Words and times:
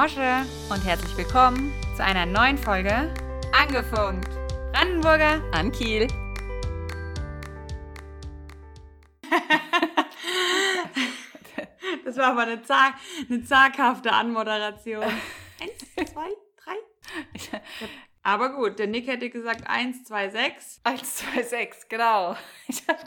Mosche 0.00 0.46
und 0.70 0.84
herzlich 0.84 1.16
willkommen 1.16 1.72
zu 1.96 2.04
einer 2.04 2.24
neuen 2.24 2.56
Folge 2.56 3.12
Angefunkt. 3.52 4.28
Brandenburger 4.72 5.42
an 5.50 5.72
Kiel. 5.72 6.06
das 12.04 12.16
war 12.16 12.26
aber 12.26 12.42
eine, 12.42 12.62
zag 12.62 12.94
eine 13.28 13.42
zaghafte 13.42 14.12
Anmoderation. 14.12 15.02
Aber 18.28 18.50
gut, 18.50 18.78
der 18.78 18.88
Nick 18.88 19.06
hätte 19.06 19.30
gesagt 19.30 19.62
1, 19.66 20.04
2, 20.04 20.28
6. 20.28 20.80
1, 20.84 21.16
2, 21.16 21.42
6, 21.42 21.88
genau. 21.88 22.36
Ich 22.68 22.86
habe 22.86 22.98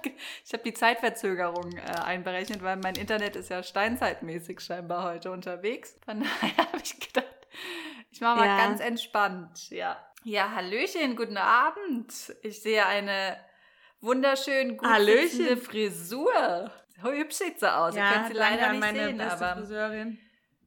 ich 0.43 0.51
hab 0.51 0.63
die 0.63 0.73
Zeitverzögerung 0.73 1.77
äh, 1.77 2.01
einberechnet, 2.03 2.63
weil 2.63 2.77
mein 2.77 2.95
Internet 2.95 3.35
ist 3.35 3.51
ja 3.51 3.61
steinzeitmäßig 3.61 4.59
scheinbar 4.61 5.03
heute 5.03 5.29
unterwegs. 5.29 5.95
Von 6.03 6.21
daher 6.41 6.57
habe 6.57 6.81
ich 6.83 6.99
gedacht, 6.99 7.27
ich 8.09 8.19
mache 8.19 8.39
mal 8.39 8.47
ja. 8.47 8.57
ganz 8.57 8.79
entspannt. 8.81 9.69
Ja. 9.69 9.95
ja, 10.23 10.55
Hallöchen, 10.55 11.15
guten 11.15 11.37
Abend. 11.37 12.35
Ich 12.41 12.63
sehe 12.63 12.83
eine 12.83 13.37
wunderschön 13.99 14.75
gut 14.75 14.89
Hallöchen. 14.89 15.61
Frisur. 15.61 16.71
Hübsch 16.99 17.35
sieht 17.35 17.59
sie 17.59 17.71
aus. 17.71 17.95
Ja, 17.95 18.07
Ihr 18.07 18.13
könnt 18.15 18.27
sie 18.29 18.33
leider 18.33 18.73
nicht 18.73 18.89
sehen, 18.89 19.21
aber... 19.21 19.57
Friseurin. 19.57 20.17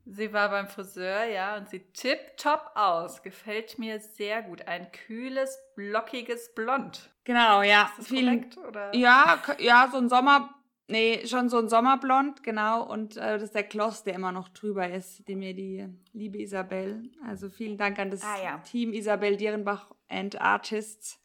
Sie 0.06 0.32
war 0.34 0.50
beim 0.50 0.68
Friseur, 0.68 1.24
ja, 1.24 1.56
und 1.56 1.68
sieht 1.68 1.94
tipptopp 1.94 2.72
aus. 2.74 3.22
Gefällt 3.22 3.78
mir 3.78 4.00
sehr 4.00 4.42
gut. 4.42 4.68
Ein 4.68 4.92
kühles, 4.92 5.58
blockiges 5.76 6.54
Blond. 6.54 7.10
Genau, 7.24 7.62
ja. 7.62 7.84
Ist 7.84 7.98
das 7.98 8.08
Viel, 8.08 8.26
korrekt, 8.26 8.58
oder? 8.58 8.94
Ja, 8.94 9.42
ja, 9.58 9.88
so 9.90 9.96
ein 9.96 10.10
Sommer, 10.10 10.54
nee, 10.88 11.26
schon 11.26 11.48
so 11.48 11.58
ein 11.58 11.70
Sommerblond, 11.70 12.42
genau. 12.42 12.86
Und 12.86 13.16
äh, 13.16 13.34
das 13.34 13.44
ist 13.44 13.54
der 13.54 13.62
Gloss, 13.62 14.04
der 14.04 14.14
immer 14.14 14.30
noch 14.30 14.50
drüber 14.50 14.90
ist, 14.90 15.26
den 15.26 15.38
mir 15.38 15.54
die 15.54 15.88
liebe 16.12 16.38
Isabel. 16.38 17.10
Also 17.26 17.48
vielen 17.48 17.78
Dank 17.78 17.98
an 17.98 18.10
das 18.10 18.22
ah, 18.22 18.42
ja. 18.42 18.58
Team 18.58 18.92
Isabel 18.92 19.38
Dierenbach 19.38 19.90
and 20.08 20.38
Artists, 20.38 21.18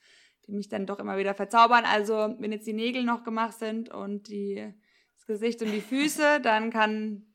die 0.47 0.53
mich 0.53 0.69
dann 0.69 0.85
doch 0.85 0.99
immer 0.99 1.17
wieder 1.17 1.33
verzaubern. 1.33 1.83
Also, 1.83 2.33
wenn 2.39 2.53
jetzt 2.53 2.65
die 2.65 2.73
Nägel 2.73 3.03
noch 3.03 3.23
gemacht 3.25 3.59
sind 3.59 3.89
und 3.89 4.29
die, 4.29 4.73
das 5.17 5.25
Gesicht 5.25 5.61
und 5.61 5.71
die 5.71 5.81
Füße, 5.81 6.39
dann 6.39 6.69
kann 6.69 7.28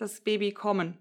das 0.00 0.20
Baby 0.20 0.52
kommen. 0.52 0.98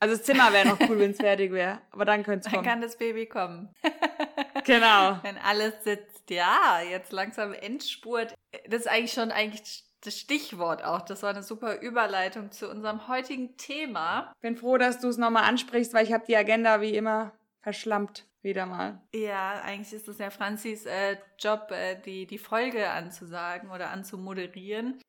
Also 0.00 0.16
das 0.16 0.24
Zimmer 0.24 0.52
wäre 0.52 0.68
noch 0.68 0.80
cool, 0.88 0.98
wenn 0.98 1.12
es 1.12 1.16
fertig 1.20 1.52
wäre. 1.52 1.80
Aber 1.90 2.04
dann 2.04 2.22
könnte 2.22 2.46
es 2.46 2.52
kommen. 2.52 2.64
Dann 2.64 2.72
kann 2.72 2.82
das 2.82 2.98
Baby 2.98 3.26
kommen. 3.26 3.70
genau. 4.64 5.18
Wenn 5.22 5.38
alles 5.38 5.72
sitzt. 5.84 6.28
Ja, 6.30 6.80
jetzt 6.88 7.12
langsam 7.12 7.52
Endspurt. 7.52 8.34
Das 8.66 8.80
ist 8.80 8.86
eigentlich 8.88 9.12
schon 9.12 9.30
eigentlich 9.30 9.84
das 10.02 10.18
Stichwort 10.18 10.84
auch. 10.84 11.02
Das 11.02 11.22
war 11.22 11.30
eine 11.30 11.42
super 11.42 11.80
Überleitung 11.80 12.50
zu 12.50 12.70
unserem 12.70 13.08
heutigen 13.08 13.56
Thema. 13.56 14.32
Bin 14.40 14.56
froh, 14.56 14.78
dass 14.78 15.00
du 15.00 15.08
es 15.08 15.16
nochmal 15.16 15.44
ansprichst, 15.44 15.94
weil 15.94 16.04
ich 16.04 16.12
habe 16.12 16.24
die 16.26 16.36
Agenda 16.36 16.80
wie 16.80 16.94
immer 16.94 17.32
verschlampt. 17.62 18.26
Wieder 18.42 18.66
mal. 18.66 19.00
Ja, 19.14 19.62
eigentlich 19.62 19.94
ist 19.94 20.06
es 20.06 20.18
ja 20.18 20.28
Franzis 20.28 20.84
äh, 20.84 21.16
Job, 21.38 21.70
äh, 21.70 21.98
die, 22.02 22.26
die 22.26 22.36
Folge 22.36 22.90
anzusagen 22.90 23.70
oder 23.70 23.88
anzumoderieren. 23.88 25.00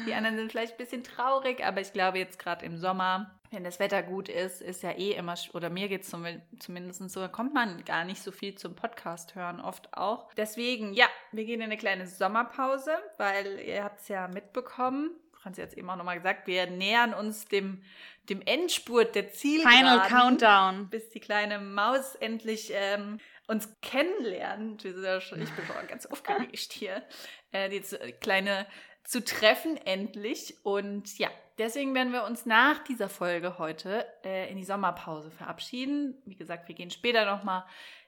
Die 0.06 0.14
anderen 0.14 0.36
sind 0.36 0.50
vielleicht 0.50 0.72
ein 0.74 0.78
bisschen 0.78 1.04
traurig, 1.04 1.62
aber 1.64 1.80
ich 1.80 1.92
glaube 1.92 2.18
jetzt 2.18 2.38
gerade 2.38 2.64
im 2.64 2.78
Sommer 2.78 3.41
wenn 3.52 3.64
das 3.64 3.78
Wetter 3.78 4.02
gut 4.02 4.28
ist, 4.28 4.62
ist 4.62 4.82
ja 4.82 4.92
eh 4.92 5.12
immer, 5.12 5.34
oder 5.52 5.70
mir 5.70 5.88
geht 5.88 6.02
es 6.02 6.10
zum, 6.10 6.26
zumindest 6.58 7.08
so, 7.10 7.20
da 7.20 7.28
kommt 7.28 7.52
man 7.52 7.84
gar 7.84 8.04
nicht 8.04 8.22
so 8.22 8.32
viel 8.32 8.54
zum 8.54 8.74
Podcast 8.74 9.34
hören, 9.34 9.60
oft 9.60 9.94
auch. 9.96 10.32
Deswegen, 10.34 10.94
ja, 10.94 11.06
wir 11.32 11.44
gehen 11.44 11.60
in 11.60 11.66
eine 11.66 11.76
kleine 11.76 12.06
Sommerpause, 12.06 12.92
weil 13.18 13.60
ihr 13.60 13.84
habt 13.84 14.00
es 14.00 14.08
ja 14.08 14.26
mitbekommen. 14.28 15.10
Franzi 15.42 15.60
hat 15.60 15.70
es 15.70 15.76
eben 15.76 15.90
auch 15.90 15.96
nochmal 15.96 16.16
gesagt, 16.16 16.46
wir 16.46 16.66
nähern 16.66 17.12
uns 17.14 17.46
dem, 17.46 17.82
dem 18.30 18.40
Endspurt 18.42 19.14
der 19.14 19.32
Zielgeraden. 19.32 19.78
Final 19.78 20.08
Countdown. 20.08 20.88
Bis 20.88 21.08
die 21.10 21.20
kleine 21.20 21.58
Maus 21.58 22.14
endlich 22.14 22.70
ähm, 22.72 23.18
uns 23.48 23.68
kennenlernt. 23.82 24.84
Ich 24.84 24.94
bin 24.94 25.66
schon 25.66 25.86
ganz 25.88 26.06
aufgeregt 26.06 26.72
hier. 26.72 27.02
Äh, 27.50 27.68
die 27.68 27.80
kleine 28.20 28.66
zu 29.04 29.24
treffen 29.24 29.76
endlich. 29.76 30.56
Und 30.64 31.18
ja, 31.18 31.28
deswegen 31.58 31.94
werden 31.94 32.12
wir 32.12 32.24
uns 32.24 32.46
nach 32.46 32.78
dieser 32.84 33.08
Folge 33.08 33.58
heute 33.58 34.06
äh, 34.24 34.50
in 34.50 34.56
die 34.56 34.64
Sommerpause 34.64 35.30
verabschieden. 35.30 36.20
Wie 36.24 36.36
gesagt, 36.36 36.68
wir 36.68 36.74
gehen 36.74 36.90
später 36.90 37.24
nochmal 37.24 37.64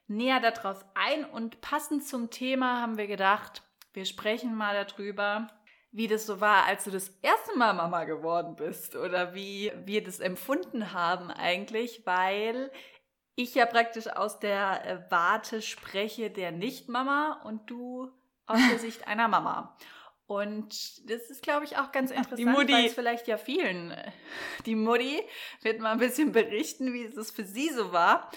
näher 0.07 0.41
darauf 0.41 0.85
ein. 0.95 1.25
Und 1.25 1.61
passend 1.61 2.07
zum 2.07 2.31
Thema 2.31 2.81
haben 2.81 2.99
wir 2.99 3.07
gedacht, 3.07 3.63
wir 3.93 4.05
sprechen 4.05 4.55
mal 4.55 4.85
darüber, 4.85 5.49
wie 5.93 6.09
das 6.09 6.27
so 6.27 6.41
war, 6.41 6.65
als 6.65 6.85
du 6.85 6.91
das 6.91 7.09
erste 7.23 7.57
Mal 7.57 7.73
Mama 7.73 8.03
geworden 8.05 8.57
bist 8.57 8.97
oder 8.97 9.35
wie 9.35 9.73
wir 9.85 10.03
das 10.03 10.19
empfunden 10.19 10.93
haben 10.93 11.31
eigentlich, 11.31 12.05
weil 12.05 12.73
ich 13.37 13.55
ja 13.55 13.65
praktisch 13.67 14.09
aus 14.09 14.41
der 14.41 14.85
äh, 14.85 15.11
Warte 15.11 15.63
spreche 15.63 16.31
der 16.31 16.51
Nicht-Mama 16.51 17.43
und 17.45 17.71
du 17.71 18.11
aus 18.47 18.59
der 18.71 18.79
Sicht 18.81 19.07
einer 19.07 19.29
Mama. 19.29 19.77
Und 20.27 21.11
das 21.11 21.29
ist, 21.31 21.43
glaube 21.43 21.65
ich, 21.65 21.77
auch 21.77 21.93
ganz 21.93 22.11
interessant, 22.11 22.71
weil 22.71 22.87
es 22.87 22.95
vielleicht 22.95 23.29
ja 23.29 23.37
vielen, 23.37 23.95
die 24.67 24.75
Mutti 24.75 25.23
wird 25.63 25.81
mal 25.81 25.93
ein 25.93 25.99
bisschen 25.99 26.33
berichten, 26.33 26.95
wie 26.95 27.05
es 27.05 27.31
für 27.31 27.45
sie 27.45 27.69
so 27.69 27.93
war 27.93 28.31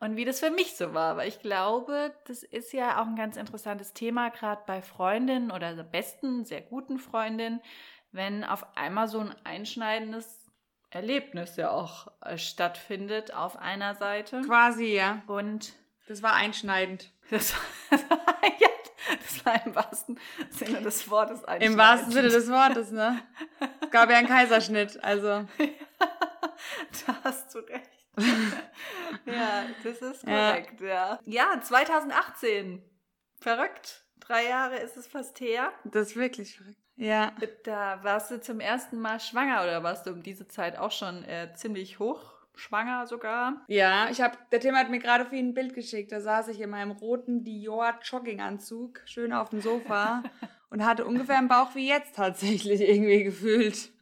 und 0.00 0.16
wie 0.16 0.24
das 0.24 0.40
für 0.40 0.50
mich 0.50 0.76
so 0.76 0.94
war. 0.94 1.10
Aber 1.10 1.26
ich 1.26 1.40
glaube, 1.40 2.14
das 2.26 2.42
ist 2.42 2.72
ja 2.72 3.00
auch 3.00 3.06
ein 3.06 3.16
ganz 3.16 3.36
interessantes 3.36 3.92
Thema, 3.92 4.30
gerade 4.30 4.62
bei 4.66 4.80
Freundinnen 4.80 5.50
oder 5.50 5.74
besten, 5.84 6.44
sehr 6.44 6.62
guten 6.62 6.98
Freundinnen, 6.98 7.60
wenn 8.10 8.44
auf 8.44 8.76
einmal 8.76 9.08
so 9.08 9.18
ein 9.18 9.34
einschneidendes 9.44 10.44
Erlebnis 10.90 11.56
ja 11.56 11.70
auch 11.70 12.08
äh, 12.22 12.38
stattfindet 12.38 13.34
auf 13.34 13.58
einer 13.58 13.96
Seite. 13.96 14.42
Quasi, 14.42 14.94
ja. 14.94 15.22
Und 15.26 15.72
das 16.06 16.22
war 16.22 16.34
einschneidend. 16.34 17.10
Das, 17.30 17.54
ja, 17.90 18.68
das 19.22 19.46
war 19.46 19.66
im 19.66 19.74
wahrsten 19.74 20.20
Sinne 20.50 20.82
des 20.82 21.10
Wortes 21.10 21.42
Im 21.60 21.76
wahrsten 21.76 22.12
Sinne 22.12 22.28
des 22.28 22.48
Wortes, 22.50 22.90
ne? 22.90 23.22
Es 23.80 23.90
gab 23.90 24.10
ja 24.10 24.16
einen 24.16 24.28
Kaiserschnitt, 24.28 25.02
also. 25.02 25.28
da 27.06 27.16
hast 27.24 27.54
du 27.54 27.58
recht. 27.58 27.90
ja, 29.26 29.64
das 29.82 29.98
ist 29.98 30.24
korrekt, 30.24 30.80
ja. 30.80 31.18
ja. 31.24 31.52
Ja, 31.54 31.60
2018. 31.60 32.82
Verrückt. 33.40 34.04
Drei 34.20 34.48
Jahre 34.48 34.76
ist 34.76 34.96
es 34.96 35.06
fast 35.06 35.40
her. 35.40 35.72
Das 35.84 36.10
ist 36.10 36.16
wirklich 36.16 36.56
verrückt. 36.56 36.78
Ja. 36.96 37.32
Da 37.64 38.02
warst 38.02 38.30
du 38.30 38.40
zum 38.40 38.60
ersten 38.60 39.00
Mal 39.00 39.18
schwanger 39.20 39.62
oder 39.62 39.82
warst 39.82 40.06
du 40.06 40.12
um 40.12 40.22
diese 40.22 40.46
Zeit 40.46 40.78
auch 40.78 40.92
schon 40.92 41.24
äh, 41.24 41.52
ziemlich 41.54 41.98
hoch 41.98 42.33
schwanger 42.54 43.06
sogar. 43.06 43.64
Ja, 43.68 44.08
ich 44.10 44.20
habe, 44.20 44.36
der 44.52 44.60
Tim 44.60 44.76
hat 44.76 44.90
mir 44.90 44.98
gerade 44.98 45.24
für 45.24 45.36
ihn 45.36 45.48
ein 45.48 45.54
Bild 45.54 45.74
geschickt. 45.74 46.12
Da 46.12 46.20
saß 46.20 46.48
ich 46.48 46.60
in 46.60 46.70
meinem 46.70 46.92
roten 46.92 47.44
Dior 47.44 47.94
Jogginganzug, 48.02 49.00
schön 49.04 49.32
auf 49.32 49.50
dem 49.50 49.60
Sofa 49.60 50.22
und 50.70 50.84
hatte 50.84 51.04
ungefähr 51.04 51.38
einen 51.38 51.48
Bauch 51.48 51.74
wie 51.74 51.88
jetzt 51.88 52.16
tatsächlich 52.16 52.80
irgendwie 52.80 53.24
gefühlt. 53.24 53.92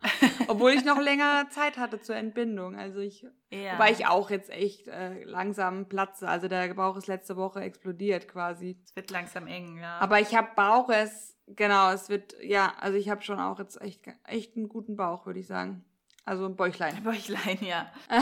Obwohl 0.48 0.72
ich 0.72 0.84
noch 0.84 1.00
länger 1.00 1.48
Zeit 1.50 1.76
hatte 1.76 2.00
zur 2.00 2.16
Entbindung. 2.16 2.76
Also 2.76 3.00
ich, 3.00 3.26
ja. 3.50 3.74
wobei 3.74 3.90
ich 3.90 4.06
auch 4.06 4.30
jetzt 4.30 4.50
echt 4.50 4.88
äh, 4.88 5.24
langsam 5.24 5.88
platze. 5.88 6.28
Also 6.28 6.48
der 6.48 6.72
Bauch 6.74 6.96
ist 6.96 7.06
letzte 7.08 7.36
Woche 7.36 7.60
explodiert 7.60 8.28
quasi. 8.28 8.78
Es 8.84 8.94
wird 8.94 9.10
langsam 9.10 9.46
eng, 9.46 9.78
ja. 9.78 9.98
Aber 9.98 10.20
ich 10.20 10.34
habe 10.36 10.48
Bauch 10.54 10.88
es, 10.88 11.36
genau, 11.46 11.90
es 11.90 12.08
wird, 12.08 12.36
ja, 12.42 12.74
also 12.78 12.96
ich 12.96 13.08
habe 13.08 13.22
schon 13.22 13.40
auch 13.40 13.58
jetzt 13.58 13.80
echt, 13.80 14.06
echt 14.24 14.56
einen 14.56 14.68
guten 14.68 14.96
Bauch, 14.96 15.26
würde 15.26 15.40
ich 15.40 15.46
sagen. 15.46 15.84
Also 16.28 16.44
ein 16.44 16.56
Bäuchlein. 16.56 16.94
Ein 16.94 17.04
Bäuchlein, 17.04 17.58
ja. 17.62 17.90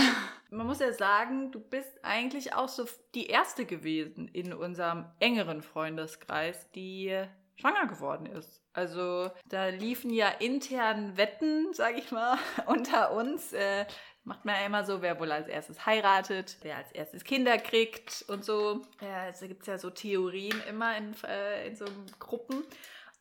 Man 0.51 0.69
muss 0.69 0.79
ja 0.79 0.93
sagen, 0.93 1.51
du 1.51 1.59
bist 1.59 2.05
eigentlich 2.05 2.55
auch 2.55 2.69
so 2.69 2.87
die 3.17 3.27
erste 3.27 3.67
gewesen 3.67 4.29
in 4.29 4.55
unserem 4.55 5.07
engeren 5.19 5.61
Freundeskreis, 5.61 6.71
die 6.71 7.21
schwanger 7.57 7.89
geworden 7.89 8.27
ist. 8.27 8.63
Also 8.73 9.33
da 9.49 9.67
liefen 9.71 10.11
ja 10.11 10.29
intern 10.29 11.17
Wetten, 11.17 11.73
sag 11.73 11.99
ich 11.99 12.13
mal, 12.13 12.39
unter 12.67 13.11
uns. 13.11 13.53
Äh, 13.53 13.87
macht 14.23 14.45
man 14.45 14.55
ja 14.55 14.67
immer 14.67 14.85
so, 14.85 15.03
wer 15.03 15.19
wohl 15.19 15.33
als 15.33 15.49
erstes 15.49 15.85
heiratet, 15.85 16.59
wer 16.63 16.77
als 16.77 16.93
erstes 16.93 17.25
Kinder 17.25 17.59
kriegt 17.59 18.25
und 18.29 18.45
so. 18.45 18.83
Ja, 19.01 19.23
also 19.23 19.49
gibt 19.49 19.63
es 19.63 19.67
ja 19.67 19.79
so 19.79 19.91
Theorien 19.91 20.63
immer 20.69 20.97
in, 20.97 21.13
äh, 21.25 21.67
in 21.67 21.75
so 21.75 21.87
Gruppen. 22.21 22.63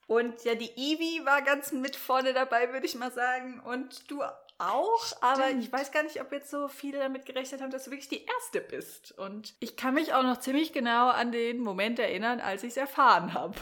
Und 0.08 0.44
ja, 0.44 0.54
die 0.54 0.72
Ivi 0.76 1.26
war 1.26 1.42
ganz 1.42 1.72
mit 1.72 1.96
vorne 1.96 2.34
dabei, 2.34 2.72
würde 2.72 2.86
ich 2.86 2.94
mal 2.94 3.12
sagen. 3.12 3.60
Und 3.62 4.10
du 4.12 4.22
auch, 4.58 5.04
Stimmt. 5.04 5.24
aber 5.24 5.50
ich 5.52 5.72
weiß 5.72 5.92
gar 5.92 6.04
nicht, 6.04 6.22
ob 6.22 6.32
jetzt 6.32 6.50
so 6.50 6.68
viele 6.68 7.00
damit 7.00 7.26
gerechnet 7.26 7.62
haben, 7.62 7.72
dass 7.72 7.86
du 7.86 7.92
wirklich 7.92 8.10
die 8.10 8.26
Erste 8.26 8.62
bist. 8.62 9.12
Und 9.18 9.54
ich 9.60 9.76
kann 9.76 9.94
mich 9.94 10.14
auch 10.14 10.24
noch 10.24 10.40
ziemlich 10.40 10.74
genau 10.74 11.10
an 11.10 11.32
den 11.32 11.60
Moment 11.60 12.00
erinnern, 12.00 12.40
als 12.40 12.64
ich 12.64 12.72
es 12.72 12.78
erfahren 12.78 13.34
habe. 13.34 13.56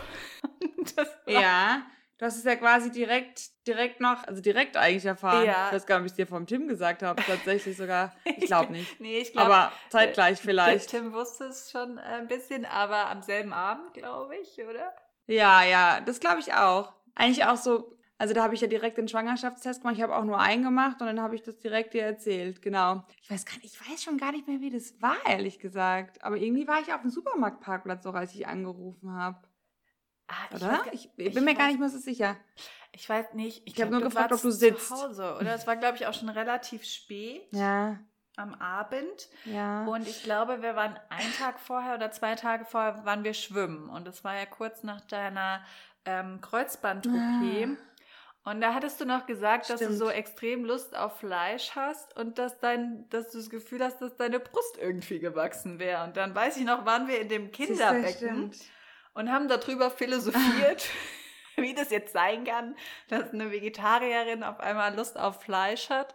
ja, 1.27 1.83
du 2.17 2.25
hast 2.25 2.37
es 2.37 2.43
ja 2.43 2.55
quasi 2.55 2.91
direkt, 2.91 3.65
direkt 3.65 3.99
noch, 4.01 4.23
also 4.27 4.41
direkt 4.41 4.77
eigentlich 4.77 5.05
erfahren. 5.05 5.45
Ja. 5.45 5.67
Ich 5.67 5.73
weiß 5.73 5.85
gar 5.85 5.99
nicht, 5.99 6.03
ob 6.03 6.05
ich 6.05 6.11
es 6.11 6.17
dir 6.17 6.27
vom 6.27 6.45
Tim 6.45 6.67
gesagt 6.67 7.01
habe, 7.01 7.21
tatsächlich 7.23 7.75
sogar. 7.75 8.15
Ich 8.25 8.45
glaube 8.45 8.71
nicht. 8.71 8.99
nee, 8.99 9.19
ich 9.19 9.31
glaube. 9.31 9.53
Aber 9.53 9.71
zeitgleich 9.89 10.39
vielleicht. 10.39 10.89
Tim 10.89 11.13
wusste 11.13 11.45
es 11.45 11.71
schon 11.71 11.97
ein 11.97 12.27
bisschen, 12.27 12.65
aber 12.65 13.09
am 13.09 13.21
selben 13.21 13.53
Abend, 13.53 13.93
glaube 13.93 14.35
ich, 14.37 14.59
oder? 14.63 14.93
Ja, 15.27 15.63
ja, 15.63 16.01
das 16.01 16.19
glaube 16.19 16.39
ich 16.39 16.53
auch. 16.53 16.93
Eigentlich 17.15 17.45
auch 17.45 17.57
so 17.57 17.95
also 18.23 18.33
da 18.33 18.43
habe 18.43 18.55
ich 18.55 18.61
ja 18.61 18.67
direkt 18.67 18.97
den 18.97 19.09
Schwangerschaftstest 19.09 19.81
gemacht. 19.81 19.97
Ich 19.97 20.01
habe 20.01 20.15
auch 20.15 20.23
nur 20.23 20.39
einen 20.39 20.63
gemacht 20.63 21.01
und 21.01 21.07
dann 21.07 21.19
habe 21.19 21.35
ich 21.35 21.41
das 21.43 21.59
direkt 21.59 21.93
dir 21.93 22.03
erzählt. 22.03 22.61
Genau. 22.61 23.03
Ich 23.21 23.29
weiß, 23.29 23.45
gar 23.45 23.55
nicht, 23.55 23.65
ich 23.65 23.91
weiß 23.91 24.01
schon 24.01 24.17
gar 24.17 24.31
nicht 24.31 24.47
mehr, 24.47 24.61
wie 24.61 24.69
das 24.69 25.01
war, 25.01 25.17
ehrlich 25.25 25.59
gesagt. 25.59 26.23
Aber 26.23 26.37
irgendwie 26.37 26.65
war 26.65 26.79
ich 26.79 26.93
auf 26.93 27.01
dem 27.01 27.09
Supermarktparkplatz 27.09 28.05
auch, 28.05 28.13
als 28.13 28.33
ich 28.33 28.47
angerufen 28.47 29.11
habe. 29.11 29.39
Ah, 30.29 30.35
ich 30.51 30.55
oder? 30.55 30.71
Weiß, 30.71 30.79
ich, 30.93 31.03
ich, 31.03 31.11
bin 31.15 31.27
ich 31.27 31.35
mir 31.35 31.47
weiß, 31.47 31.57
gar 31.57 31.67
nicht 31.67 31.81
mehr 31.81 31.89
so 31.89 31.97
sicher. 31.97 32.37
Ich 32.93 33.09
weiß 33.09 33.33
nicht. 33.33 33.67
Ich, 33.67 33.75
ich 33.75 33.81
habe 33.81 33.91
nur 33.91 33.99
gefragt, 33.99 34.31
ob 34.31 34.41
du 34.41 34.51
sitzt. 34.51 34.87
Zu 34.87 34.95
Hause, 34.95 35.35
oder? 35.41 35.53
Es 35.53 35.67
war, 35.67 35.75
glaube 35.75 35.97
ich, 35.97 36.07
auch 36.07 36.13
schon 36.13 36.29
relativ 36.29 36.85
spät. 36.85 37.45
Ja. 37.51 37.99
Am 38.37 38.53
Abend. 38.53 39.27
Ja. 39.43 39.83
Und 39.83 40.07
ich 40.07 40.23
glaube, 40.23 40.61
wir 40.61 40.77
waren 40.77 40.97
einen 41.09 41.33
Tag 41.33 41.59
vorher 41.59 41.95
oder 41.95 42.09
zwei 42.11 42.35
Tage 42.35 42.63
vorher 42.63 43.03
waren 43.03 43.25
wir 43.25 43.33
schwimmen. 43.33 43.89
Und 43.89 44.07
es 44.07 44.23
war 44.23 44.35
ja 44.35 44.45
kurz 44.45 44.81
nach 44.83 45.01
deiner 45.01 45.61
ähm, 46.05 46.39
Kreuzband-OP. 46.39 47.13
Ah. 47.13 47.75
Und 48.45 48.59
da 48.59 48.73
hattest 48.73 48.99
du 48.99 49.05
noch 49.05 49.25
gesagt, 49.25 49.65
Stimmt. 49.65 49.81
dass 49.81 49.87
du 49.87 49.93
so 49.93 50.09
extrem 50.09 50.65
Lust 50.65 50.95
auf 50.97 51.19
Fleisch 51.19 51.71
hast 51.75 52.17
und 52.17 52.37
dass 52.37 52.59
dein, 52.59 53.07
dass 53.09 53.31
du 53.31 53.37
das 53.37 53.49
Gefühl 53.49 53.81
hast, 53.81 54.01
dass 54.01 54.15
deine 54.17 54.39
Brust 54.39 54.77
irgendwie 54.77 55.19
gewachsen 55.19 55.79
wäre. 55.79 56.03
Und 56.03 56.17
dann 56.17 56.35
weiß 56.35 56.57
ich 56.57 56.65
noch, 56.65 56.85
waren 56.85 57.07
wir 57.07 57.21
in 57.21 57.29
dem 57.29 57.51
Kinderbecken 57.51 58.51
und 59.13 59.31
haben 59.31 59.47
darüber 59.47 59.89
philosophiert, 59.89 60.89
wie 61.55 61.73
das 61.73 61.89
jetzt 61.89 62.11
sein 62.11 62.43
kann, 62.43 62.75
dass 63.07 63.31
eine 63.31 63.49
Vegetarierin 63.49 64.43
auf 64.43 64.59
einmal 64.59 64.93
Lust 64.93 65.17
auf 65.17 65.41
Fleisch 65.41 65.89
hat 65.89 66.13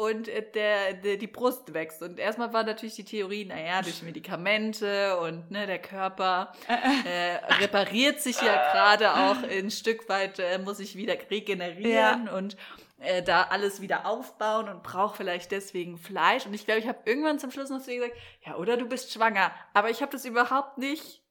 und 0.00 0.28
äh, 0.28 0.42
der, 0.54 0.94
der, 0.94 1.16
die 1.18 1.26
Brust 1.26 1.74
wächst. 1.74 2.02
Und 2.02 2.18
erstmal 2.18 2.54
war 2.54 2.64
natürlich 2.64 2.94
die 2.94 3.04
Theorie, 3.04 3.44
naja, 3.44 3.82
durch 3.82 4.02
Medikamente 4.02 5.20
und 5.20 5.50
ne, 5.50 5.66
der 5.66 5.78
Körper 5.78 6.52
äh, 6.68 7.36
repariert 7.62 8.18
sich 8.20 8.40
ja 8.40 8.72
gerade 8.72 9.12
auch 9.12 9.42
ein 9.42 9.70
Stück 9.70 10.08
weit, 10.08 10.38
äh, 10.38 10.58
muss 10.58 10.78
sich 10.78 10.96
wieder 10.96 11.14
regenerieren 11.30 12.26
ja. 12.26 12.32
und 12.32 12.56
äh, 12.98 13.22
da 13.22 13.42
alles 13.50 13.82
wieder 13.82 14.06
aufbauen 14.06 14.70
und 14.70 14.82
braucht 14.82 15.16
vielleicht 15.16 15.52
deswegen 15.52 15.98
Fleisch. 15.98 16.46
Und 16.46 16.54
ich 16.54 16.64
glaube, 16.64 16.80
ich 16.80 16.88
habe 16.88 17.00
irgendwann 17.04 17.38
zum 17.38 17.50
Schluss 17.50 17.68
noch 17.68 17.82
zu 17.82 17.92
ihr 17.92 18.00
gesagt, 18.00 18.18
ja, 18.46 18.56
oder 18.56 18.78
du 18.78 18.86
bist 18.86 19.12
schwanger. 19.12 19.52
Aber 19.74 19.90
ich 19.90 20.00
habe 20.00 20.12
das 20.12 20.24
überhaupt 20.24 20.78
nicht 20.78 21.22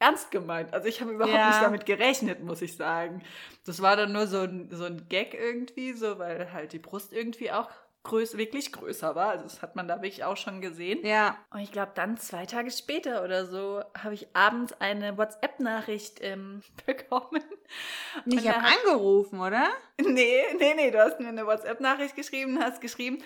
ernst 0.00 0.32
gemeint. 0.32 0.74
Also 0.74 0.88
ich 0.88 1.00
habe 1.00 1.12
überhaupt 1.12 1.36
ja. 1.36 1.48
nicht 1.48 1.62
damit 1.62 1.86
gerechnet, 1.86 2.42
muss 2.42 2.60
ich 2.60 2.76
sagen. 2.76 3.22
Das 3.64 3.80
war 3.82 3.94
dann 3.94 4.10
nur 4.10 4.26
so 4.26 4.40
ein, 4.40 4.68
so 4.72 4.84
ein 4.84 5.08
Gag 5.08 5.32
irgendwie, 5.32 5.92
so, 5.92 6.18
weil 6.18 6.52
halt 6.52 6.72
die 6.72 6.80
Brust 6.80 7.12
irgendwie 7.12 7.52
auch 7.52 7.70
größ 8.06 8.36
wirklich 8.36 8.72
größer 8.72 9.14
war. 9.14 9.30
Also 9.30 9.44
das 9.44 9.62
hat 9.62 9.76
man 9.76 9.88
da 9.88 9.96
wirklich 9.96 10.24
auch 10.24 10.36
schon 10.36 10.60
gesehen. 10.60 11.04
Ja. 11.04 11.36
Und 11.50 11.60
ich 11.60 11.72
glaube, 11.72 11.92
dann 11.94 12.16
zwei 12.16 12.46
Tage 12.46 12.70
später 12.70 13.24
oder 13.24 13.46
so 13.46 13.82
habe 13.98 14.14
ich 14.14 14.28
abends 14.32 14.72
eine 14.80 15.18
WhatsApp-Nachricht 15.18 16.18
ähm, 16.22 16.62
bekommen. 16.86 17.42
Ich 18.24 18.48
habe 18.48 18.64
angerufen, 18.64 19.40
oder? 19.40 19.68
Nee, 19.98 20.42
nee, 20.58 20.74
nee, 20.74 20.90
du 20.90 21.02
hast 21.02 21.20
mir 21.20 21.28
eine 21.28 21.46
WhatsApp-Nachricht 21.46 22.14
geschrieben, 22.14 22.62
hast 22.62 22.80
geschrieben, 22.80 23.22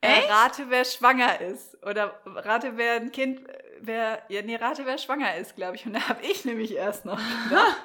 äh, 0.00 0.30
rate, 0.30 0.64
wer 0.68 0.84
schwanger 0.84 1.40
ist. 1.40 1.82
Oder 1.84 2.20
rate, 2.24 2.76
wer 2.76 2.94
ein 2.94 3.12
Kind, 3.12 3.42
wer, 3.80 4.22
ja, 4.28 4.42
nee, 4.42 4.56
rate, 4.56 4.84
wer 4.84 4.98
schwanger 4.98 5.36
ist, 5.36 5.54
glaube 5.54 5.76
ich. 5.76 5.86
Und 5.86 5.94
da 5.94 6.08
habe 6.08 6.22
ich 6.22 6.44
nämlich 6.44 6.74
erst 6.74 7.04
noch 7.04 7.20
gedacht. 7.48 7.82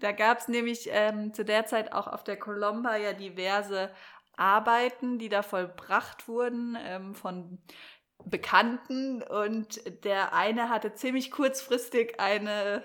Da 0.00 0.12
gab 0.12 0.38
es 0.38 0.48
nämlich 0.48 0.88
ähm, 0.90 1.32
zu 1.32 1.44
der 1.44 1.66
Zeit 1.66 1.92
auch 1.92 2.08
auf 2.08 2.24
der 2.24 2.36
Colomba 2.36 2.96
ja 2.96 3.12
diverse 3.12 3.90
Arbeiten, 4.36 5.18
die 5.18 5.28
da 5.28 5.42
vollbracht 5.42 6.28
wurden 6.28 6.76
ähm, 6.80 7.14
von 7.14 7.58
Bekannten. 8.24 9.22
Und 9.22 10.04
der 10.04 10.32
eine 10.32 10.68
hatte 10.68 10.94
ziemlich 10.94 11.30
kurzfristig 11.30 12.20
eine, 12.20 12.84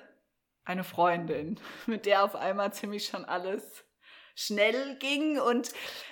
eine 0.65 0.83
Freundin, 0.83 1.59
mit 1.85 2.05
der 2.05 2.23
auf 2.23 2.35
einmal 2.35 2.73
ziemlich 2.73 3.07
schon 3.07 3.25
alles 3.25 3.83
schnell 4.35 4.95
ging 4.99 5.39
und 5.39 5.71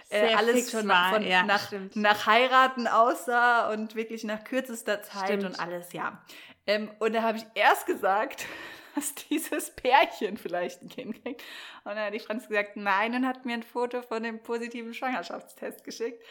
äh, 0.10 0.34
alles 0.34 0.72
schon 0.72 0.88
war, 0.88 1.14
von, 1.14 1.24
ja, 1.24 1.44
nach, 1.44 1.72
nach 1.94 2.26
Heiraten 2.26 2.88
aussah 2.88 3.72
und 3.72 3.94
wirklich 3.94 4.24
nach 4.24 4.44
kürzester 4.44 5.04
Zeit 5.04 5.26
stimmt. 5.26 5.44
und 5.44 5.60
alles, 5.60 5.94
ja. 5.94 6.24
Ähm, 6.66 6.90
und 6.98 7.14
da 7.14 7.22
habe 7.22 7.38
ich 7.38 7.46
erst 7.54 7.86
gesagt, 7.86 8.48
dass 8.96 9.14
dieses 9.16 9.72
Pärchen 9.72 10.38
vielleicht 10.38 10.82
ein 10.82 10.90
Kind 10.90 11.22
kriegt. 11.22 11.42
Und 11.84 11.96
dann 11.96 12.06
hat 12.06 12.14
die 12.14 12.20
Franz 12.20 12.48
gesagt, 12.48 12.78
nein, 12.78 13.14
und 13.14 13.28
hat 13.28 13.46
mir 13.46 13.54
ein 13.54 13.64
Foto 13.64 14.02
von 14.02 14.24
dem 14.24 14.42
positiven 14.42 14.94
Schwangerschaftstest 14.94 15.84
geschickt. 15.84 16.24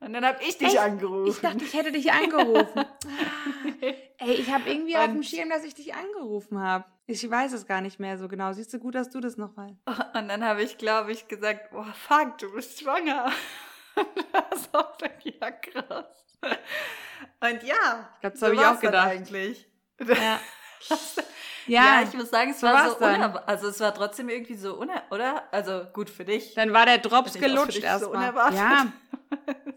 Und 0.00 0.12
dann 0.12 0.24
habe 0.24 0.38
ich 0.42 0.58
dich 0.58 0.68
Echt? 0.68 0.78
angerufen. 0.78 1.30
Ich 1.30 1.40
dachte, 1.40 1.64
ich 1.64 1.74
hätte 1.74 1.90
dich 1.90 2.12
angerufen. 2.12 2.84
Ey, 4.18 4.32
ich 4.34 4.50
habe 4.50 4.68
irgendwie 4.70 4.94
und 4.94 5.00
auf 5.00 5.06
dem 5.06 5.22
Schirm, 5.24 5.50
dass 5.50 5.64
ich 5.64 5.74
dich 5.74 5.94
angerufen 5.94 6.60
habe. 6.60 6.84
Ich 7.06 7.28
weiß 7.28 7.52
es 7.52 7.66
gar 7.66 7.80
nicht 7.80 7.98
mehr 7.98 8.16
so 8.16 8.28
genau. 8.28 8.52
Siehst 8.52 8.72
du 8.72 8.78
gut, 8.78 8.94
dass 8.94 9.10
du 9.10 9.20
das 9.20 9.36
nochmal. 9.36 9.76
Und 10.14 10.28
dann 10.28 10.44
habe 10.44 10.62
ich, 10.62 10.76
glaube 10.78 11.10
ich, 11.10 11.26
gesagt, 11.26 11.70
boah, 11.70 11.92
fuck, 11.94 12.38
du 12.38 12.52
bist 12.52 12.80
schwanger. 12.80 13.32
das 14.50 14.72
war 14.72 14.94
ja 15.24 15.50
krass. 15.50 16.06
Und 17.40 17.62
ja, 17.62 18.10
ich 18.14 18.20
glaube, 18.20 18.30
das 18.30 18.40
so 18.40 18.46
habe 18.46 18.54
ich 18.54 18.60
auch 18.60 18.80
gedacht. 18.80 19.08
Eigentlich. 19.08 19.68
Ja. 20.00 20.38
Ja, 21.68 22.00
ja, 22.00 22.02
ich 22.02 22.14
muss 22.14 22.30
sagen, 22.30 22.50
es 22.50 22.62
war 22.62 22.90
so 22.90 22.96
unerwartet. 22.96 23.48
Also 23.48 23.68
es 23.68 23.80
war 23.80 23.94
trotzdem 23.94 24.28
irgendwie 24.28 24.54
so 24.54 24.74
unerwartet, 24.74 25.12
oder? 25.12 25.42
Also 25.52 25.82
gut 25.92 26.10
für 26.10 26.24
dich. 26.24 26.54
Dann 26.54 26.72
war 26.72 26.86
der 26.86 26.98
Drops 26.98 27.34
gelutscht 27.34 27.82
erstmal. 27.82 28.32
So 28.32 28.56
ja. 28.56 28.86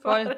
Voll. 0.01 0.35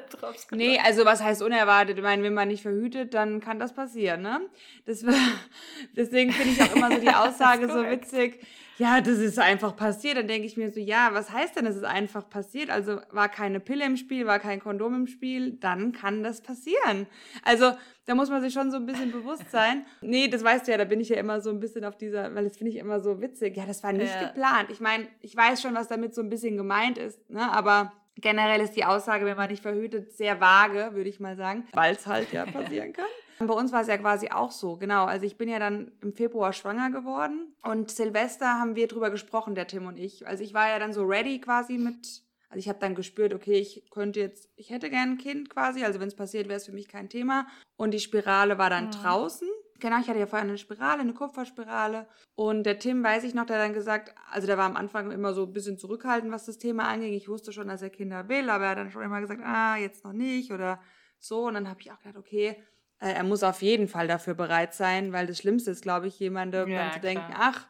Nee, 0.50 0.78
also 0.78 1.04
was 1.04 1.22
heißt 1.22 1.42
unerwartet? 1.42 1.96
Ich 1.96 2.02
meine, 2.02 2.22
wenn 2.22 2.34
man 2.34 2.48
nicht 2.48 2.62
verhütet, 2.62 3.14
dann 3.14 3.40
kann 3.40 3.58
das 3.58 3.74
passieren, 3.74 4.22
ne? 4.22 4.40
Das, 4.86 5.04
deswegen 5.96 6.32
finde 6.32 6.52
ich 6.52 6.62
auch 6.62 6.76
immer 6.76 6.90
so 6.90 7.00
die 7.00 7.08
Aussage 7.14 7.68
so 7.68 7.84
witzig 7.84 8.40
ja, 8.76 9.00
das 9.00 9.18
ist 9.18 9.38
einfach 9.38 9.76
passiert. 9.76 10.16
Dann 10.16 10.26
denke 10.28 10.46
ich 10.46 10.56
mir 10.56 10.70
so, 10.70 10.80
ja, 10.80 11.10
was 11.12 11.30
heißt 11.32 11.56
denn, 11.56 11.66
es 11.66 11.76
ist 11.76 11.84
einfach 11.84 12.28
passiert? 12.28 12.70
Also 12.70 13.00
war 13.10 13.28
keine 13.28 13.60
Pille 13.60 13.84
im 13.84 13.96
Spiel, 13.96 14.26
war 14.26 14.38
kein 14.38 14.60
Kondom 14.60 14.94
im 14.94 15.06
Spiel, 15.06 15.52
dann 15.52 15.92
kann 15.92 16.22
das 16.22 16.40
passieren. 16.40 17.06
Also 17.42 17.72
da 18.06 18.14
muss 18.14 18.30
man 18.30 18.42
sich 18.42 18.52
schon 18.52 18.70
so 18.70 18.78
ein 18.78 18.86
bisschen 18.86 19.12
bewusst 19.12 19.50
sein. 19.50 19.86
Nee, 20.00 20.28
das 20.28 20.44
weißt 20.44 20.66
du 20.66 20.72
ja, 20.72 20.78
da 20.78 20.84
bin 20.84 21.00
ich 21.00 21.08
ja 21.08 21.16
immer 21.16 21.40
so 21.40 21.50
ein 21.50 21.60
bisschen 21.60 21.84
auf 21.84 21.96
dieser, 21.96 22.34
weil 22.34 22.44
das 22.44 22.56
finde 22.56 22.72
ich 22.72 22.78
immer 22.78 23.00
so 23.00 23.20
witzig. 23.20 23.56
Ja, 23.56 23.64
das 23.64 23.82
war 23.82 23.92
nicht 23.92 24.14
ja. 24.14 24.28
geplant. 24.28 24.68
Ich 24.70 24.80
meine, 24.80 25.06
ich 25.20 25.34
weiß 25.34 25.62
schon, 25.62 25.74
was 25.74 25.88
damit 25.88 26.14
so 26.14 26.20
ein 26.20 26.28
bisschen 26.28 26.56
gemeint 26.56 26.98
ist, 26.98 27.30
ne? 27.30 27.50
aber 27.52 27.92
generell 28.16 28.60
ist 28.60 28.76
die 28.76 28.84
Aussage, 28.84 29.24
wenn 29.26 29.36
man 29.36 29.50
nicht 29.50 29.62
verhütet, 29.62 30.12
sehr 30.12 30.40
vage, 30.40 30.90
würde 30.94 31.08
ich 31.08 31.20
mal 31.20 31.36
sagen, 31.36 31.66
weil 31.72 31.94
es 31.94 32.06
halt 32.06 32.32
ja 32.32 32.46
passieren 32.46 32.92
kann. 32.92 33.06
Bei 33.38 33.54
uns 33.54 33.72
war 33.72 33.82
es 33.82 33.88
ja 33.88 33.98
quasi 33.98 34.28
auch 34.30 34.52
so, 34.52 34.76
genau. 34.76 35.06
Also 35.06 35.26
ich 35.26 35.36
bin 35.36 35.48
ja 35.48 35.58
dann 35.58 35.92
im 36.02 36.14
Februar 36.14 36.52
schwanger 36.52 36.90
geworden 36.90 37.54
und 37.62 37.90
Silvester 37.90 38.58
haben 38.58 38.76
wir 38.76 38.86
drüber 38.86 39.10
gesprochen, 39.10 39.54
der 39.54 39.66
Tim 39.66 39.86
und 39.86 39.98
ich. 39.98 40.26
Also 40.26 40.44
ich 40.44 40.54
war 40.54 40.68
ja 40.68 40.78
dann 40.78 40.92
so 40.92 41.02
ready 41.02 41.40
quasi 41.40 41.76
mit, 41.76 42.22
also 42.48 42.58
ich 42.58 42.68
habe 42.68 42.78
dann 42.78 42.94
gespürt, 42.94 43.34
okay, 43.34 43.58
ich 43.58 43.90
könnte 43.90 44.20
jetzt, 44.20 44.50
ich 44.56 44.70
hätte 44.70 44.88
gern 44.88 45.10
ein 45.10 45.18
Kind 45.18 45.50
quasi, 45.50 45.84
also 45.84 45.98
wenn 45.98 46.08
es 46.08 46.14
passiert, 46.14 46.48
wäre 46.48 46.58
es 46.58 46.66
für 46.66 46.72
mich 46.72 46.88
kein 46.88 47.08
Thema. 47.08 47.46
Und 47.76 47.92
die 47.92 48.00
Spirale 48.00 48.56
war 48.56 48.70
dann 48.70 48.86
mhm. 48.86 48.92
draußen. 48.92 49.48
Genau, 49.80 49.98
ich 50.00 50.08
hatte 50.08 50.18
ja 50.18 50.26
vorher 50.26 50.48
eine 50.48 50.58
Spirale, 50.58 51.00
eine 51.00 51.14
Kupferspirale. 51.14 52.06
Und 52.36 52.64
der 52.64 52.78
Tim, 52.78 53.02
weiß 53.02 53.24
ich 53.24 53.34
noch, 53.34 53.44
der 53.44 53.56
hat 53.56 53.64
dann 53.64 53.74
gesagt, 53.74 54.14
also 54.30 54.46
der 54.46 54.56
war 54.56 54.66
am 54.66 54.76
Anfang 54.76 55.10
immer 55.10 55.34
so 55.34 55.44
ein 55.44 55.52
bisschen 55.52 55.78
zurückhaltend, 55.78 56.32
was 56.32 56.46
das 56.46 56.58
Thema 56.58 56.88
anging. 56.88 57.12
Ich 57.12 57.28
wusste 57.28 57.52
schon, 57.52 57.68
dass 57.68 57.82
er 57.82 57.90
Kinder 57.90 58.28
will, 58.28 58.50
aber 58.50 58.64
er 58.64 58.70
hat 58.70 58.78
dann 58.78 58.90
schon 58.90 59.02
immer 59.02 59.20
gesagt, 59.20 59.42
ah, 59.44 59.76
jetzt 59.76 60.04
noch 60.04 60.12
nicht 60.12 60.52
oder 60.52 60.80
so. 61.18 61.46
Und 61.46 61.54
dann 61.54 61.68
habe 61.68 61.80
ich 61.80 61.90
auch 61.90 61.98
gedacht, 61.98 62.16
okay, 62.16 62.56
äh, 63.00 63.12
er 63.12 63.24
muss 63.24 63.42
auf 63.42 63.62
jeden 63.62 63.88
Fall 63.88 64.08
dafür 64.08 64.34
bereit 64.34 64.74
sein, 64.74 65.12
weil 65.12 65.26
das 65.26 65.38
Schlimmste 65.38 65.70
ist, 65.70 65.82
glaube 65.82 66.06
ich, 66.06 66.18
jemandem 66.18 66.68
ja, 66.68 66.84
dann 66.84 66.92
zu 66.92 67.00
klar. 67.00 67.12
denken, 67.12 67.34
ach, 67.36 67.66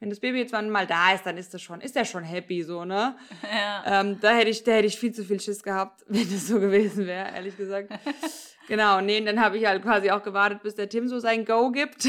wenn 0.00 0.10
das 0.10 0.20
Baby 0.20 0.38
jetzt 0.38 0.52
mal 0.52 0.86
da 0.86 1.12
ist, 1.14 1.26
dann 1.26 1.36
ist 1.36 1.52
das 1.52 1.60
schon, 1.60 1.80
ist 1.80 1.96
er 1.96 2.04
schon 2.04 2.22
happy, 2.22 2.62
so, 2.62 2.84
ne? 2.84 3.16
Ja. 3.42 4.00
Ähm, 4.00 4.18
da 4.20 4.30
hätte 4.30 4.50
ich, 4.50 4.62
da 4.62 4.72
hätte 4.72 4.86
ich 4.86 4.98
viel 4.98 5.12
zu 5.12 5.24
viel 5.24 5.40
Schiss 5.40 5.62
gehabt, 5.62 6.04
wenn 6.08 6.30
das 6.30 6.46
so 6.46 6.60
gewesen 6.60 7.06
wäre, 7.06 7.34
ehrlich 7.34 7.56
gesagt. 7.56 7.90
genau, 8.68 9.00
nee, 9.00 9.20
dann 9.20 9.40
habe 9.40 9.58
ich 9.58 9.66
halt 9.66 9.82
quasi 9.82 10.10
auch 10.10 10.22
gewartet, 10.22 10.62
bis 10.62 10.74
der 10.74 10.88
Tim 10.88 11.08
so 11.08 11.18
sein 11.18 11.44
Go 11.44 11.70
gibt. 11.70 12.06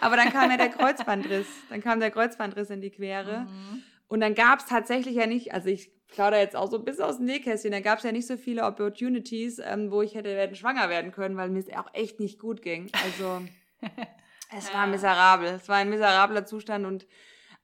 Aber 0.00 0.16
dann 0.16 0.30
kam 0.30 0.50
ja 0.50 0.58
der 0.58 0.68
Kreuzbandriss. 0.68 1.46
Dann 1.70 1.80
kam 1.80 2.00
der 2.00 2.10
Kreuzbandriss 2.10 2.68
in 2.68 2.82
die 2.82 2.90
Quere. 2.90 3.40
Mhm. 3.40 3.82
Und 4.08 4.20
dann 4.20 4.34
gab 4.34 4.60
es 4.60 4.66
tatsächlich 4.66 5.14
ja 5.14 5.26
nicht, 5.26 5.54
also 5.54 5.68
ich 5.68 5.90
plaudere 6.08 6.40
jetzt 6.40 6.54
auch 6.54 6.70
so 6.70 6.78
bisschen 6.78 7.04
aus 7.04 7.16
dem 7.16 7.26
Nähkästchen, 7.26 7.72
da 7.72 7.80
gab 7.80 7.98
es 7.98 8.04
ja 8.04 8.12
nicht 8.12 8.26
so 8.26 8.36
viele 8.36 8.64
Opportunities, 8.64 9.58
ähm, 9.64 9.90
wo 9.90 10.02
ich 10.02 10.14
hätte 10.14 10.36
werden 10.36 10.54
schwanger 10.54 10.88
werden 10.88 11.12
können, 11.12 11.36
weil 11.36 11.48
mir 11.48 11.60
es 11.60 11.72
auch 11.72 11.92
echt 11.94 12.20
nicht 12.20 12.38
gut 12.38 12.62
ging. 12.62 12.90
Also 13.04 13.42
es 14.50 14.72
war 14.72 14.86
miserabel. 14.86 15.48
Es 15.54 15.68
war 15.68 15.76
ein 15.76 15.90
miserabler 15.90 16.46
Zustand 16.46 16.86
und 16.86 17.06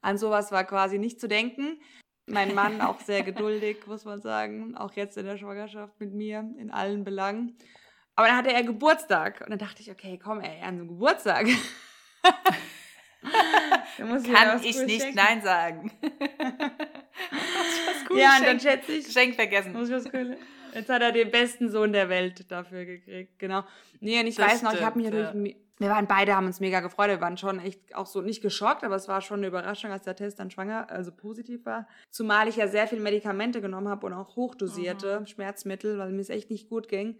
an 0.00 0.18
sowas 0.18 0.50
war 0.52 0.64
quasi 0.64 0.98
nicht 0.98 1.20
zu 1.20 1.28
denken. 1.28 1.80
Mein 2.26 2.54
Mann 2.54 2.80
auch 2.80 3.00
sehr 3.00 3.22
geduldig, 3.24 3.86
muss 3.86 4.04
man 4.04 4.20
sagen. 4.20 4.76
Auch 4.76 4.92
jetzt 4.94 5.16
in 5.16 5.26
der 5.26 5.38
Schwangerschaft 5.38 5.98
mit 6.00 6.12
mir, 6.12 6.48
in 6.58 6.70
allen 6.70 7.04
Belangen. 7.04 7.56
Aber 8.14 8.26
dann 8.28 8.36
hatte 8.36 8.52
er 8.52 8.62
Geburtstag. 8.62 9.40
Und 9.40 9.50
dann 9.50 9.58
dachte 9.58 9.82
ich, 9.82 9.90
okay, 9.90 10.18
komm, 10.22 10.40
ey, 10.40 10.62
an 10.62 10.78
so 10.78 10.86
Geburtstag. 10.86 11.46
Kann 13.96 14.60
ich 14.62 14.76
nicht 14.84 15.02
schenken. 15.02 15.16
Nein 15.16 15.42
sagen. 15.42 15.92
ja, 18.14 18.36
und 18.38 18.46
dann 18.46 18.60
schätze 18.60 18.92
ich. 18.92 19.06
Geschenk 19.06 19.36
vergessen. 19.36 19.72
Muss 19.72 19.88
ich 19.88 19.94
was 19.94 20.08
Jetzt 20.74 20.88
hat 20.88 21.02
er 21.02 21.12
den 21.12 21.30
besten 21.30 21.70
Sohn 21.70 21.92
der 21.92 22.08
Welt 22.08 22.50
dafür 22.50 22.84
gekriegt, 22.86 23.38
genau. 23.38 23.62
Nee, 24.00 24.20
und 24.20 24.26
ich 24.26 24.36
das 24.36 24.46
weiß 24.46 24.58
stimmt, 24.58 24.72
noch, 24.72 24.78
ich 24.78 24.86
habe 24.86 24.98
mich 24.98 25.10
natürlich, 25.10 25.56
wir 25.82 25.90
waren 25.90 26.06
beide, 26.06 26.34
haben 26.34 26.46
uns 26.46 26.60
mega 26.60 26.80
gefreut, 26.80 27.08
wir 27.08 27.20
waren 27.20 27.36
schon 27.36 27.58
echt 27.58 27.94
auch 27.94 28.06
so 28.06 28.22
nicht 28.22 28.40
geschockt, 28.40 28.84
aber 28.84 28.96
es 28.96 29.08
war 29.08 29.20
schon 29.20 29.40
eine 29.40 29.48
Überraschung, 29.48 29.90
als 29.90 30.04
der 30.04 30.16
Test 30.16 30.38
dann 30.38 30.50
schwanger, 30.50 30.90
also 30.90 31.12
positiv 31.12 31.66
war. 31.66 31.86
Zumal 32.10 32.48
ich 32.48 32.56
ja 32.56 32.68
sehr 32.68 32.86
viele 32.86 33.02
Medikamente 33.02 33.60
genommen 33.60 33.88
habe 33.88 34.06
und 34.06 34.14
auch 34.14 34.36
hochdosierte 34.36 35.20
mhm. 35.20 35.26
Schmerzmittel, 35.26 35.98
weil 35.98 36.12
mir 36.12 36.20
es 36.20 36.30
echt 36.30 36.50
nicht 36.50 36.68
gut 36.68 36.88
ging. 36.88 37.18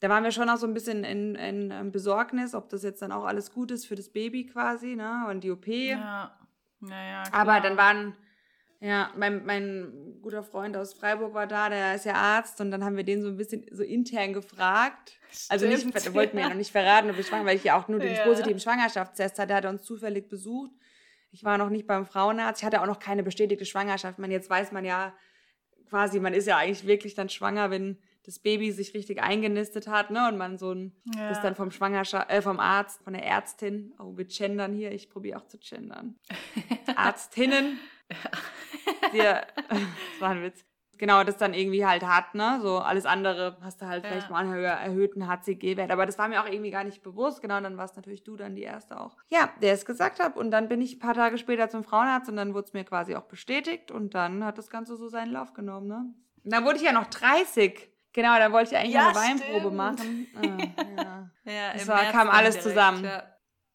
Da 0.00 0.08
waren 0.08 0.22
wir 0.22 0.32
schon 0.32 0.48
auch 0.48 0.58
so 0.58 0.66
ein 0.66 0.74
bisschen 0.74 1.02
in, 1.02 1.34
in, 1.34 1.70
in 1.70 1.90
Besorgnis, 1.90 2.54
ob 2.54 2.68
das 2.68 2.82
jetzt 2.82 3.00
dann 3.00 3.12
auch 3.12 3.24
alles 3.24 3.52
gut 3.52 3.70
ist 3.70 3.86
für 3.86 3.94
das 3.94 4.10
Baby 4.10 4.46
quasi, 4.46 4.96
ne, 4.96 5.26
und 5.30 5.42
die 5.42 5.50
OP. 5.50 5.66
Ja. 5.66 6.36
Naja, 6.80 7.22
aber 7.32 7.60
dann 7.60 7.76
waren 7.76 8.14
ja, 8.84 9.10
mein, 9.16 9.46
mein 9.46 10.18
guter 10.20 10.42
Freund 10.42 10.76
aus 10.76 10.92
Freiburg 10.92 11.32
war 11.32 11.46
da, 11.46 11.70
der 11.70 11.94
ist 11.94 12.04
ja 12.04 12.12
Arzt 12.12 12.60
und 12.60 12.70
dann 12.70 12.84
haben 12.84 12.98
wir 12.98 13.04
den 13.04 13.22
so 13.22 13.28
ein 13.28 13.36
bisschen 13.38 13.64
so 13.70 13.82
intern 13.82 14.34
gefragt. 14.34 15.18
Stimmt, 15.30 15.50
also 15.50 15.66
nicht, 15.66 16.14
wollte 16.14 16.36
mir 16.36 16.42
ja 16.42 16.48
noch 16.50 16.56
nicht 16.56 16.70
verraten, 16.70 17.08
ob 17.08 17.18
ich 17.18 17.26
schwanger, 17.26 17.46
weil 17.46 17.56
ich 17.56 17.64
ja 17.64 17.80
auch 17.80 17.88
nur 17.88 17.98
den 17.98 18.14
positiven 18.24 18.60
Schwangerschaftstest 18.60 19.38
hatte, 19.38 19.48
der 19.48 19.56
hat 19.56 19.64
uns 19.64 19.84
zufällig 19.84 20.28
besucht. 20.28 20.70
Ich 21.30 21.44
war 21.44 21.56
noch 21.56 21.70
nicht 21.70 21.86
beim 21.86 22.04
Frauenarzt, 22.04 22.60
ich 22.60 22.66
hatte 22.66 22.82
auch 22.82 22.86
noch 22.86 22.98
keine 22.98 23.22
bestätigte 23.22 23.64
Schwangerschaft. 23.64 24.18
Man, 24.18 24.30
jetzt 24.30 24.50
weiß 24.50 24.70
man 24.72 24.84
ja 24.84 25.14
quasi, 25.88 26.20
man 26.20 26.34
ist 26.34 26.46
ja 26.46 26.58
eigentlich 26.58 26.86
wirklich 26.86 27.14
dann 27.14 27.30
schwanger, 27.30 27.70
wenn 27.70 27.96
das 28.26 28.38
Baby 28.38 28.70
sich 28.70 28.92
richtig 28.92 29.22
eingenistet 29.22 29.88
hat, 29.88 30.10
ne? 30.10 30.28
Und 30.28 30.36
man 30.36 30.58
so 30.58 30.72
ein, 30.72 30.92
ja. 31.16 31.30
ist 31.30 31.40
dann 31.40 31.54
vom 31.54 31.70
Schwangerschaft, 31.70 32.30
äh, 32.30 32.42
vom 32.42 32.60
Arzt, 32.60 33.02
von 33.02 33.14
der 33.14 33.24
Ärztin, 33.24 33.94
oh, 33.98 34.14
wir 34.16 34.26
gendern 34.26 34.74
hier, 34.74 34.92
ich 34.92 35.08
probiere 35.08 35.38
auch 35.38 35.46
zu 35.46 35.56
gendern. 35.58 36.16
Arztinnen 36.96 37.78
dir, 39.12 39.46
das 39.68 40.20
war 40.20 40.30
ein 40.30 40.42
Witz. 40.42 40.64
Genau, 40.98 41.24
das 41.24 41.36
dann 41.36 41.54
irgendwie 41.54 41.84
halt 41.84 42.04
hat, 42.04 42.34
ne? 42.34 42.60
So 42.62 42.78
alles 42.78 43.04
andere 43.04 43.56
hast 43.62 43.82
du 43.82 43.86
halt 43.86 44.04
ja. 44.04 44.10
vielleicht 44.10 44.30
mal 44.30 44.46
einen 44.46 44.64
erhöhten 44.64 45.26
HCG-Wert. 45.26 45.90
Aber 45.90 46.06
das 46.06 46.18
war 46.18 46.28
mir 46.28 46.40
auch 46.40 46.46
irgendwie 46.46 46.70
gar 46.70 46.84
nicht 46.84 47.02
bewusst. 47.02 47.42
Genau, 47.42 47.60
dann 47.60 47.76
warst 47.76 47.96
natürlich 47.96 48.22
du 48.22 48.36
dann 48.36 48.54
die 48.54 48.62
erste 48.62 49.00
auch. 49.00 49.16
Ja, 49.28 49.50
der 49.60 49.74
es 49.74 49.84
gesagt 49.84 50.20
hat. 50.20 50.36
Und 50.36 50.50
dann 50.50 50.68
bin 50.68 50.80
ich 50.80 50.96
ein 50.96 50.98
paar 51.00 51.14
Tage 51.14 51.38
später 51.38 51.68
zum 51.68 51.84
Frauenarzt 51.84 52.28
und 52.28 52.36
dann 52.36 52.54
wurde 52.54 52.66
es 52.66 52.72
mir 52.72 52.84
quasi 52.84 53.16
auch 53.16 53.24
bestätigt. 53.24 53.90
Und 53.90 54.14
dann 54.14 54.44
hat 54.44 54.58
das 54.58 54.70
Ganze 54.70 54.96
so 54.96 55.08
seinen 55.08 55.32
Lauf 55.32 55.52
genommen, 55.52 55.88
ne? 55.88 56.14
Und 56.44 56.52
dann 56.52 56.64
wurde 56.64 56.76
ich 56.76 56.82
ja 56.82 56.92
noch 56.92 57.06
30. 57.06 57.90
Genau, 58.12 58.38
da 58.38 58.52
wollte 58.52 58.70
ich 58.70 58.76
eigentlich 58.78 58.94
ja, 58.94 59.08
eine 59.08 59.16
Weinprobe 59.16 59.74
machen. 59.74 60.28
Ah, 60.36 60.40
ja, 61.46 61.52
ja 61.52 61.72
es 61.74 61.88
war, 61.88 62.04
kam 62.12 62.28
alles 62.28 62.54
direkt, 62.54 62.68
zusammen. 62.70 63.04
Ja. 63.04 63.33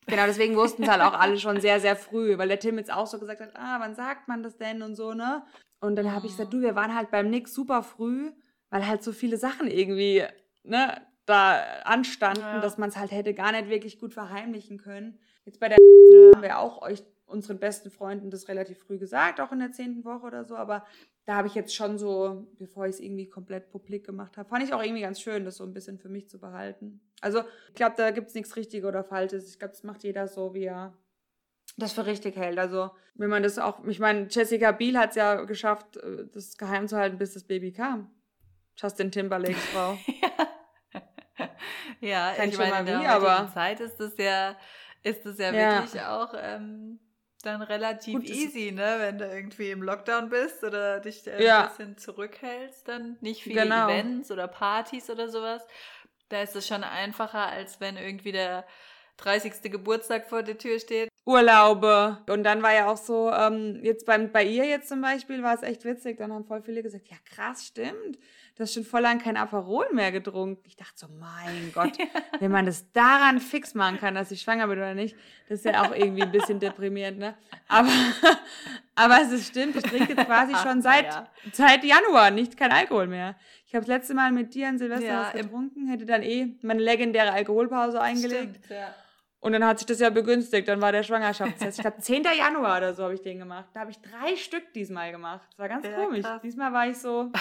Genau, 0.09 0.25
deswegen 0.25 0.55
wussten 0.55 0.83
es 0.83 0.89
halt 0.89 1.01
auch 1.01 1.13
alle 1.13 1.37
schon 1.37 1.61
sehr, 1.61 1.79
sehr 1.79 1.95
früh, 1.95 2.37
weil 2.37 2.47
der 2.47 2.59
Tim 2.59 2.77
jetzt 2.77 2.91
auch 2.91 3.07
so 3.07 3.19
gesagt 3.19 3.41
hat, 3.41 3.55
ah, 3.55 3.79
wann 3.79 3.95
sagt 3.95 4.27
man 4.27 4.43
das 4.43 4.57
denn 4.57 4.81
und 4.81 4.95
so, 4.95 5.13
ne? 5.13 5.43
Und 5.79 5.95
dann 5.95 6.11
habe 6.11 6.25
ich 6.25 6.33
gesagt, 6.33 6.53
du, 6.53 6.61
wir 6.61 6.75
waren 6.75 6.95
halt 6.95 7.11
beim 7.11 7.29
Nick 7.29 7.47
super 7.47 7.83
früh, 7.83 8.31
weil 8.69 8.85
halt 8.87 9.03
so 9.03 9.11
viele 9.11 9.37
Sachen 9.37 9.67
irgendwie, 9.67 10.23
ne, 10.63 11.01
da 11.25 11.61
anstanden, 11.83 12.41
ja. 12.41 12.59
dass 12.59 12.77
man 12.77 12.89
es 12.89 12.97
halt 12.97 13.11
hätte 13.11 13.33
gar 13.33 13.51
nicht 13.51 13.69
wirklich 13.69 13.99
gut 13.99 14.13
verheimlichen 14.13 14.77
können. 14.77 15.19
Jetzt 15.45 15.59
bei 15.59 15.69
der 15.69 15.77
ja. 15.77 16.35
haben 16.35 16.41
wir 16.41 16.59
auch 16.59 16.81
euch 16.81 17.03
unseren 17.25 17.59
besten 17.59 17.91
Freunden 17.91 18.31
das 18.31 18.47
relativ 18.47 18.79
früh 18.79 18.97
gesagt, 18.97 19.39
auch 19.39 19.51
in 19.51 19.59
der 19.59 19.71
zehnten 19.71 20.03
Woche 20.03 20.25
oder 20.25 20.45
so, 20.45 20.55
aber 20.55 20.83
da 21.29 21.35
habe 21.35 21.47
ich 21.47 21.53
jetzt 21.53 21.75
schon 21.75 21.99
so, 21.99 22.47
bevor 22.57 22.87
ich 22.87 22.95
es 22.95 22.99
irgendwie 22.99 23.29
komplett 23.29 23.69
publik 23.69 24.03
gemacht 24.03 24.35
habe, 24.35 24.49
fand 24.49 24.63
ich 24.63 24.73
auch 24.73 24.81
irgendwie 24.81 25.03
ganz 25.03 25.21
schön, 25.21 25.45
das 25.45 25.57
so 25.57 25.63
ein 25.63 25.75
bisschen 25.75 25.99
für 25.99 26.09
mich 26.09 26.27
zu 26.27 26.39
behalten. 26.39 27.01
Also 27.21 27.43
ich 27.67 27.75
glaube, 27.75 27.93
da 27.97 28.09
gibt 28.09 28.29
es 28.29 28.33
nichts 28.33 28.55
Richtiges 28.55 28.87
oder 28.87 29.03
Falsches. 29.03 29.47
Ich 29.47 29.59
glaube, 29.59 29.73
das 29.73 29.83
macht 29.83 30.03
jeder 30.03 30.27
so, 30.27 30.55
wie 30.55 30.63
er 30.63 30.97
das 31.77 31.93
für 31.93 32.07
richtig 32.07 32.35
hält. 32.35 32.57
Also 32.57 32.89
wenn 33.13 33.29
man 33.29 33.43
das 33.43 33.59
auch, 33.59 33.85
ich 33.85 33.99
meine, 33.99 34.25
Jessica 34.27 34.71
Biel 34.71 34.97
hat 34.97 35.11
es 35.11 35.17
ja 35.17 35.43
geschafft, 35.43 35.97
äh, 35.97 36.25
das 36.33 36.57
geheim 36.57 36.87
zu 36.87 36.97
halten, 36.97 37.19
bis 37.19 37.35
das 37.35 37.43
Baby 37.43 37.73
kam. 37.73 38.09
Justin 38.75 39.11
Timberlakes 39.11 39.63
Frau. 39.71 39.99
ja, 41.99 42.33
Kein 42.33 42.49
ich 42.49 42.57
meine, 42.57 42.79
in 42.79 42.85
der 42.87 43.51
Zeit 43.53 43.81
ist 43.81 43.97
das 43.97 44.17
ja, 44.17 44.57
ist 45.03 45.23
das 45.27 45.37
ja, 45.37 45.53
ja. 45.53 45.83
wirklich 45.83 46.01
auch 46.01 46.33
ähm, 46.35 46.99
dann 47.41 47.61
relativ 47.61 48.15
Gut, 48.15 48.29
easy, 48.29 48.71
ne? 48.71 48.95
Wenn 48.99 49.17
du 49.17 49.25
irgendwie 49.25 49.71
im 49.71 49.81
Lockdown 49.81 50.29
bist 50.29 50.63
oder 50.63 50.99
dich 50.99 51.25
äh, 51.27 51.43
ja. 51.43 51.61
ein 51.61 51.69
bisschen 51.69 51.97
zurückhältst, 51.97 52.87
dann 52.87 53.17
nicht 53.21 53.43
viele 53.43 53.63
genau. 53.63 53.87
Events 53.87 54.31
oder 54.31 54.47
Partys 54.47 55.09
oder 55.09 55.29
sowas. 55.29 55.65
Da 56.29 56.41
ist 56.41 56.55
es 56.55 56.67
schon 56.67 56.83
einfacher, 56.83 57.47
als 57.47 57.79
wenn 57.79 57.97
irgendwie 57.97 58.31
der 58.31 58.65
30. 59.17 59.71
Geburtstag 59.71 60.29
vor 60.29 60.43
der 60.43 60.57
Tür 60.57 60.79
steht. 60.79 61.09
Urlaube. 61.25 62.17
Und 62.29 62.43
dann 62.43 62.61
war 62.61 62.73
ja 62.73 62.87
auch 62.87 62.97
so, 62.97 63.31
ähm, 63.31 63.79
jetzt 63.83 64.05
beim, 64.05 64.31
bei 64.31 64.43
ihr 64.43 64.65
jetzt 64.65 64.89
zum 64.89 65.01
Beispiel 65.01 65.41
war 65.43 65.55
es 65.55 65.63
echt 65.63 65.85
witzig. 65.85 66.17
Dann 66.17 66.33
haben 66.33 66.45
voll 66.45 66.61
viele 66.61 66.83
gesagt, 66.83 67.07
ja 67.07 67.17
krass, 67.25 67.65
stimmt 67.65 68.17
du 68.59 68.63
hast 68.63 68.73
schon 68.73 68.83
voll 68.83 68.99
lang 68.99 69.19
kein 69.19 69.37
Aperol 69.37 69.85
mehr 69.93 70.11
getrunken. 70.11 70.61
Ich 70.67 70.75
dachte 70.75 70.91
so, 70.95 71.07
mein 71.07 71.71
Gott, 71.73 71.97
wenn 72.39 72.51
man 72.51 72.65
das 72.65 72.91
daran 72.91 73.39
fix 73.39 73.73
machen 73.73 73.97
kann, 73.97 74.15
dass 74.15 74.31
ich 74.31 74.41
schwanger 74.41 74.67
bin 74.67 74.77
oder 74.77 74.93
nicht, 74.93 75.15
das 75.47 75.59
ist 75.59 75.65
ja 75.65 75.81
auch 75.81 75.95
irgendwie 75.95 76.23
ein 76.23 76.31
bisschen 76.31 76.59
deprimierend, 76.59 77.19
ne? 77.19 77.35
Aber, 77.69 77.87
aber 78.95 79.21
es 79.21 79.31
ist 79.31 79.47
stimmt, 79.47 79.77
ich 79.77 79.83
trinke 79.83 80.13
jetzt 80.13 80.25
quasi 80.25 80.53
schon 80.63 80.81
seit, 80.81 81.05
ja. 81.05 81.27
seit 81.53 81.85
Januar 81.85 82.31
nicht 82.31 82.57
kein 82.57 82.73
Alkohol 82.73 83.07
mehr. 83.07 83.37
Ich 83.65 83.73
habe 83.75 83.85
das 83.85 83.87
letzte 83.87 84.13
Mal 84.13 84.33
mit 84.33 84.53
dir 84.53 84.67
an 84.67 84.77
Silvester 84.77 85.05
ja, 85.05 85.21
was 85.21 85.31
getrunken, 85.31 85.87
hätte 85.87 86.05
dann 86.05 86.21
eh 86.21 86.57
meine 86.61 86.81
legendäre 86.81 87.31
Alkoholpause 87.31 88.01
eingelegt. 88.01 88.57
Stimmt, 88.65 88.69
ja. 88.71 88.93
Und 89.39 89.53
dann 89.53 89.65
hat 89.65 89.79
sich 89.79 89.85
das 89.85 90.01
ja 90.01 90.09
begünstigt, 90.09 90.67
dann 90.67 90.81
war 90.81 90.91
der 90.91 91.03
Schwangerschaftstest. 91.03 91.77
Ich 91.77 91.81
glaube, 91.81 91.99
10. 92.01 92.23
Januar 92.37 92.79
oder 92.79 92.93
so 92.93 93.03
habe 93.03 93.13
ich 93.13 93.21
den 93.21 93.39
gemacht. 93.39 93.69
Da 93.73 93.79
habe 93.79 93.91
ich 93.91 93.99
drei 94.01 94.35
Stück 94.35 94.73
diesmal 94.73 95.13
gemacht. 95.13 95.47
Das 95.51 95.59
war 95.59 95.69
ganz 95.69 95.85
ja, 95.85 95.93
komisch. 95.93 96.25
Krass. 96.25 96.41
Diesmal 96.41 96.73
war 96.73 96.87
ich 96.87 96.97
so. 96.97 97.31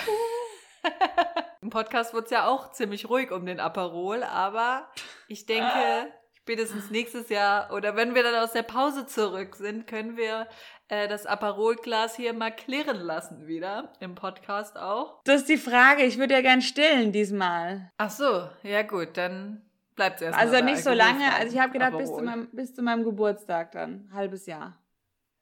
Im 1.61 1.71
Podcast 1.71 2.15
wird 2.15 2.27
es 2.27 2.31
ja 2.31 2.47
auch 2.47 2.73
ziemlich 2.73 3.09
ruhig 3.09 3.31
um 3.31 3.45
den 3.45 3.61
Aperol, 3.61 4.23
aber 4.23 4.89
ich 5.27 5.47
denke, 5.47 6.13
spätestens 6.35 6.91
nächstes 6.91 7.29
Jahr 7.29 7.73
oder 7.73 7.97
wenn 7.97 8.15
wir 8.15 8.23
dann 8.23 8.37
aus 8.37 8.53
der 8.53 8.63
Pause 8.63 9.07
zurück 9.07 9.57
sind, 9.57 9.87
können 9.87 10.17
wir 10.17 10.47
äh, 10.89 11.09
das 11.09 11.27
Aperolglas 11.27 12.17
hier 12.17 12.33
mal 12.33 12.51
klirren 12.51 13.01
lassen 13.01 13.47
wieder 13.47 13.93
im 14.01 14.15
Podcast 14.15 14.79
auch. 14.79 15.21
Das 15.25 15.43
ist 15.43 15.51
die 15.51 15.59
Frage. 15.59 16.05
Ich 16.05 16.17
würde 16.17 16.35
ja 16.35 16.41
gern 16.41 16.63
stillen 16.63 17.13
diesmal. 17.13 17.91
Ach 17.99 18.11
so, 18.11 18.49
ja 18.63 18.83
gut, 18.83 19.17
dann 19.19 19.69
bleibt 19.95 20.17
es 20.17 20.23
erstmal. 20.23 20.47
Also 20.47 20.65
nicht 20.65 20.83
so 20.83 20.93
lange. 20.93 21.35
Also 21.35 21.55
ich 21.55 21.61
habe 21.61 21.73
gedacht, 21.73 21.99
bis 21.99 22.09
zu, 22.09 22.23
meinem, 22.23 22.49
bis 22.53 22.75
zu 22.75 22.83
meinem 22.83 23.05
Geburtstag 23.05 23.73
dann, 23.73 24.09
halbes 24.15 24.47
Jahr. 24.47 24.79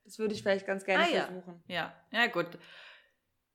Das 0.04 0.18
würde 0.18 0.34
ich 0.34 0.42
vielleicht 0.42 0.66
ganz 0.66 0.84
gerne 0.84 1.04
ah, 1.04 1.06
versuchen. 1.06 1.62
Ja. 1.68 1.94
ja, 2.10 2.22
ja 2.22 2.26
gut. 2.26 2.46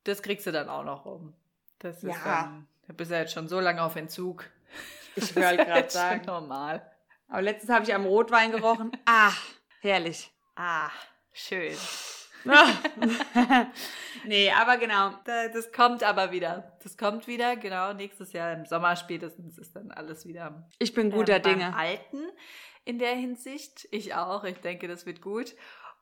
Das 0.05 0.21
kriegst 0.21 0.47
du 0.47 0.51
dann 0.51 0.69
auch 0.69 0.83
noch 0.83 1.05
rum. 1.05 1.33
Das 1.81 2.03
ist 2.03 2.03
ja. 2.03 2.23
dann, 2.23 2.67
du 2.87 2.93
bist 2.93 3.11
ja 3.11 3.19
jetzt 3.19 3.33
schon 3.33 3.47
so 3.47 3.59
lange 3.59 3.81
auf 3.81 3.95
Entzug. 3.95 4.45
Ich 5.15 5.35
will 5.35 5.57
gerade 5.57 5.89
sagen. 5.89 6.25
normal. 6.25 6.89
Aber 7.27 7.41
letztens 7.41 7.71
habe 7.71 7.83
ich 7.83 7.93
am 7.93 8.05
Rotwein 8.05 8.51
gerochen. 8.51 8.91
Ah, 9.05 9.31
herrlich. 9.81 10.31
Ah, 10.55 10.89
schön. 11.33 11.75
nee, 14.25 14.51
aber 14.51 14.77
genau. 14.77 15.13
Das 15.25 15.71
kommt 15.71 16.03
aber 16.03 16.31
wieder. 16.31 16.77
Das 16.83 16.97
kommt 16.97 17.27
wieder, 17.27 17.55
genau. 17.55 17.93
Nächstes 17.93 18.33
Jahr 18.33 18.53
im 18.53 18.65
Sommer 18.65 18.95
spätestens 18.95 19.57
ist 19.57 19.75
dann 19.75 19.91
alles 19.91 20.25
wieder. 20.25 20.67
Ich 20.79 20.93
bin 20.93 21.11
guter 21.11 21.37
ähm, 21.37 21.43
Dinge. 21.43 21.75
Alten 21.75 22.29
in 22.85 22.99
der 22.99 23.15
Hinsicht. 23.15 23.87
Ich 23.91 24.13
auch. 24.13 24.43
Ich 24.43 24.59
denke, 24.59 24.87
das 24.87 25.05
wird 25.05 25.21
gut. 25.21 25.55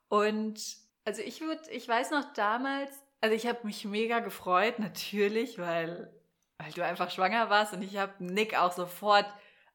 Und 0.08 0.60
also 1.04 1.22
ich 1.22 1.40
würde, 1.40 1.62
ich 1.70 1.88
weiß 1.88 2.10
noch 2.10 2.32
damals, 2.34 2.90
also 3.20 3.34
ich 3.34 3.46
habe 3.46 3.66
mich 3.66 3.84
mega 3.84 4.20
gefreut, 4.20 4.78
natürlich, 4.78 5.58
weil, 5.58 6.12
weil 6.58 6.72
du 6.72 6.84
einfach 6.84 7.10
schwanger 7.10 7.50
warst 7.50 7.72
und 7.72 7.82
ich 7.82 7.96
habe 7.96 8.12
Nick 8.18 8.56
auch 8.56 8.72
sofort 8.72 9.26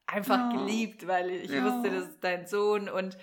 einfach 0.06 0.52
ja. 0.52 0.58
geliebt, 0.58 1.06
weil 1.06 1.30
ich 1.30 1.50
ja. 1.50 1.64
wusste, 1.64 1.90
das 1.90 2.08
ist 2.08 2.24
dein 2.24 2.46
Sohn 2.46 2.88
und 2.88 3.16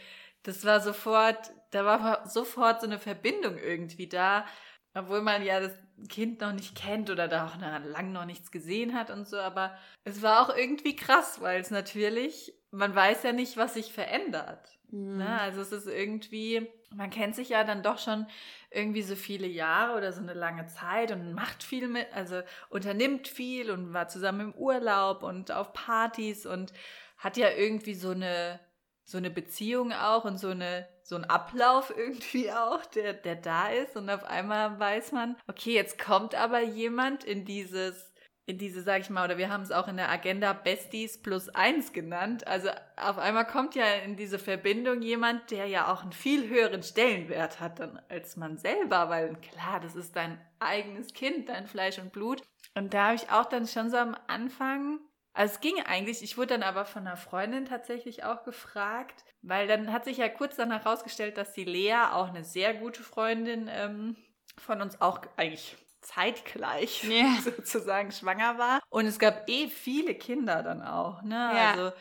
das 0.44 0.66
war 0.66 0.82
sofort, 0.82 1.54
da 1.72 1.86
war 1.86 2.28
sofort 2.28 2.82
so 2.82 2.88
eine 2.88 3.00
Verbindung 3.00 3.58
irgendwie 3.58 4.08
da, 4.08 4.46
obwohl 4.94 5.22
man 5.22 5.44
ja 5.44 5.60
das 5.60 5.72
Kind 6.10 6.42
noch 6.42 6.52
nicht 6.52 6.76
kennt 6.76 7.10
oder 7.10 7.28
da 7.28 7.48
auch 7.48 7.58
lang 7.58 8.12
noch 8.12 8.26
nichts 8.26 8.52
gesehen 8.52 8.94
hat 8.94 9.10
und 9.10 9.28
so, 9.28 9.38
aber 9.38 9.78
es 10.04 10.22
war 10.22 10.42
auch 10.42 10.56
irgendwie 10.56 10.96
krass, 10.96 11.40
weil 11.40 11.62
es 11.62 11.72
natürlich 11.72 12.54
man 12.74 12.96
weiß 12.96 13.24
ja 13.24 13.32
nicht, 13.32 13.56
was 13.56 13.76
sich 13.76 13.94
verändert. 13.94 14.78
Mhm. 14.90 15.18
Ne? 15.18 15.40
Also 15.40 15.62
es 15.62 15.72
ist 15.72 15.88
irgendwie, 15.88 16.68
man 16.96 17.10
kennt 17.10 17.36
sich 17.36 17.50
ja 17.50 17.64
dann 17.64 17.84
doch 17.84 18.00
schon 18.00 18.28
irgendwie 18.72 19.04
so 19.04 19.16
viele 19.16 19.48
Jahre 19.48 19.98
oder 19.98 20.12
so 20.12 20.22
eine 20.22 20.34
lange 20.34 20.68
Zeit 20.68 21.12
und 21.12 21.34
macht 21.34 21.64
viel 21.64 21.88
mit, 21.88 22.08
also 22.14 22.42
unternimmt 22.70 23.28
viel 23.28 23.72
und 23.72 23.94
war 23.94 24.08
zusammen 24.08 24.42
im 24.42 24.54
Urlaub 24.56 25.24
und 25.24 25.52
auf 25.52 25.74
Partys 25.74 26.46
und 26.46 26.74
hat 27.18 27.38
ja 27.38 27.50
irgendwie 27.50 27.96
so 27.96 28.10
eine 28.10 28.60
so 29.06 29.18
eine 29.18 29.30
Beziehung 29.30 29.92
auch 29.92 30.24
und 30.24 30.38
so 30.38 30.50
eine 30.50 30.88
so 31.04 31.16
ein 31.16 31.26
Ablauf 31.26 31.94
irgendwie 31.98 32.52
auch, 32.52 32.86
der 32.86 33.14
der 33.14 33.36
da 33.36 33.70
ist. 33.70 33.96
Und 33.96 34.10
auf 34.10 34.24
einmal 34.24 34.80
weiß 34.80 35.12
man, 35.12 35.36
okay, 35.48 35.74
jetzt 35.74 36.00
kommt 36.00 36.36
aber 36.36 36.62
jemand 36.62 37.24
in 37.24 37.46
dieses 37.46 38.13
in 38.46 38.58
diese, 38.58 38.82
sag 38.82 39.02
ich 39.02 39.10
mal, 39.10 39.24
oder 39.24 39.38
wir 39.38 39.50
haben 39.50 39.64
es 39.64 39.72
auch 39.72 39.88
in 39.88 39.96
der 39.96 40.10
Agenda 40.10 40.52
Besties 40.52 41.22
plus 41.22 41.50
eins 41.50 41.94
genannt. 41.94 42.46
Also 42.46 42.70
auf 42.98 43.18
einmal 43.18 43.48
kommt 43.48 43.76
ja 43.76 43.86
in 44.06 44.18
diese 44.18 44.38
Verbindung 44.38 45.02
jemand, 45.02 45.50
der 45.52 45.68
ja 45.68 45.92
auch 45.92 46.04
einen 46.04 46.12
viel 46.12 46.50
höheren 46.50 46.84
Stellenwert 46.84 47.60
hat 47.62 47.80
dann 47.80 48.02
als 48.10 48.36
man 48.36 48.58
selber, 48.58 49.10
weil 49.10 49.36
klar, 49.36 49.80
das 49.80 49.96
ist 49.96 50.16
dein 50.16 50.40
eigenes 50.60 51.14
Kind, 51.14 51.48
dein 51.48 51.68
Fleisch 51.68 52.00
und 52.00 52.12
Blut. 52.12 52.42
Und 52.76 52.94
da 52.94 53.08
habe 53.08 53.16
ich 53.16 53.30
auch 53.32 53.46
dann 53.46 53.68
schon 53.68 53.90
so 53.90 53.98
am 53.98 54.18
Anfang, 54.28 55.00
also 55.34 55.54
es 55.54 55.62
ging 55.62 55.82
eigentlich, 55.86 56.22
ich 56.22 56.38
wurde 56.38 56.48
dann 56.48 56.64
aber 56.64 56.86
von 56.86 57.08
einer 57.08 57.18
Freundin 57.18 57.66
tatsächlich 57.66 58.24
auch 58.26 58.44
gefragt, 58.44 59.24
weil 59.42 59.68
dann 59.68 59.94
hat 59.94 60.04
sich 60.04 60.18
ja 60.18 60.28
kurz 60.28 60.58
danach 60.58 60.84
herausgestellt, 60.84 61.38
dass 61.38 61.54
die 61.54 61.64
Lea 61.64 61.96
auch 62.12 62.30
eine 62.30 62.44
sehr 62.44 62.74
gute 62.74 63.04
Freundin 63.04 63.70
ähm, 63.72 64.18
von 64.58 64.82
uns 64.82 65.00
auch 65.02 65.22
eigentlich 65.38 65.78
zeitgleich 66.04 67.04
yeah. 67.04 67.38
sozusagen 67.44 68.12
schwanger 68.12 68.58
war. 68.58 68.82
Und 68.90 69.06
es 69.06 69.20
gab 69.20 69.50
eh 69.50 69.68
viele 69.68 70.16
Kinder 70.16 70.64
dann 70.64 70.82
auch. 70.82 71.22
Ne? 71.24 71.36
Ja. 71.36 71.72
Also 71.72 71.92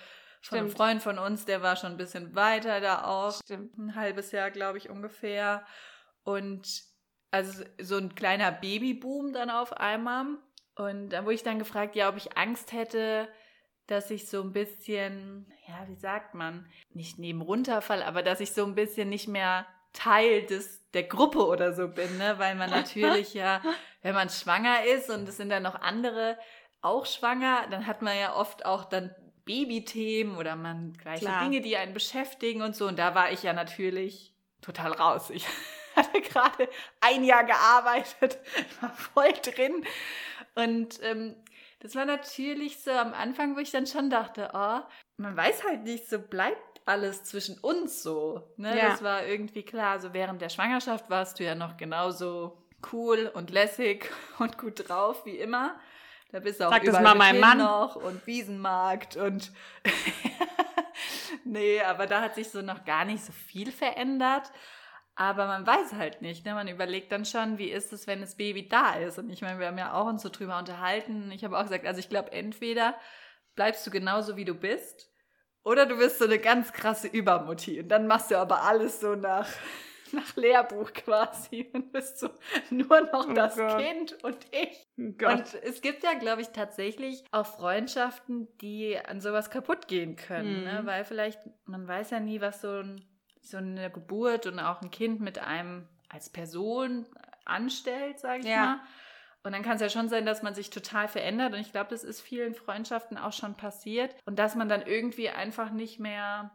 von 0.42 0.58
einem 0.58 0.70
Freund 0.70 1.02
von 1.02 1.18
uns, 1.18 1.44
der 1.44 1.62
war 1.62 1.76
schon 1.76 1.92
ein 1.92 1.96
bisschen 1.96 2.34
weiter 2.34 2.80
da 2.80 3.04
auch. 3.04 3.32
Stimmt. 3.44 3.78
Ein 3.78 3.94
halbes 3.94 4.32
Jahr, 4.32 4.50
glaube 4.50 4.78
ich, 4.78 4.90
ungefähr. 4.90 5.64
Und 6.24 6.82
also 7.30 7.64
so 7.80 7.96
ein 7.96 8.14
kleiner 8.14 8.50
Babyboom 8.50 9.32
dann 9.32 9.50
auf 9.50 9.72
einmal. 9.72 10.26
Und 10.74 11.10
da 11.10 11.24
wurde 11.24 11.34
ich 11.34 11.42
dann 11.42 11.58
gefragt, 11.58 11.96
ja, 11.96 12.08
ob 12.08 12.16
ich 12.16 12.36
Angst 12.36 12.72
hätte, 12.72 13.28
dass 13.86 14.10
ich 14.10 14.28
so 14.28 14.42
ein 14.42 14.52
bisschen, 14.52 15.52
ja, 15.66 15.86
wie 15.88 15.96
sagt 15.96 16.34
man, 16.34 16.66
nicht 16.90 17.18
neben 17.18 17.40
runterfall, 17.40 18.02
aber 18.02 18.22
dass 18.22 18.40
ich 18.40 18.52
so 18.52 18.64
ein 18.64 18.74
bisschen 18.74 19.08
nicht 19.08 19.28
mehr 19.28 19.66
Teil 19.92 20.42
des, 20.46 20.88
der 20.92 21.04
Gruppe 21.04 21.46
oder 21.46 21.72
so 21.72 21.88
bin, 21.88 22.18
ne? 22.18 22.34
weil 22.38 22.54
man 22.54 22.70
natürlich 22.70 23.34
ja, 23.34 23.62
wenn 24.02 24.14
man 24.14 24.30
schwanger 24.30 24.84
ist 24.84 25.10
und 25.10 25.28
es 25.28 25.36
sind 25.36 25.50
dann 25.50 25.62
noch 25.62 25.80
andere 25.80 26.38
auch 26.80 27.06
schwanger, 27.06 27.66
dann 27.70 27.86
hat 27.86 28.02
man 28.02 28.18
ja 28.18 28.34
oft 28.34 28.64
auch 28.66 28.84
dann 28.84 29.14
Babythemen 29.44 30.36
oder 30.36 30.56
man 30.56 30.92
gleiche 30.94 31.24
Klar. 31.24 31.44
Dinge, 31.44 31.60
die 31.60 31.76
einen 31.76 31.94
beschäftigen 31.94 32.62
und 32.62 32.76
so. 32.76 32.86
Und 32.86 32.98
da 32.98 33.14
war 33.14 33.32
ich 33.32 33.42
ja 33.42 33.52
natürlich 33.52 34.34
total 34.60 34.92
raus. 34.92 35.30
Ich 35.30 35.46
hatte 35.96 36.20
gerade 36.20 36.68
ein 37.00 37.24
Jahr 37.24 37.44
gearbeitet, 37.44 38.38
war 38.80 38.90
voll 38.90 39.32
drin. 39.32 39.84
Und 40.54 41.02
ähm, 41.02 41.36
das 41.80 41.96
war 41.96 42.04
natürlich 42.04 42.80
so 42.82 42.90
am 42.92 43.14
Anfang, 43.14 43.56
wo 43.56 43.60
ich 43.60 43.70
dann 43.70 43.86
schon 43.86 44.10
dachte, 44.10 44.50
oh, 44.54 44.80
man 45.16 45.36
weiß 45.36 45.64
halt 45.64 45.82
nicht, 45.82 46.08
so 46.08 46.20
bleibt 46.20 46.71
alles 46.86 47.24
zwischen 47.24 47.58
uns 47.58 48.02
so. 48.02 48.52
Ne? 48.56 48.76
Ja. 48.76 48.90
Das 48.90 49.02
war 49.02 49.26
irgendwie 49.26 49.62
klar. 49.62 50.00
So 50.00 50.12
während 50.12 50.40
der 50.40 50.48
Schwangerschaft 50.48 51.08
warst 51.10 51.38
du 51.38 51.44
ja 51.44 51.54
noch 51.54 51.76
genauso 51.76 52.62
cool 52.92 53.30
und 53.32 53.50
lässig 53.50 54.10
und 54.38 54.58
gut 54.58 54.88
drauf 54.88 55.24
wie 55.24 55.36
immer. 55.36 55.78
Da 56.30 56.40
bist 56.40 56.60
du 56.60 56.64
auch 56.64 56.70
Sag 56.70 56.82
überall 56.84 57.02
das 57.02 57.12
mal 57.12 57.18
meinem 57.18 57.40
Mann 57.40 57.58
noch 57.58 57.96
und 57.96 58.26
Wiesenmarkt 58.26 59.16
und 59.16 59.52
nee, 61.44 61.80
aber 61.82 62.06
da 62.06 62.22
hat 62.22 62.34
sich 62.34 62.50
so 62.50 62.62
noch 62.62 62.84
gar 62.84 63.04
nicht 63.04 63.22
so 63.22 63.32
viel 63.32 63.70
verändert. 63.70 64.50
Aber 65.14 65.46
man 65.46 65.66
weiß 65.66 65.92
halt 65.92 66.22
nicht, 66.22 66.46
ne? 66.46 66.54
Man 66.54 66.68
überlegt 66.68 67.12
dann 67.12 67.26
schon, 67.26 67.58
wie 67.58 67.70
ist 67.70 67.92
es, 67.92 68.06
wenn 68.06 68.22
das 68.22 68.36
Baby 68.36 68.66
da 68.66 68.94
ist? 68.94 69.18
Und 69.18 69.28
ich 69.28 69.42
meine, 69.42 69.58
wir 69.58 69.66
haben 69.66 69.76
ja 69.76 69.92
auch 69.92 70.06
uns 70.06 70.22
so 70.22 70.30
drüber 70.30 70.58
unterhalten. 70.58 71.30
Ich 71.32 71.44
habe 71.44 71.58
auch 71.58 71.64
gesagt, 71.64 71.86
also 71.86 72.00
ich 72.00 72.08
glaube, 72.08 72.32
entweder 72.32 72.96
bleibst 73.54 73.86
du 73.86 73.90
genauso, 73.90 74.36
wie 74.36 74.46
du 74.46 74.54
bist, 74.54 75.11
oder 75.64 75.86
du 75.86 75.96
bist 75.96 76.18
so 76.18 76.24
eine 76.24 76.38
ganz 76.38 76.72
krasse 76.72 77.08
Übermutti 77.08 77.80
und 77.80 77.88
dann 77.88 78.06
machst 78.06 78.30
du 78.30 78.38
aber 78.38 78.62
alles 78.62 79.00
so 79.00 79.14
nach, 79.14 79.48
nach 80.12 80.36
Lehrbuch 80.36 80.92
quasi 80.92 81.70
und 81.72 81.92
bist 81.92 82.18
so 82.18 82.30
nur 82.70 83.00
noch 83.12 83.28
oh 83.28 83.32
das 83.32 83.56
Gott. 83.56 83.78
Kind 83.78 84.24
und 84.24 84.38
ich. 84.50 84.86
Oh 84.98 85.28
und 85.28 85.54
es 85.62 85.80
gibt 85.80 86.02
ja, 86.04 86.14
glaube 86.14 86.42
ich, 86.42 86.48
tatsächlich 86.48 87.24
auch 87.30 87.46
Freundschaften, 87.46 88.48
die 88.60 88.98
an 88.98 89.20
sowas 89.20 89.50
kaputt 89.50 89.88
gehen 89.88 90.16
können, 90.16 90.64
ne? 90.64 90.72
mhm. 90.72 90.78
ne? 90.78 90.86
weil 90.86 91.04
vielleicht, 91.04 91.40
man 91.64 91.86
weiß 91.86 92.10
ja 92.10 92.20
nie, 92.20 92.40
was 92.40 92.60
so, 92.60 92.80
ein, 92.80 93.04
so 93.40 93.56
eine 93.56 93.90
Geburt 93.90 94.46
und 94.46 94.58
auch 94.58 94.82
ein 94.82 94.90
Kind 94.90 95.20
mit 95.20 95.38
einem 95.38 95.88
als 96.08 96.28
Person 96.28 97.06
anstellt, 97.44 98.18
sage 98.18 98.40
ich 98.40 98.46
ja. 98.46 98.64
mal. 98.64 98.80
Und 99.44 99.52
dann 99.52 99.62
kann 99.62 99.74
es 99.74 99.82
ja 99.82 99.88
schon 99.88 100.08
sein, 100.08 100.24
dass 100.24 100.42
man 100.42 100.54
sich 100.54 100.70
total 100.70 101.08
verändert. 101.08 101.52
Und 101.52 101.60
ich 101.60 101.72
glaube, 101.72 101.90
das 101.90 102.04
ist 102.04 102.20
vielen 102.20 102.54
Freundschaften 102.54 103.18
auch 103.18 103.32
schon 103.32 103.56
passiert. 103.56 104.14
Und 104.24 104.38
dass 104.38 104.54
man 104.54 104.68
dann 104.68 104.82
irgendwie 104.82 105.30
einfach 105.30 105.70
nicht 105.70 105.98
mehr 105.98 106.52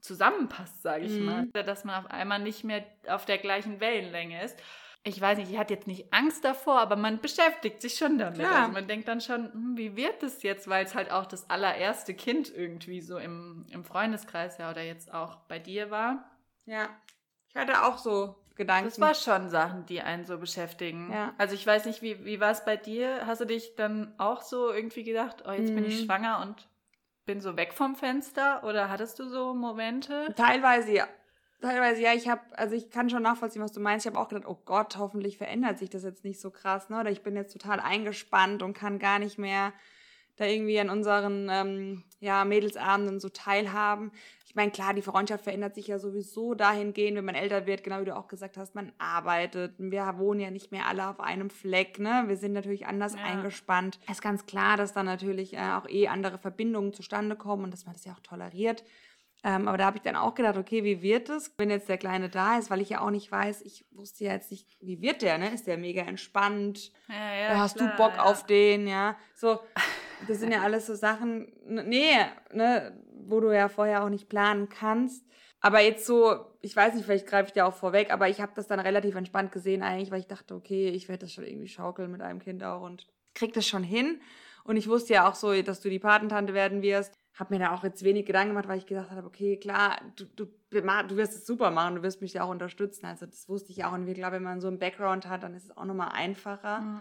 zusammenpasst, 0.00 0.82
sage 0.82 1.04
ich 1.04 1.12
mhm. 1.12 1.24
mal. 1.24 1.46
Dass 1.48 1.84
man 1.84 2.04
auf 2.04 2.10
einmal 2.10 2.38
nicht 2.38 2.64
mehr 2.64 2.84
auf 3.08 3.26
der 3.26 3.38
gleichen 3.38 3.80
Wellenlänge 3.80 4.42
ist. 4.42 4.58
Ich 5.02 5.18
weiß 5.18 5.38
nicht, 5.38 5.50
ich 5.50 5.58
hatte 5.58 5.72
jetzt 5.72 5.86
nicht 5.86 6.12
Angst 6.12 6.44
davor, 6.44 6.78
aber 6.78 6.94
man 6.96 7.20
beschäftigt 7.20 7.80
sich 7.80 7.94
schon 7.94 8.18
damit. 8.18 8.40
Klar. 8.40 8.60
Also 8.60 8.72
man 8.72 8.86
denkt 8.86 9.08
dann 9.08 9.22
schon, 9.22 9.50
hm, 9.52 9.76
wie 9.76 9.96
wird 9.96 10.22
das 10.22 10.42
jetzt, 10.42 10.68
weil 10.68 10.84
es 10.84 10.94
halt 10.94 11.10
auch 11.10 11.24
das 11.24 11.48
allererste 11.48 12.12
Kind 12.12 12.54
irgendwie 12.54 13.00
so 13.00 13.16
im, 13.16 13.66
im 13.70 13.84
Freundeskreis 13.84 14.58
ja 14.58 14.70
oder 14.70 14.82
jetzt 14.82 15.12
auch 15.12 15.36
bei 15.48 15.58
dir 15.58 15.90
war. 15.90 16.30
Ja, 16.66 16.90
ich 17.48 17.56
hatte 17.56 17.82
auch 17.82 17.96
so 17.96 18.36
Gedanken. 18.56 18.88
Das 18.88 19.00
war 19.00 19.14
schon 19.14 19.48
Sachen, 19.48 19.86
die 19.86 20.00
einen 20.00 20.24
so 20.24 20.38
beschäftigen. 20.38 21.10
Ja. 21.12 21.34
Also 21.38 21.54
ich 21.54 21.66
weiß 21.66 21.86
nicht, 21.86 22.02
wie, 22.02 22.24
wie 22.24 22.40
war 22.40 22.50
es 22.50 22.64
bei 22.64 22.76
dir? 22.76 23.26
Hast 23.26 23.40
du 23.40 23.46
dich 23.46 23.74
dann 23.76 24.12
auch 24.18 24.42
so 24.42 24.72
irgendwie 24.72 25.04
gedacht, 25.04 25.44
oh, 25.46 25.52
jetzt 25.52 25.70
mhm. 25.70 25.76
bin 25.76 25.84
ich 25.86 26.00
mhm. 26.00 26.04
schwanger 26.04 26.40
und 26.42 26.68
bin 27.24 27.40
so 27.40 27.56
weg 27.56 27.72
vom 27.72 27.96
Fenster? 27.96 28.64
Oder 28.64 28.90
hattest 28.90 29.18
du 29.18 29.28
so 29.28 29.54
Momente? 29.54 30.34
Teilweise 30.36 30.92
ja. 30.92 31.08
Teilweise 31.60 32.00
ja, 32.00 32.14
ich 32.14 32.28
habe, 32.28 32.40
also 32.56 32.74
ich 32.74 32.90
kann 32.90 33.10
schon 33.10 33.22
nachvollziehen, 33.22 33.62
was 33.62 33.72
du 33.72 33.80
meinst. 33.80 34.06
Ich 34.06 34.12
habe 34.12 34.20
auch 34.20 34.28
gedacht, 34.28 34.48
oh 34.48 34.58
Gott, 34.64 34.96
hoffentlich 34.96 35.36
verändert 35.36 35.78
sich 35.78 35.90
das 35.90 36.04
jetzt 36.04 36.24
nicht 36.24 36.40
so 36.40 36.50
krass, 36.50 36.88
ne? 36.88 37.00
Oder 37.00 37.10
ich 37.10 37.22
bin 37.22 37.36
jetzt 37.36 37.52
total 37.52 37.80
eingespannt 37.80 38.62
und 38.62 38.72
kann 38.72 38.98
gar 38.98 39.18
nicht 39.18 39.38
mehr 39.38 39.74
da 40.36 40.46
irgendwie 40.46 40.80
an 40.80 40.88
unseren 40.88 41.48
ähm, 41.50 42.04
ja, 42.18 42.46
Mädelsabenden 42.46 43.20
so 43.20 43.28
teilhaben. 43.28 44.10
Ich 44.50 44.56
meine, 44.56 44.72
klar, 44.72 44.94
die 44.94 45.00
Freundschaft 45.00 45.44
verändert 45.44 45.76
sich 45.76 45.86
ja 45.86 46.00
sowieso 46.00 46.54
dahingehend, 46.54 47.16
wenn 47.16 47.24
man 47.24 47.36
älter 47.36 47.66
wird, 47.66 47.84
genau 47.84 48.00
wie 48.00 48.06
du 48.06 48.16
auch 48.16 48.26
gesagt 48.26 48.56
hast, 48.56 48.74
man 48.74 48.90
arbeitet. 48.98 49.74
Wir 49.78 50.12
wohnen 50.18 50.40
ja 50.40 50.50
nicht 50.50 50.72
mehr 50.72 50.86
alle 50.86 51.06
auf 51.06 51.20
einem 51.20 51.50
Fleck, 51.50 52.00
ne? 52.00 52.24
Wir 52.26 52.36
sind 52.36 52.54
natürlich 52.54 52.84
anders 52.84 53.14
ja. 53.14 53.22
eingespannt. 53.22 54.00
Es 54.06 54.14
ist 54.14 54.22
ganz 54.22 54.46
klar, 54.46 54.76
dass 54.76 54.92
da 54.92 55.04
natürlich 55.04 55.54
äh, 55.54 55.74
auch 55.78 55.88
eh 55.88 56.08
andere 56.08 56.36
Verbindungen 56.36 56.92
zustande 56.92 57.36
kommen 57.36 57.62
und 57.62 57.70
dass 57.70 57.86
man 57.86 57.94
das 57.94 58.04
ja 58.04 58.12
auch 58.12 58.20
toleriert. 58.24 58.82
Ähm, 59.44 59.68
aber 59.68 59.78
da 59.78 59.84
habe 59.84 59.98
ich 59.98 60.02
dann 60.02 60.16
auch 60.16 60.34
gedacht, 60.34 60.56
okay, 60.56 60.82
wie 60.82 61.00
wird 61.00 61.28
es, 61.28 61.54
wenn 61.56 61.70
jetzt 61.70 61.88
der 61.88 61.96
Kleine 61.96 62.28
da 62.28 62.58
ist, 62.58 62.70
weil 62.70 62.80
ich 62.80 62.90
ja 62.90 63.02
auch 63.02 63.10
nicht 63.10 63.30
weiß, 63.30 63.62
ich 63.62 63.86
wusste 63.92 64.24
ja 64.24 64.32
jetzt 64.32 64.50
nicht, 64.50 64.66
wie 64.80 65.00
wird 65.00 65.22
der, 65.22 65.38
ne? 65.38 65.54
Ist 65.54 65.68
der 65.68 65.78
mega 65.78 66.02
entspannt? 66.02 66.90
Ja, 67.08 67.34
ja, 67.34 67.58
Hast 67.58 67.76
klar, 67.76 67.90
du 67.90 67.96
Bock 67.96 68.14
ja. 68.16 68.24
auf 68.24 68.44
den, 68.46 68.88
ja? 68.88 69.16
So, 69.36 69.60
das 70.28 70.40
sind 70.40 70.52
ja 70.52 70.62
alles 70.62 70.86
so 70.86 70.94
Sachen, 70.94 71.52
nee, 71.66 72.16
ne, 72.52 72.92
wo 73.26 73.40
du 73.40 73.50
ja 73.52 73.68
vorher 73.68 74.04
auch 74.04 74.08
nicht 74.08 74.28
planen 74.28 74.68
kannst. 74.68 75.24
Aber 75.60 75.80
jetzt 75.80 76.06
so, 76.06 76.46
ich 76.62 76.74
weiß 76.74 76.94
nicht, 76.94 77.04
vielleicht 77.04 77.26
greife 77.26 77.48
ich 77.48 77.52
dir 77.52 77.66
auch 77.66 77.74
vorweg, 77.74 78.12
aber 78.12 78.28
ich 78.28 78.40
habe 78.40 78.52
das 78.54 78.66
dann 78.66 78.80
relativ 78.80 79.14
entspannt 79.14 79.52
gesehen 79.52 79.82
eigentlich, 79.82 80.10
weil 80.10 80.20
ich 80.20 80.26
dachte, 80.26 80.54
okay, 80.54 80.88
ich 80.88 81.08
werde 81.08 81.26
das 81.26 81.34
schon 81.34 81.44
irgendwie 81.44 81.68
schaukeln 81.68 82.10
mit 82.10 82.22
einem 82.22 82.38
Kind 82.38 82.64
auch 82.64 82.82
und 82.82 83.06
krieg 83.34 83.52
das 83.52 83.66
schon 83.66 83.82
hin. 83.82 84.20
Und 84.64 84.76
ich 84.76 84.88
wusste 84.88 85.14
ja 85.14 85.28
auch 85.28 85.34
so, 85.34 85.60
dass 85.62 85.80
du 85.80 85.90
die 85.90 85.98
Patentante 85.98 86.54
werden 86.54 86.82
wirst. 86.82 87.14
Hab 87.34 87.50
mir 87.50 87.58
da 87.58 87.74
auch 87.74 87.84
jetzt 87.84 88.02
wenig 88.04 88.26
Gedanken 88.26 88.50
gemacht, 88.50 88.68
weil 88.68 88.78
ich 88.78 88.86
gedacht 88.86 89.10
habe, 89.10 89.26
okay, 89.26 89.58
klar, 89.58 89.98
du, 90.16 90.24
du, 90.24 90.46
du 90.70 91.16
wirst 91.16 91.34
es 91.34 91.46
super 91.46 91.70
machen, 91.70 91.96
du 91.96 92.02
wirst 92.02 92.20
mich 92.20 92.34
ja 92.34 92.44
auch 92.44 92.50
unterstützen. 92.50 93.06
Also 93.06 93.26
das 93.26 93.48
wusste 93.48 93.72
ich 93.72 93.84
auch. 93.84 93.92
Und 93.92 94.06
ich 94.06 94.14
glaube, 94.14 94.36
wenn 94.36 94.42
man 94.42 94.60
so 94.60 94.68
einen 94.68 94.78
Background 94.78 95.26
hat, 95.28 95.42
dann 95.42 95.54
ist 95.54 95.64
es 95.64 95.76
auch 95.76 95.84
nochmal 95.84 96.10
einfacher. 96.12 96.80
Mhm. 96.80 97.00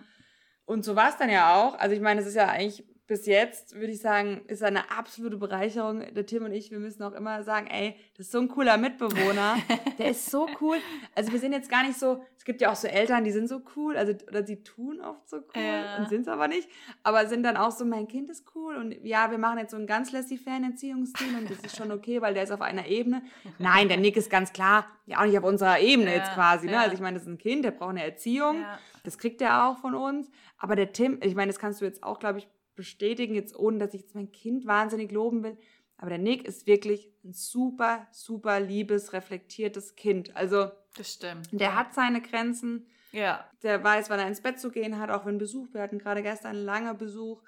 Und 0.65 0.86
so 0.86 0.95
war 0.95 1.10
es 1.10 1.17
dann 1.17 1.29
ja 1.29 1.55
auch. 1.55 1.77
Also 1.79 1.95
ich 1.95 2.01
meine, 2.01 2.21
es 2.21 2.27
ist 2.27 2.36
ja 2.36 2.47
eigentlich 2.47 2.86
bis 3.10 3.26
jetzt, 3.26 3.74
würde 3.74 3.91
ich 3.91 4.02
sagen, 4.02 4.41
ist 4.45 4.62
eine 4.62 4.91
absolute 4.91 5.36
Bereicherung. 5.38 6.13
Der 6.13 6.28
Tim 6.28 6.45
und 6.45 6.54
ich, 6.54 6.69
wir 6.69 6.78
müssen 6.78 7.02
auch 7.02 7.13
immer 7.13 7.43
sagen, 7.43 7.65
ey, 7.65 7.95
das 8.15 8.28
ist 8.28 8.32
so 8.32 8.39
ein 8.39 8.48
cooler 8.48 8.78
Mitbewohner. 8.78 9.58
Der 9.98 10.12
ist 10.12 10.30
so 10.30 10.48
cool. 10.62 10.78
Also 11.15 11.32
wir 11.32 11.39
sind 11.39 11.52
jetzt 11.52 11.72
gar 11.72 11.84
nicht 11.84 11.98
so, 11.98 12.24
es 12.38 12.45
gibt 12.45 12.62
ja 12.62 12.72
auch 12.72 12.76
so 12.76 12.88
Eltern, 12.88 13.24
die 13.24 13.32
sind 13.32 13.50
so 13.50 13.62
cool, 13.76 13.98
also 13.98 14.13
oder 14.28 14.45
sie 14.45 14.63
tun 14.63 15.02
oft 15.02 15.28
so 15.28 15.38
cool 15.38 15.62
ja. 15.62 15.98
und 15.98 16.08
sind 16.08 16.22
es 16.22 16.28
aber 16.28 16.48
nicht, 16.48 16.69
aber 17.02 17.26
sind 17.26 17.41
dann 17.41 17.58
auch 17.58 17.72
so, 17.72 17.84
mein 17.84 18.08
Kind 18.08 18.30
ist 18.30 18.45
cool 18.54 18.76
und 18.76 18.93
ja, 19.04 19.32
wir 19.32 19.39
machen 19.39 19.58
jetzt 19.58 19.72
so 19.72 19.78
einen 19.78 19.88
ganz 19.88 20.12
laissez-faire-Erziehungsstil 20.12 21.36
und 21.36 21.50
das 21.50 21.60
ist 21.62 21.76
schon 21.76 21.91
okay, 21.91 22.22
weil 22.22 22.36
der 22.36 22.43
ist 22.43 22.52
auf 22.52 22.62
einer 22.62 22.86
Ebene. 22.86 23.24
Nein, 23.58 23.88
der 23.88 23.98
Nick 23.98 24.17
ist 24.17 24.30
ganz 24.30 24.54
klar, 24.54 24.86
ja 25.08 25.19
auch 25.19 25.26
nicht 25.26 25.38
auf 25.38 25.43
unserer 25.43 25.80
Ebene 25.80 26.12
ja, 26.12 26.17
jetzt 26.17 26.34
quasi. 26.34 26.67
Ne? 26.67 26.80
Also 26.80 26.93
ich 26.93 27.02
meine, 27.02 27.15
das 27.15 27.24
ist 27.24 27.30
ein 27.30 27.39
Kind, 27.39 27.65
der 27.65 27.72
braucht 27.72 27.89
eine 27.89 28.04
Erziehung. 28.04 28.63
Das 29.04 29.17
kriegt 29.17 29.41
er 29.41 29.65
auch 29.65 29.78
von 29.80 29.95
uns. 29.95 30.30
Aber 30.60 30.76
der 30.76 30.91
Tim, 30.91 31.19
ich 31.24 31.34
meine, 31.34 31.52
das 31.52 31.58
kannst 31.58 31.82
du 31.82 31.86
jetzt 31.86 32.04
auch, 32.04 32.19
glaube 32.19 32.39
ich, 32.39 32.48
bestätigen, 32.79 33.35
jetzt 33.35 33.59
ohne 33.59 33.77
dass 33.77 33.93
ich 33.93 34.01
jetzt 34.01 34.15
mein 34.15 34.31
Kind 34.31 34.65
wahnsinnig 34.65 35.11
loben 35.11 35.43
will. 35.43 35.57
Aber 35.97 36.09
der 36.09 36.17
Nick 36.17 36.47
ist 36.47 36.65
wirklich 36.65 37.11
ein 37.25 37.33
super, 37.33 38.07
super 38.11 38.61
liebes, 38.61 39.11
reflektiertes 39.11 39.97
Kind. 39.97 40.33
Also, 40.37 40.71
das 40.95 41.11
stimmt. 41.11 41.49
Der 41.51 41.75
hat 41.75 41.93
seine 41.93 42.21
Grenzen. 42.21 42.87
Ja. 43.11 43.43
Der 43.63 43.83
weiß, 43.83 44.09
wann 44.09 44.19
er 44.19 44.27
ins 44.27 44.39
Bett 44.39 44.61
zu 44.61 44.71
gehen 44.71 44.97
hat, 44.97 45.09
auch 45.09 45.25
wenn 45.25 45.37
Besuch, 45.37 45.67
wir 45.73 45.81
hatten 45.81 45.99
gerade 45.99 46.23
gestern 46.23 46.55
einen 46.55 46.65
langen 46.65 46.97
Besuch. 46.97 47.43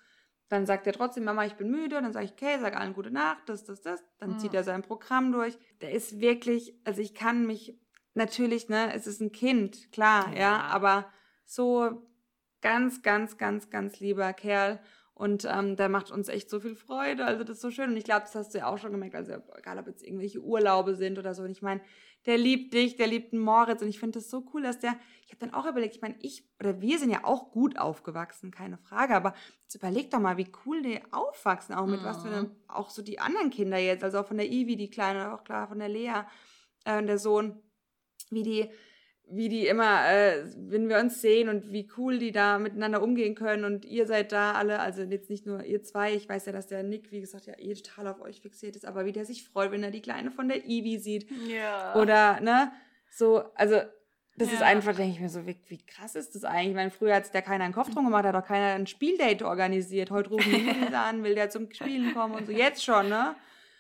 Dann 0.50 0.66
sagt 0.66 0.86
er 0.86 0.92
trotzdem, 0.92 1.24
Mama, 1.24 1.46
ich 1.46 1.54
bin 1.54 1.72
müde. 1.72 2.02
Dann 2.02 2.12
sage 2.12 2.26
ich, 2.26 2.34
okay, 2.34 2.58
sag 2.60 2.76
allen 2.76 2.94
gute 2.94 3.12
Nacht, 3.12 3.48
das, 3.48 3.64
das, 3.64 3.82
das. 3.82 4.04
Dann 4.20 4.32
mhm. 4.32 4.40
zieht 4.40 4.54
er 4.54 4.66
sein 4.66 4.82
Programm 4.82 5.32
durch. 5.32 5.58
Der 5.80 5.94
ist 5.94 6.20
wirklich, 6.20 6.76
also 6.84 7.02
ich 7.02 7.14
kann 7.14 7.48
mich, 7.48 7.80
natürlich, 8.16 8.68
ne, 8.68 8.94
es 8.94 9.08
ist 9.08 9.22
ein 9.22 9.32
Kind, 9.32 9.94
klar, 9.94 10.34
ja, 10.34 10.40
ja 10.40 10.62
aber 10.64 11.10
so 11.46 12.06
ganz, 12.62 13.02
ganz, 13.02 13.38
ganz, 13.38 13.70
ganz 13.70 14.02
lieber 14.02 14.34
Kerl. 14.34 14.80
Und 15.22 15.46
ähm, 15.48 15.76
der 15.76 15.88
macht 15.88 16.10
uns 16.10 16.30
echt 16.30 16.50
so 16.50 16.60
viel 16.60 16.76
Freude. 16.76 17.24
Also 17.26 17.44
das 17.44 17.58
ist 17.58 17.62
so 17.62 17.70
schön. 17.70 17.92
Und 17.92 17.96
ich 17.96 18.06
glaube, 18.06 18.22
das 18.22 18.34
hast 18.34 18.56
du 18.56 18.58
ja 18.58 18.66
auch 18.66 18.80
schon 18.80 18.92
gemerkt. 18.92 19.14
Also 19.14 19.34
egal, 19.56 19.78
ob 19.78 19.86
jetzt 19.86 20.02
irgendwelche 20.02 20.42
Urlaube 20.42 20.96
sind 20.96 21.20
oder 21.20 21.36
so. 21.36 21.44
Und 21.44 21.52
ich 21.52 21.62
meine, 21.62 21.80
der 22.26 22.40
liebt 22.40 22.74
dich, 22.74 22.96
der 22.96 23.06
liebt 23.06 23.32
den 23.32 23.38
Moritz. 23.38 23.84
Und 23.84 23.90
ich 23.90 24.00
finde 24.00 24.18
das 24.18 24.32
so 24.32 24.44
cool, 24.52 24.64
dass 24.64 24.80
der, 24.80 24.96
ich 25.24 25.32
habe 25.32 25.38
dann 25.46 25.54
auch 25.54 25.68
überlegt, 25.68 25.94
ich 25.94 26.02
meine, 26.02 26.16
ich 26.22 26.50
oder 26.60 26.82
wir 26.82 26.98
sind 26.98 27.12
ja 27.12 27.24
auch 27.24 27.52
gut 27.52 27.78
aufgewachsen, 27.78 28.50
keine 28.50 28.80
Frage. 28.80 29.14
Aber 29.16 29.36
jetzt 29.62 29.76
überleg 29.76 30.10
doch 30.10 30.20
mal, 30.20 30.38
wie 30.38 30.52
cool 30.66 30.82
die 30.82 31.00
aufwachsen, 31.12 31.76
auch 31.76 31.86
mit 31.86 32.02
mhm. 32.02 32.06
was 32.06 32.24
für 32.24 32.30
eine, 32.30 32.56
auch 32.68 32.90
so 32.90 33.04
die 33.04 33.20
anderen 33.20 33.52
Kinder 33.52 33.78
jetzt. 33.78 34.04
Also 34.04 34.22
auch 34.22 34.28
von 34.28 34.38
der 34.38 34.52
Ivi, 34.52 34.76
die 34.76 34.90
Kleine, 34.90 35.36
auch 35.36 35.44
klar 35.44 35.68
von 35.68 35.78
der 35.78 35.90
Lea, 35.90 36.24
äh, 36.86 37.04
der 37.04 37.20
Sohn, 37.20 37.62
wie 38.32 38.42
die 38.42 38.72
wie 39.34 39.50
die 39.50 39.68
immer, 39.68 40.10
äh, 40.10 40.44
wenn 40.56 40.90
wir 40.90 41.00
uns 41.00 41.22
sehen 41.22 41.50
und 41.50 41.72
wie 41.72 41.90
cool 41.98 42.20
die 42.20 42.32
da 42.32 42.60
miteinander 42.60 43.02
umgehen 43.02 43.34
können 43.36 43.64
und 43.64 43.86
ihr 43.86 44.06
seid 44.06 44.32
da 44.32 44.54
alle, 44.54 44.80
also 44.80 45.04
jetzt 45.04 45.30
nicht 45.30 45.46
nur 45.46 45.64
ihr 45.64 45.82
zwei, 45.84 46.14
ich 46.14 46.28
weiß 46.28 46.46
ja, 46.46 46.52
dass 46.52 46.68
der 46.68 46.84
Nick, 46.84 47.12
wie 47.12 47.22
gesagt, 47.22 47.46
ja 47.46 47.54
eh 47.58 47.74
total 47.74 48.08
auf 48.08 48.22
euch 48.22 48.42
fixiert 48.42 48.76
ist, 48.76 48.86
aber 48.86 49.06
wie 49.06 49.12
der 49.12 49.26
sich 49.26 49.44
freut, 49.44 49.72
wenn 49.72 49.84
er 49.84 49.92
die 49.92 50.02
Kleine 50.02 50.32
von 50.32 50.50
der 50.50 50.66
Ivy 50.66 51.00
sieht. 51.00 51.28
Ja. 51.48 51.96
Oder, 51.96 52.42
ne, 52.42 52.72
so, 53.10 53.44
also 53.56 53.78
das 54.38 54.50
ja. 54.50 54.56
ist 54.56 54.62
einfach, 54.62 54.96
denke 54.96 55.14
ich 55.14 55.20
mir 55.20 55.30
so, 55.30 55.46
wie, 55.46 55.58
wie 55.68 55.86
krass 55.86 56.16
ist 56.16 56.36
das 56.36 56.44
eigentlich? 56.44 56.70
Ich 56.70 56.76
meine, 56.76 56.92
früher 56.92 57.16
hat 57.16 57.34
da 57.34 57.42
keiner 57.42 57.64
einen 57.64 57.74
Kopf 57.74 57.90
drum 57.92 58.06
gemacht, 58.06 58.26
hat 58.26 58.36
doch 58.36 58.46
keiner 58.46 58.76
ein 58.76 58.88
Spieldate 58.88 59.46
organisiert. 59.46 60.10
Heute 60.10 60.30
rufen 60.30 60.52
die 60.52 60.62
Mädels 60.62 60.94
an, 60.94 61.24
will 61.24 61.36
der 61.36 61.50
zum 61.50 61.72
Spielen 61.72 62.14
kommen 62.14 62.36
und 62.36 62.48
so. 62.48 62.52
Jetzt 62.52 62.84
schon, 62.84 63.10
ne? 63.10 63.36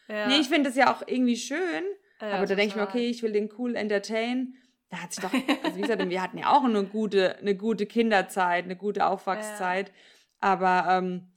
Ja. 0.07 0.27
Nee, 0.27 0.39
ich 0.41 0.49
finde 0.49 0.69
das 0.69 0.77
ja 0.77 0.93
auch 0.93 1.03
irgendwie 1.07 1.37
schön. 1.37 1.83
Ja, 2.19 2.33
aber 2.33 2.45
da 2.45 2.55
denke 2.55 2.67
ich 2.67 2.75
mir, 2.75 2.83
okay, 2.83 3.07
ich 3.07 3.23
will 3.23 3.31
den 3.31 3.49
cool 3.57 3.75
entertain 3.75 4.55
da 4.91 4.97
hat 4.97 5.13
sich 5.13 5.23
doch, 5.23 5.34
also 5.63 5.77
wie 5.77 5.82
gesagt, 5.82 6.08
wir 6.08 6.21
hatten 6.21 6.38
ja 6.38 6.51
auch 6.51 6.65
eine 6.65 6.84
gute, 6.84 7.38
eine 7.38 7.56
gute 7.56 7.86
Kinderzeit, 7.86 8.65
eine 8.65 8.75
gute 8.75 9.06
Aufwachszeit. 9.06 9.88
Ja. 9.88 9.93
Aber 10.41 10.86
ähm, 10.89 11.32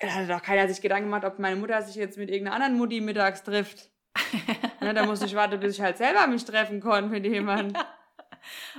da 0.00 0.08
hat 0.08 0.30
doch 0.30 0.42
keiner 0.42 0.68
sich 0.68 0.80
Gedanken 0.80 1.06
gemacht, 1.06 1.24
ob 1.24 1.38
meine 1.40 1.56
Mutter 1.56 1.82
sich 1.82 1.96
jetzt 1.96 2.16
mit 2.16 2.30
irgendeiner 2.30 2.54
anderen 2.54 2.78
Mutti 2.78 3.00
mittags 3.00 3.42
trifft. 3.42 3.90
ne, 4.80 4.94
da 4.94 5.04
musste 5.04 5.26
ich 5.26 5.34
warten, 5.34 5.58
bis 5.58 5.74
ich 5.74 5.80
halt 5.80 5.98
selber 5.98 6.26
mich 6.28 6.44
treffen 6.44 6.80
konnte 6.80 7.10
mit 7.10 7.26
jemandem. 7.26 7.76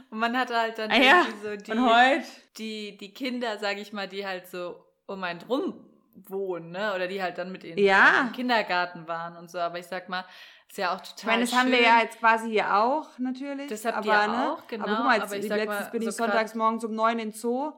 Und 0.10 0.20
man 0.20 0.38
hatte 0.38 0.56
halt 0.56 0.78
dann 0.78 0.90
ah, 0.90 0.96
ja. 0.96 1.26
so 1.44 1.56
die, 1.58 2.24
die, 2.58 2.98
die 2.98 3.14
Kinder, 3.14 3.58
sag 3.58 3.78
ich 3.78 3.92
mal, 3.92 4.08
die 4.08 4.26
halt 4.26 4.48
so 4.48 4.86
um 5.06 5.22
einen 5.24 5.40
drum 5.40 5.86
wohnen, 6.16 6.72
ne? 6.72 6.94
Oder 6.96 7.08
die 7.08 7.22
halt 7.22 7.38
dann 7.38 7.52
mit 7.52 7.66
ihnen 7.66 7.78
ja. 7.78 8.22
im 8.22 8.32
Kindergarten 8.32 9.08
waren 9.08 9.36
und 9.36 9.52
so. 9.52 9.60
Aber 9.60 9.80
ich 9.80 9.88
sag 9.88 10.08
mal, 10.08 10.26
ist 10.70 10.78
ja 10.78 10.96
auch 10.96 11.02
total. 11.02 11.16
Ich 11.18 11.24
meine, 11.26 11.42
das 11.42 11.50
schön. 11.50 11.60
haben 11.60 11.72
wir 11.72 11.82
ja 11.82 12.02
jetzt 12.02 12.20
quasi 12.20 12.50
hier 12.50 12.76
auch 12.76 13.18
natürlich. 13.18 13.68
Das 13.68 13.86
habt 13.86 13.98
aber, 13.98 14.08
ihr 14.08 14.28
ne? 14.28 14.52
auch, 14.52 14.68
genau. 14.68 14.86
Aber 14.86 14.96
guck 14.96 15.06
mal, 15.06 15.20
jetzt, 15.20 15.32
letztens 15.32 15.66
mal, 15.66 15.90
bin 15.92 16.02
ich 16.02 16.12
so 16.12 16.24
sonntags 16.24 16.56
morgens 16.56 16.84
um 16.84 16.94
neun 16.94 17.20
in 17.20 17.32
Zoo, 17.32 17.74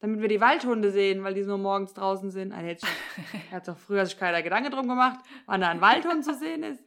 damit 0.00 0.20
wir 0.20 0.28
die 0.28 0.40
Waldhunde 0.40 0.90
sehen, 0.90 1.24
weil 1.24 1.34
die 1.34 1.42
nur 1.42 1.58
morgens 1.58 1.94
draußen 1.94 2.30
sind. 2.30 2.52
Also 2.52 2.66
jetzt 2.66 2.86
hat 3.50 3.66
doch 3.66 3.76
früher 3.76 4.06
sich 4.06 4.18
keiner 4.18 4.42
Gedanken 4.42 4.70
drum 4.70 4.88
gemacht, 4.88 5.20
wann 5.46 5.60
da 5.60 5.68
ein 5.68 5.80
Waldhund 5.80 6.24
zu 6.24 6.34
sehen 6.34 6.62
ist. 6.62 6.82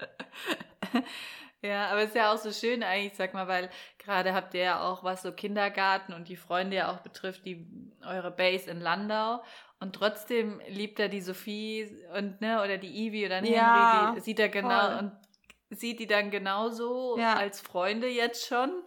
Ja, 1.64 1.90
aber 1.92 2.02
es 2.02 2.08
ist 2.08 2.16
ja 2.16 2.34
auch 2.34 2.38
so 2.38 2.52
schön 2.52 2.82
eigentlich, 2.82 3.14
sag 3.14 3.36
mal, 3.36 3.48
weil 3.48 3.70
gerade 4.00 4.34
habt 4.34 4.56
ihr 4.56 4.62
ja 4.62 4.82
auch, 4.82 5.04
was 5.04 5.22
so 5.22 5.32
Kindergarten 5.32 6.12
und 6.14 6.28
die 6.28 6.36
Freunde 6.36 6.78
ja 6.78 6.92
auch 6.92 7.02
betrifft, 7.02 7.46
die 7.46 7.68
eure 8.04 8.32
Base 8.32 8.70
in 8.70 8.82
Landau. 8.82 9.44
Und 9.80 9.94
trotzdem 9.94 10.60
liebt 10.68 11.00
er 11.00 11.08
die 11.08 11.22
Sophie 11.22 11.88
und 12.18 12.42
ne, 12.42 12.64
oder 12.64 12.78
die 12.78 13.06
Ivy 13.06 13.26
oder 13.28 13.44
ja, 13.44 14.06
Henry, 14.06 14.16
die 14.16 14.22
sieht 14.22 14.40
er 14.40 14.50
genau 14.50 14.88
voll. 14.88 14.98
und 15.00 15.12
sieht 15.72 16.00
die 16.00 16.08
dann 16.08 16.32
genauso 16.32 17.18
ja. 17.18 17.36
als 17.36 17.62
Freunde 17.62 18.08
jetzt 18.08 18.46
schon, 18.46 18.84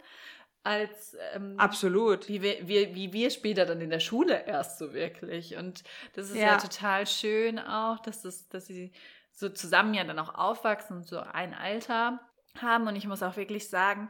als 0.63 1.15
ähm, 1.33 1.55
absolut 1.57 2.27
wie 2.27 2.41
wir, 2.41 2.67
wie, 2.67 2.95
wie 2.95 3.13
wir 3.13 3.29
später 3.29 3.65
dann 3.65 3.81
in 3.81 3.89
der 3.89 3.99
Schule 3.99 4.45
erst 4.45 4.77
so 4.77 4.93
wirklich. 4.93 5.57
Und 5.57 5.83
das 6.13 6.29
ist 6.29 6.37
ja, 6.37 6.47
ja 6.47 6.57
total 6.57 7.05
schön 7.05 7.59
auch, 7.59 7.99
dass 7.99 8.21
das, 8.21 8.47
dass 8.49 8.67
sie 8.67 8.91
so 9.31 9.49
zusammen 9.49 9.93
ja 9.93 10.03
dann 10.03 10.17
auch 10.17 10.33
aufwachsen 10.33 10.97
und 10.97 11.07
so 11.07 11.19
ein 11.19 11.53
Alter 11.53 12.19
haben. 12.59 12.87
Und 12.87 12.95
ich 12.95 13.05
muss 13.05 13.21
auch 13.21 13.35
wirklich 13.35 13.69
sagen, 13.69 14.07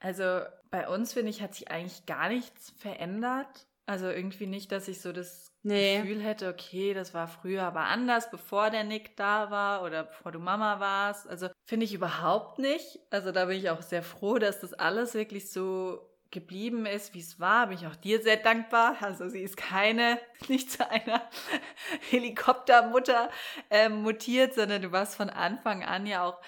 also 0.00 0.40
bei 0.70 0.88
uns 0.88 1.12
finde 1.14 1.30
ich 1.30 1.40
hat 1.40 1.54
sich 1.54 1.70
eigentlich 1.70 2.04
gar 2.06 2.28
nichts 2.28 2.74
verändert. 2.76 3.66
Also 3.86 4.08
irgendwie 4.08 4.46
nicht, 4.46 4.72
dass 4.72 4.88
ich 4.88 5.00
so 5.00 5.12
das 5.12 5.53
nee. 5.64 5.98
Gefühl 5.98 6.22
hätte, 6.22 6.48
okay, 6.48 6.94
das 6.94 7.14
war 7.14 7.26
früher 7.28 7.64
aber 7.64 7.84
anders, 7.84 8.30
bevor 8.30 8.70
der 8.70 8.84
Nick 8.84 9.16
da 9.16 9.50
war 9.50 9.82
oder 9.82 10.04
bevor 10.04 10.32
du 10.32 10.38
Mama 10.38 10.80
warst. 10.80 11.28
Also 11.28 11.48
finde 11.64 11.84
ich 11.84 11.94
überhaupt 11.94 12.58
nicht. 12.58 13.00
Also 13.10 13.32
da 13.32 13.46
bin 13.46 13.58
ich 13.58 13.70
auch 13.70 13.82
sehr 13.82 14.02
froh, 14.02 14.38
dass 14.38 14.60
das 14.60 14.72
alles 14.74 15.14
wirklich 15.14 15.50
so 15.50 16.00
geblieben 16.34 16.84
ist, 16.84 17.14
wie 17.14 17.20
es 17.20 17.38
war, 17.40 17.68
bin 17.68 17.78
ich 17.78 17.86
auch 17.86 17.96
dir 17.96 18.20
sehr 18.20 18.36
dankbar. 18.36 18.96
Also 19.00 19.28
sie 19.28 19.40
ist 19.40 19.56
keine, 19.56 20.18
nicht 20.48 20.70
zu 20.70 20.88
einer 20.90 21.22
Helikoptermutter 22.10 23.30
äh, 23.70 23.88
mutiert, 23.88 24.54
sondern 24.54 24.82
du 24.82 24.92
warst 24.92 25.16
von 25.16 25.30
Anfang 25.30 25.82
an 25.82 26.06
ja 26.06 26.24
auch 26.24 26.40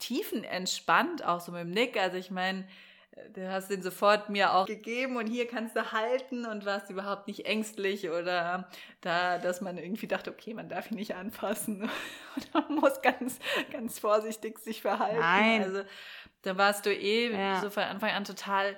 tiefenentspannt, 0.00 1.24
auch 1.24 1.40
so 1.40 1.52
mit 1.52 1.60
dem 1.60 1.70
Nick. 1.70 1.96
Also 1.98 2.16
ich 2.16 2.30
meine, 2.30 2.66
du 3.34 3.50
hast 3.50 3.70
den 3.70 3.82
sofort 3.82 4.28
mir 4.28 4.54
auch 4.54 4.66
gegeben 4.66 5.16
und 5.16 5.26
hier 5.26 5.46
kannst 5.46 5.76
du 5.76 5.92
halten 5.92 6.46
und 6.46 6.64
warst 6.64 6.90
überhaupt 6.90 7.26
nicht 7.26 7.46
ängstlich 7.46 8.10
oder 8.10 8.68
da, 9.00 9.38
dass 9.38 9.60
man 9.60 9.78
irgendwie 9.78 10.06
dachte, 10.06 10.30
okay, 10.30 10.54
man 10.54 10.68
darf 10.68 10.90
ihn 10.90 10.96
nicht 10.96 11.14
anfassen 11.14 11.82
und 12.36 12.54
man 12.54 12.74
muss 12.80 13.00
ganz, 13.02 13.38
ganz 13.70 13.98
vorsichtig 13.98 14.58
sich 14.58 14.82
verhalten. 14.82 15.20
Nein. 15.20 15.62
Also 15.62 15.82
da 16.42 16.56
warst 16.56 16.86
du 16.86 16.94
eh 16.94 17.32
ja. 17.32 17.60
so 17.60 17.70
von 17.70 17.84
Anfang 17.84 18.10
an 18.10 18.24
total 18.24 18.76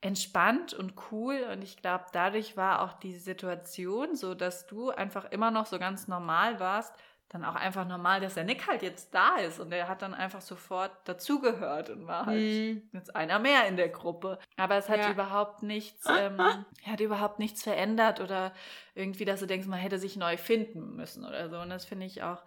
entspannt 0.00 0.74
und 0.74 0.94
cool 1.10 1.46
und 1.52 1.62
ich 1.62 1.76
glaube, 1.76 2.06
dadurch 2.12 2.56
war 2.56 2.82
auch 2.82 2.94
die 2.94 3.14
Situation 3.14 4.16
so, 4.16 4.34
dass 4.34 4.66
du 4.66 4.90
einfach 4.90 5.30
immer 5.30 5.50
noch 5.50 5.66
so 5.66 5.78
ganz 5.78 6.08
normal 6.08 6.58
warst 6.58 6.92
dann 7.32 7.44
auch 7.44 7.54
einfach 7.54 7.86
normal, 7.86 8.20
dass 8.20 8.34
der 8.34 8.44
Nick 8.44 8.68
halt 8.68 8.82
jetzt 8.82 9.14
da 9.14 9.36
ist 9.36 9.58
und 9.58 9.72
er 9.72 9.88
hat 9.88 10.02
dann 10.02 10.12
einfach 10.12 10.42
sofort 10.42 10.92
dazugehört 11.04 11.88
und 11.88 12.06
war 12.06 12.26
halt 12.26 12.38
mhm. 12.38 12.82
jetzt 12.92 13.16
einer 13.16 13.38
mehr 13.38 13.66
in 13.66 13.76
der 13.76 13.88
Gruppe. 13.88 14.38
Aber 14.56 14.76
es 14.76 14.88
hat 14.90 14.98
ja. 14.98 15.10
überhaupt 15.10 15.62
nichts, 15.62 16.06
ähm, 16.08 16.38
hat 16.86 17.00
überhaupt 17.00 17.38
nichts 17.38 17.62
verändert 17.62 18.20
oder 18.20 18.52
irgendwie, 18.94 19.24
dass 19.24 19.40
du 19.40 19.46
denkst, 19.46 19.66
man 19.66 19.78
hätte 19.78 19.98
sich 19.98 20.16
neu 20.16 20.36
finden 20.36 20.94
müssen 20.94 21.24
oder 21.24 21.48
so. 21.48 21.58
Und 21.58 21.70
das 21.70 21.86
finde 21.86 22.04
ich 22.04 22.22
auch 22.22 22.42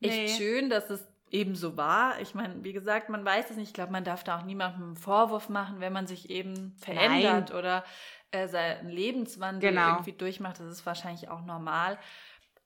echt 0.00 0.16
nee. 0.16 0.28
schön, 0.28 0.70
dass 0.70 0.88
es 0.90 1.04
eben 1.30 1.56
so 1.56 1.76
war. 1.76 2.20
Ich 2.20 2.34
meine, 2.34 2.62
wie 2.62 2.72
gesagt, 2.72 3.08
man 3.08 3.24
weiß 3.24 3.50
es 3.50 3.56
nicht. 3.56 3.68
Ich 3.68 3.74
glaube, 3.74 3.92
man 3.92 4.04
darf 4.04 4.22
da 4.22 4.38
auch 4.38 4.44
niemandem 4.44 4.82
einen 4.82 4.96
Vorwurf 4.96 5.48
machen, 5.48 5.80
wenn 5.80 5.92
man 5.92 6.06
sich 6.06 6.30
eben 6.30 6.76
verändert 6.78 7.50
Nein. 7.50 7.58
oder 7.58 7.84
äh, 8.30 8.46
seinen 8.46 8.88
Lebenswandel 8.88 9.70
genau. 9.70 9.88
irgendwie 9.90 10.12
durchmacht. 10.12 10.60
Das 10.60 10.66
ist 10.66 10.86
wahrscheinlich 10.86 11.28
auch 11.28 11.44
normal. 11.44 11.98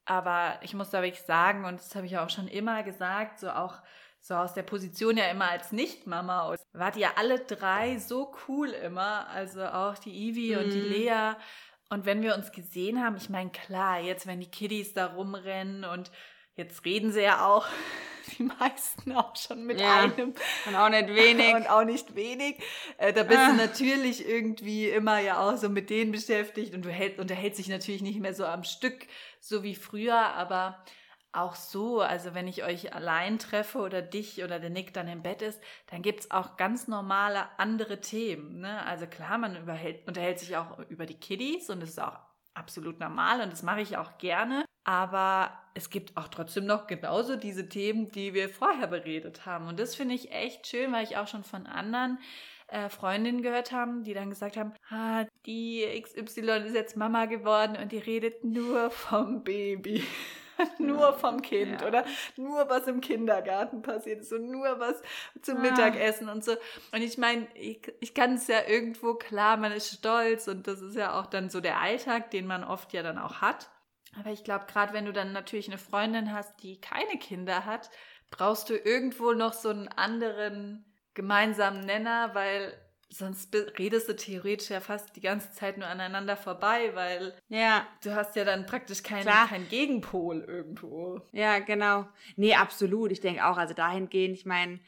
Aber 0.06 0.58
ich 0.62 0.74
muss 0.74 0.90
da 0.90 1.02
wirklich 1.02 1.22
sagen, 1.22 1.64
und 1.64 1.80
das 1.80 1.94
habe 1.94 2.06
ich 2.06 2.18
auch 2.18 2.30
schon 2.30 2.48
immer 2.48 2.82
gesagt, 2.82 3.40
so 3.40 3.50
auch 3.50 3.74
so 4.20 4.34
aus 4.34 4.54
der 4.54 4.62
Position 4.62 5.18
ja 5.18 5.26
immer 5.26 5.50
als 5.50 5.70
Nicht-Mama, 5.70 6.56
wart 6.72 6.96
ihr 6.96 7.18
alle 7.18 7.40
drei 7.40 7.98
so 7.98 8.32
cool 8.48 8.70
immer, 8.70 9.28
also 9.28 9.62
auch 9.66 9.98
die 9.98 10.28
Ivi 10.28 10.54
mhm. 10.54 10.62
und 10.62 10.72
die 10.72 10.80
mhm. 10.80 10.88
Lea. 10.88 11.32
Und 11.90 12.06
wenn 12.06 12.22
wir 12.22 12.34
uns 12.34 12.50
gesehen 12.50 13.04
haben, 13.04 13.16
ich 13.16 13.28
meine, 13.28 13.50
klar, 13.50 14.00
jetzt 14.00 14.26
wenn 14.26 14.40
die 14.40 14.50
Kiddies 14.50 14.94
da 14.94 15.06
rumrennen 15.06 15.84
und 15.84 16.10
jetzt 16.56 16.84
reden 16.84 17.12
sie 17.12 17.22
ja 17.22 17.46
auch, 17.46 17.66
die 18.38 18.44
meisten 18.44 19.12
auch 19.12 19.36
schon 19.36 19.64
mit 19.64 19.80
ja, 19.80 20.02
einem. 20.02 20.34
Und 20.66 20.76
auch 20.76 20.88
nicht 20.88 21.08
wenig. 21.08 21.54
Und 21.54 21.68
auch 21.68 21.84
nicht 21.84 22.14
wenig. 22.14 22.56
Äh, 22.98 23.12
da 23.12 23.22
bist 23.22 23.40
ah. 23.40 23.50
du 23.50 23.56
natürlich 23.56 24.26
irgendwie 24.26 24.88
immer 24.88 25.18
ja 25.18 25.40
auch 25.40 25.56
so 25.56 25.68
mit 25.68 25.90
denen 25.90 26.12
beschäftigt 26.12 26.74
und 26.74 26.84
du 26.84 26.90
hält, 26.90 27.18
unterhältst 27.18 27.58
dich 27.58 27.68
natürlich 27.68 28.02
nicht 28.02 28.20
mehr 28.20 28.34
so 28.34 28.46
am 28.46 28.64
Stück, 28.64 29.06
so 29.40 29.62
wie 29.62 29.74
früher, 29.74 30.16
aber 30.16 30.82
auch 31.34 31.56
so, 31.56 32.00
also 32.00 32.34
wenn 32.34 32.46
ich 32.46 32.64
euch 32.64 32.94
allein 32.94 33.38
treffe 33.38 33.78
oder 33.78 34.02
dich 34.02 34.42
oder 34.44 34.60
der 34.60 34.70
Nick 34.70 34.94
dann 34.94 35.08
im 35.08 35.22
Bett 35.22 35.42
ist, 35.42 35.60
dann 35.90 36.02
gibt's 36.02 36.30
auch 36.30 36.56
ganz 36.56 36.86
normale 36.86 37.48
andere 37.58 38.00
Themen. 38.00 38.60
Ne? 38.60 38.84
Also 38.86 39.06
klar, 39.06 39.38
man 39.38 39.56
überhält, 39.56 40.06
unterhält 40.06 40.38
sich 40.38 40.56
auch 40.56 40.78
über 40.88 41.06
die 41.06 41.18
Kiddies 41.18 41.70
und 41.70 41.80
das 41.80 41.90
ist 41.90 42.00
auch 42.00 42.18
absolut 42.54 43.00
normal 43.00 43.40
und 43.40 43.52
das 43.52 43.62
mache 43.62 43.80
ich 43.80 43.96
auch 43.96 44.16
gerne. 44.18 44.64
Aber 44.84 45.50
es 45.74 45.90
gibt 45.90 46.16
auch 46.16 46.28
trotzdem 46.28 46.66
noch 46.66 46.86
genauso 46.86 47.36
diese 47.36 47.68
Themen, 47.68 48.10
die 48.10 48.34
wir 48.34 48.48
vorher 48.48 48.86
beredet 48.86 49.46
haben. 49.46 49.66
Und 49.66 49.80
das 49.80 49.94
finde 49.94 50.14
ich 50.14 50.30
echt 50.30 50.66
schön, 50.66 50.92
weil 50.92 51.04
ich 51.04 51.16
auch 51.16 51.26
schon 51.26 51.42
von 51.42 51.66
anderen 51.66 52.18
äh, 52.68 52.88
Freundinnen 52.88 53.42
gehört 53.42 53.72
haben, 53.72 54.04
die 54.04 54.14
dann 54.14 54.30
gesagt 54.30 54.56
haben, 54.56 54.72
ah, 54.90 55.24
die 55.46 55.84
XY 56.00 56.66
ist 56.66 56.74
jetzt 56.74 56.96
Mama 56.96 57.26
geworden 57.26 57.76
und 57.80 57.92
die 57.92 57.98
redet 57.98 58.44
nur 58.44 58.90
vom 58.90 59.42
Baby. 59.42 60.04
nur 60.78 61.12
vom 61.14 61.42
Kind 61.42 61.80
ja. 61.80 61.86
oder 61.88 62.04
nur 62.36 62.68
was 62.68 62.86
im 62.86 63.00
Kindergarten 63.00 63.82
passiert 63.82 64.20
ist 64.20 64.32
und 64.32 64.50
nur 64.50 64.78
was 64.78 65.02
zum 65.42 65.58
ah. 65.58 65.60
Mittagessen 65.60 66.28
und 66.28 66.44
so. 66.44 66.52
Und 66.92 67.02
ich 67.02 67.18
meine, 67.18 67.46
ich, 67.54 67.80
ich 68.00 68.14
kann 68.14 68.34
es 68.34 68.46
ja 68.46 68.58
irgendwo 68.66 69.14
klar, 69.14 69.56
man 69.56 69.72
ist 69.72 69.92
stolz 69.92 70.48
und 70.48 70.66
das 70.66 70.80
ist 70.80 70.96
ja 70.96 71.18
auch 71.18 71.26
dann 71.26 71.50
so 71.50 71.60
der 71.60 71.80
Alltag, 71.80 72.30
den 72.30 72.46
man 72.46 72.64
oft 72.64 72.92
ja 72.92 73.02
dann 73.02 73.18
auch 73.18 73.40
hat. 73.40 73.68
Aber 74.18 74.30
ich 74.30 74.44
glaube, 74.44 74.66
gerade 74.66 74.92
wenn 74.92 75.06
du 75.06 75.12
dann 75.12 75.32
natürlich 75.32 75.68
eine 75.68 75.78
Freundin 75.78 76.32
hast, 76.32 76.62
die 76.62 76.80
keine 76.80 77.18
Kinder 77.18 77.64
hat, 77.64 77.90
brauchst 78.30 78.70
du 78.70 78.76
irgendwo 78.76 79.32
noch 79.32 79.52
so 79.52 79.68
einen 79.68 79.88
anderen 79.88 80.84
gemeinsamen 81.14 81.84
Nenner, 81.84 82.34
weil 82.34 82.72
sonst 83.08 83.54
redest 83.78 84.08
du 84.08 84.16
theoretisch 84.16 84.70
ja 84.70 84.80
fast 84.80 85.14
die 85.14 85.20
ganze 85.20 85.52
Zeit 85.52 85.78
nur 85.78 85.86
aneinander 85.86 86.36
vorbei, 86.36 86.90
weil 86.94 87.34
ja. 87.48 87.86
du 88.02 88.14
hast 88.14 88.34
ja 88.34 88.44
dann 88.44 88.66
praktisch 88.66 89.02
keinen 89.02 89.26
kein 89.26 89.68
Gegenpol 89.68 90.40
irgendwo. 90.40 91.20
Ja, 91.32 91.60
genau. 91.60 92.06
Nee, 92.36 92.54
absolut. 92.54 93.12
Ich 93.12 93.20
denke 93.20 93.46
auch, 93.46 93.56
also 93.56 93.74
dahingehend, 93.74 94.36
ich 94.36 94.46
meine, 94.46 94.80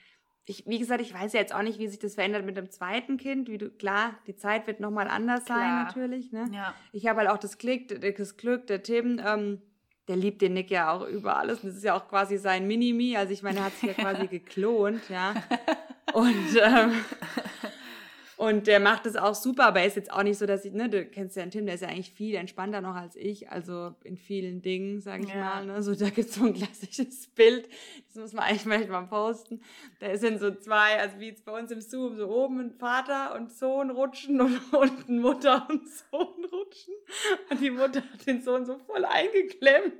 ich, 0.49 0.65
wie 0.67 0.79
gesagt, 0.79 1.01
ich 1.01 1.13
weiß 1.13 1.33
ja 1.33 1.41
jetzt 1.41 1.53
auch 1.53 1.63
nicht, 1.63 1.81
wie 1.81 1.89
sich 1.89 1.99
das 1.99 2.15
verändert 2.15 2.45
mit 2.45 2.57
dem 2.57 2.71
zweiten 2.71 3.17
Kind. 3.17 3.49
Wie 3.49 3.59
du, 3.59 3.69
klar, 3.69 4.15
die 4.29 4.37
Zeit 4.37 4.69
wird 4.69 4.79
nochmal 4.79 5.09
anders 5.09 5.45
klar. 5.45 5.59
sein, 5.59 5.85
natürlich. 5.85 6.31
Ne? 6.31 6.49
Ja. 6.53 6.73
Ich 6.93 7.09
habe 7.09 7.21
halt 7.21 7.31
auch 7.31 7.39
das 7.39 7.59
Glück, 7.59 7.89
das 8.17 8.37
Glück 8.37 8.69
der 8.69 8.83
Tim, 8.85 9.21
ähm, 9.25 9.61
der 10.07 10.15
liebt 10.15 10.41
den 10.41 10.55
Nick 10.55 10.71
ja 10.71 10.93
auch 10.93 11.07
über 11.09 11.37
alles. 11.37 11.61
Und 11.61 11.71
das 11.71 11.77
ist 11.77 11.85
ja 11.85 11.95
auch 11.95 12.09
quasi 12.09 12.39
sein 12.39 12.69
Mini-Me. 12.69 13.19
Also 13.19 13.33
ich 13.33 13.43
meine, 13.43 13.59
er 13.59 13.65
hat 13.65 13.73
sich 13.75 13.89
ja 13.89 13.95
quasi 13.95 14.27
geklont, 14.31 15.03
ja. 15.09 15.35
Und 16.13 16.57
ähm, 16.63 16.93
und 18.37 18.67
der 18.67 18.81
macht 18.81 19.07
es 19.07 19.17
auch 19.17 19.35
super, 19.35 19.65
aber 19.65 19.81
er 19.81 19.87
ist 19.87 19.97
jetzt 19.97 20.13
auch 20.13 20.23
nicht 20.23 20.37
so, 20.37 20.45
dass 20.45 20.67
ich, 20.67 20.73
ne, 20.73 20.91
du 20.91 21.07
kennst 21.07 21.37
ja 21.37 21.43
den 21.43 21.51
Tim, 21.51 21.65
der 21.65 21.77
ist 21.77 21.81
ja 21.81 21.89
eigentlich 21.89 22.13
viel 22.13 22.35
entspannter 22.35 22.83
noch 22.83 22.95
als 22.95 23.17
ich, 23.17 23.51
also 23.51 23.95
in 24.05 24.19
vielen 24.19 24.61
Dingen, 24.61 25.01
sage 25.01 25.25
ich 25.25 25.31
ja. 25.31 25.37
mal. 25.37 25.65
Ne? 25.65 25.83
So, 25.83 25.95
da 25.95 26.11
gibt 26.11 26.29
es 26.29 26.35
so 26.35 26.45
ein 26.45 26.53
klassisches 26.53 27.29
Bild, 27.35 27.67
das 28.09 28.17
muss 28.17 28.33
man 28.35 28.45
eigentlich 28.45 28.63
vielleicht 28.63 28.91
mal 28.91 29.07
posten. 29.07 29.63
Da 30.01 30.15
sind 30.19 30.39
so 30.39 30.55
zwei, 30.55 30.99
also 31.01 31.19
wie 31.19 31.29
jetzt 31.29 31.47
bei 31.47 31.59
uns 31.59 31.71
im 31.71 31.81
Zoom, 31.81 32.17
so 32.17 32.29
oben 32.29 32.61
ein 32.61 32.71
Vater 32.73 33.35
und 33.35 33.51
Sohn 33.51 33.91
rutschen 33.91 34.39
und 34.43 34.61
unten 34.75 35.19
Mutter 35.19 35.67
und 35.71 35.89
Sohn 36.11 36.45
rutschen. 36.45 36.95
Und 37.49 37.61
die 37.61 37.71
Mutter 37.71 38.03
hat 38.03 38.27
den 38.27 38.43
Sohn 38.43 38.67
so 38.67 38.77
voll 38.77 39.07
eingeklemmt. 39.07 39.95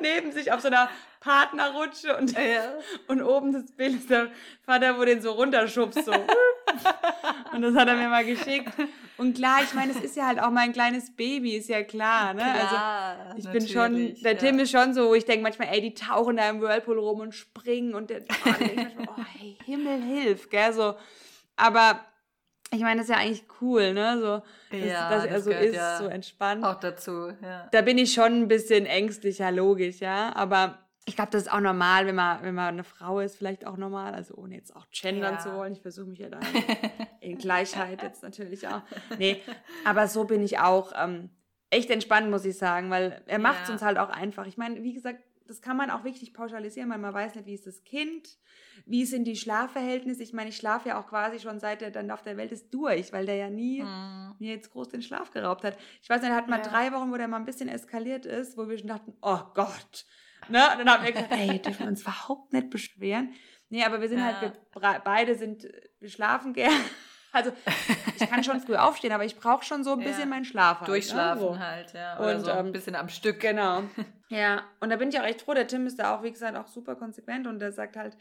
neben 0.00 0.32
sich 0.32 0.52
auf 0.52 0.60
so 0.60 0.68
einer 0.68 0.88
Partnerrutsche 1.20 2.16
und, 2.16 2.32
ja. 2.32 2.78
und 3.08 3.22
oben 3.22 3.52
das 3.52 3.70
Bild 3.72 3.94
ist 3.94 4.08
der 4.08 4.30
Vater, 4.62 4.98
wo 4.98 5.04
den 5.04 5.20
so 5.20 5.32
runterschubst, 5.32 6.04
so. 6.06 6.12
und 7.52 7.62
das 7.62 7.74
hat 7.74 7.88
er 7.88 7.96
mir 7.96 8.08
mal 8.08 8.24
geschickt. 8.24 8.72
Und 9.16 9.36
klar, 9.36 9.62
ich 9.62 9.74
meine, 9.74 9.92
es 9.92 10.00
ist 10.00 10.16
ja 10.16 10.26
halt 10.26 10.40
auch 10.40 10.50
mein 10.50 10.72
kleines 10.72 11.14
Baby, 11.14 11.56
ist 11.56 11.68
ja 11.68 11.82
klar, 11.82 12.32
ne? 12.32 12.42
Klar, 12.42 13.16
also 13.34 13.38
ich 13.38 13.52
bin 13.52 13.68
schon, 13.68 14.14
der 14.22 14.32
ja. 14.32 14.38
Tim 14.38 14.58
ist 14.58 14.70
schon 14.70 14.94
so, 14.94 15.14
ich 15.14 15.24
denke 15.24 15.42
manchmal, 15.42 15.68
ey, 15.68 15.80
die 15.80 15.94
tauchen 15.94 16.36
da 16.36 16.48
im 16.48 16.60
Whirlpool 16.60 16.98
rum 16.98 17.20
und 17.20 17.34
springen 17.34 17.94
und 17.94 18.10
der, 18.10 18.22
oh, 18.22 18.34
manchmal, 18.44 18.92
oh 19.08 19.22
hey, 19.38 19.58
Himmel 19.64 20.02
hilf, 20.02 20.48
gell, 20.48 20.72
so. 20.72 20.94
Aber 21.56 22.00
ich 22.72 22.80
meine, 22.80 23.00
das 23.00 23.08
ist 23.08 23.14
ja 23.14 23.20
eigentlich 23.20 23.44
cool, 23.60 23.92
ne? 23.92 24.18
So, 24.20 24.42
dass, 24.70 24.88
ja, 24.88 25.10
dass 25.10 25.24
er 25.24 25.32
das 25.32 25.44
so 25.44 25.50
ist, 25.50 25.74
ja 25.74 25.98
so 25.98 26.06
entspannt. 26.06 26.64
Auch 26.64 26.78
dazu, 26.78 27.32
ja. 27.42 27.68
Da 27.72 27.82
bin 27.82 27.98
ich 27.98 28.12
schon 28.12 28.42
ein 28.42 28.48
bisschen 28.48 28.86
ängstlicher, 28.86 29.50
logisch, 29.50 29.98
ja. 29.98 30.34
Aber 30.34 30.78
ich 31.06 31.16
glaube, 31.16 31.30
das 31.30 31.42
ist 31.42 31.52
auch 31.52 31.60
normal, 31.60 32.06
wenn 32.06 32.14
man, 32.14 32.42
wenn 32.42 32.54
man 32.54 32.68
eine 32.68 32.84
Frau 32.84 33.20
ist, 33.20 33.36
vielleicht 33.36 33.66
auch 33.66 33.76
normal. 33.76 34.14
Also 34.14 34.34
ohne 34.34 34.54
jetzt 34.54 34.74
auch 34.76 34.86
gendern 34.90 35.34
ja. 35.34 35.40
zu 35.40 35.52
wollen. 35.54 35.72
Ich 35.72 35.80
versuche 35.80 36.06
mich 36.06 36.18
ja 36.18 36.28
da 36.28 36.40
in, 37.20 37.32
in 37.32 37.38
Gleichheit 37.38 38.02
jetzt 38.02 38.22
natürlich 38.22 38.68
auch. 38.68 38.82
Nee, 39.18 39.42
aber 39.84 40.08
so 40.08 40.24
bin 40.24 40.42
ich 40.42 40.58
auch 40.58 40.92
ähm, 40.96 41.30
echt 41.70 41.90
entspannt, 41.90 42.30
muss 42.30 42.44
ich 42.44 42.58
sagen, 42.58 42.90
weil 42.90 43.22
er 43.26 43.38
macht 43.38 43.62
es 43.62 43.68
ja. 43.68 43.74
uns 43.74 43.82
halt 43.82 43.98
auch 43.98 44.10
einfach. 44.10 44.46
Ich 44.46 44.58
meine, 44.58 44.82
wie 44.82 44.92
gesagt, 44.92 45.20
das 45.50 45.60
kann 45.60 45.76
man 45.76 45.90
auch 45.90 46.04
wirklich 46.04 46.32
pauschalisieren, 46.32 46.90
weil 46.90 46.98
man 46.98 47.12
weiß 47.12 47.34
nicht, 47.34 47.46
wie 47.46 47.54
ist 47.54 47.66
das 47.66 47.82
Kind, 47.82 48.38
wie 48.86 49.04
sind 49.04 49.24
die 49.24 49.34
Schlafverhältnisse. 49.34 50.22
Ich 50.22 50.32
meine, 50.32 50.50
ich 50.50 50.56
schlafe 50.56 50.90
ja 50.90 51.00
auch 51.00 51.08
quasi 51.08 51.40
schon 51.40 51.58
seit 51.58 51.82
er 51.82 51.90
dann 51.90 52.10
auf 52.12 52.22
der 52.22 52.36
Welt 52.36 52.52
ist 52.52 52.72
durch, 52.72 53.12
weil 53.12 53.26
der 53.26 53.34
ja 53.34 53.50
nie 53.50 53.82
mm. 53.82 54.36
mir 54.38 54.54
jetzt 54.54 54.70
groß 54.70 54.90
den 54.90 55.02
Schlaf 55.02 55.32
geraubt 55.32 55.64
hat. 55.64 55.76
Ich 56.02 56.08
weiß 56.08 56.20
nicht, 56.20 56.30
er 56.30 56.36
hat 56.36 56.48
mal 56.48 56.60
ja. 56.60 56.68
drei 56.68 56.92
Wochen, 56.92 57.10
wo 57.10 57.16
der 57.16 57.26
mal 57.26 57.38
ein 57.38 57.46
bisschen 57.46 57.68
eskaliert 57.68 58.26
ist, 58.26 58.56
wo 58.56 58.68
wir 58.68 58.78
schon 58.78 58.86
dachten, 58.86 59.12
oh 59.22 59.40
Gott. 59.54 60.06
Ne? 60.48 60.60
Und 60.72 60.78
dann 60.78 60.90
haben 60.90 61.04
wir 61.04 61.12
gesagt, 61.12 61.32
ey, 61.32 61.58
dürfen 61.62 61.80
wir 61.80 61.88
uns 61.88 62.02
überhaupt 62.02 62.52
nicht 62.52 62.70
beschweren. 62.70 63.32
Nee, 63.68 63.84
aber 63.84 64.00
wir 64.00 64.08
sind 64.08 64.22
halt, 64.22 64.36
ja. 64.36 64.40
halt, 64.42 64.56
wir 64.74 65.00
beide 65.04 65.34
sind, 65.36 65.66
wir 66.00 66.10
schlafen 66.10 66.52
gern. 66.52 66.72
Also 67.32 67.52
ich 68.16 68.28
kann 68.28 68.42
schon 68.42 68.58
früh 68.58 68.74
aufstehen, 68.74 69.12
aber 69.12 69.24
ich 69.24 69.36
brauche 69.36 69.64
schon 69.64 69.84
so 69.84 69.92
ein 69.92 70.00
bisschen 70.00 70.22
ja. 70.22 70.26
meinen 70.26 70.44
Schlaf. 70.44 70.80
Halt, 70.80 70.88
ne, 70.88 70.94
Durchschlafen 70.94 71.42
ne? 71.44 71.48
so. 71.48 71.58
halt, 71.60 71.92
ja. 71.92 72.18
Oder 72.18 72.34
und 72.34 72.40
so 72.40 72.50
ein 72.50 72.66
ähm, 72.66 72.72
bisschen 72.72 72.96
am 72.96 73.08
Stück. 73.08 73.38
Genau. 73.38 73.84
ja, 74.30 74.64
und 74.80 74.90
da 74.90 74.96
bin 74.96 75.10
ich 75.10 75.20
auch 75.20 75.22
echt 75.22 75.42
froh. 75.42 75.54
Der 75.54 75.68
Tim 75.68 75.86
ist 75.86 76.00
da 76.00 76.16
auch, 76.16 76.24
wie 76.24 76.32
gesagt, 76.32 76.56
auch 76.56 76.66
super 76.66 76.96
konsequent 76.96 77.46
und 77.46 77.60
der 77.60 77.70
sagt 77.70 77.96
halt, 77.96 78.16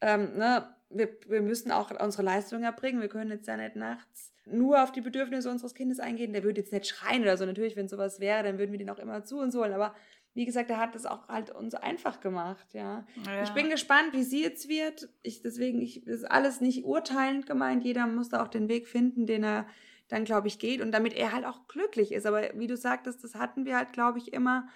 ähm, 0.00 0.38
ne, 0.38 0.66
wir, 0.88 1.10
wir 1.26 1.42
müssen 1.42 1.70
auch 1.70 1.90
unsere 2.00 2.22
Leistung 2.22 2.62
erbringen. 2.62 3.02
Wir 3.02 3.10
können 3.10 3.30
jetzt 3.30 3.48
ja 3.48 3.58
nicht 3.58 3.76
nachts 3.76 4.32
nur 4.46 4.82
auf 4.82 4.92
die 4.92 5.00
Bedürfnisse 5.00 5.50
unseres 5.50 5.74
Kindes 5.74 6.00
eingehen. 6.00 6.32
Der 6.32 6.42
würde 6.42 6.60
jetzt 6.60 6.72
nicht 6.72 6.86
schreien 6.86 7.22
oder 7.22 7.36
so. 7.36 7.44
Natürlich, 7.44 7.76
wenn 7.76 7.88
sowas 7.88 8.20
wäre, 8.20 8.42
dann 8.42 8.58
würden 8.58 8.72
wir 8.72 8.78
den 8.78 8.90
auch 8.90 8.98
immer 8.98 9.24
zu 9.24 9.38
uns 9.38 9.54
holen. 9.54 9.72
Aber 9.72 9.94
wie 10.34 10.44
gesagt, 10.44 10.70
er 10.70 10.78
hat 10.78 10.94
das 10.94 11.06
auch 11.06 11.28
halt 11.28 11.50
uns 11.50 11.74
einfach 11.74 12.20
gemacht, 12.20 12.72
ja. 12.72 13.06
ja. 13.26 13.42
Ich 13.42 13.50
bin 13.50 13.70
gespannt, 13.70 14.12
wie 14.12 14.22
sie 14.22 14.42
jetzt 14.42 14.68
wird. 14.68 15.08
Ich, 15.22 15.42
deswegen, 15.42 15.80
ich, 15.80 16.06
ist 16.06 16.30
alles 16.30 16.60
nicht 16.60 16.84
urteilend 16.84 17.46
gemeint. 17.46 17.84
Jeder 17.84 18.06
muss 18.06 18.28
da 18.28 18.42
auch 18.42 18.48
den 18.48 18.68
Weg 18.68 18.86
finden, 18.86 19.26
den 19.26 19.42
er 19.42 19.66
dann, 20.08 20.24
glaube 20.24 20.48
ich, 20.48 20.58
geht 20.58 20.80
und 20.80 20.92
damit 20.92 21.14
er 21.14 21.32
halt 21.32 21.44
auch 21.44 21.66
glücklich 21.68 22.12
ist. 22.12 22.26
Aber 22.26 22.42
wie 22.54 22.66
du 22.66 22.76
sagtest, 22.76 23.22
das 23.24 23.34
hatten 23.34 23.64
wir 23.64 23.76
halt, 23.76 23.92
glaube 23.92 24.18
ich, 24.18 24.32
immer 24.32 24.68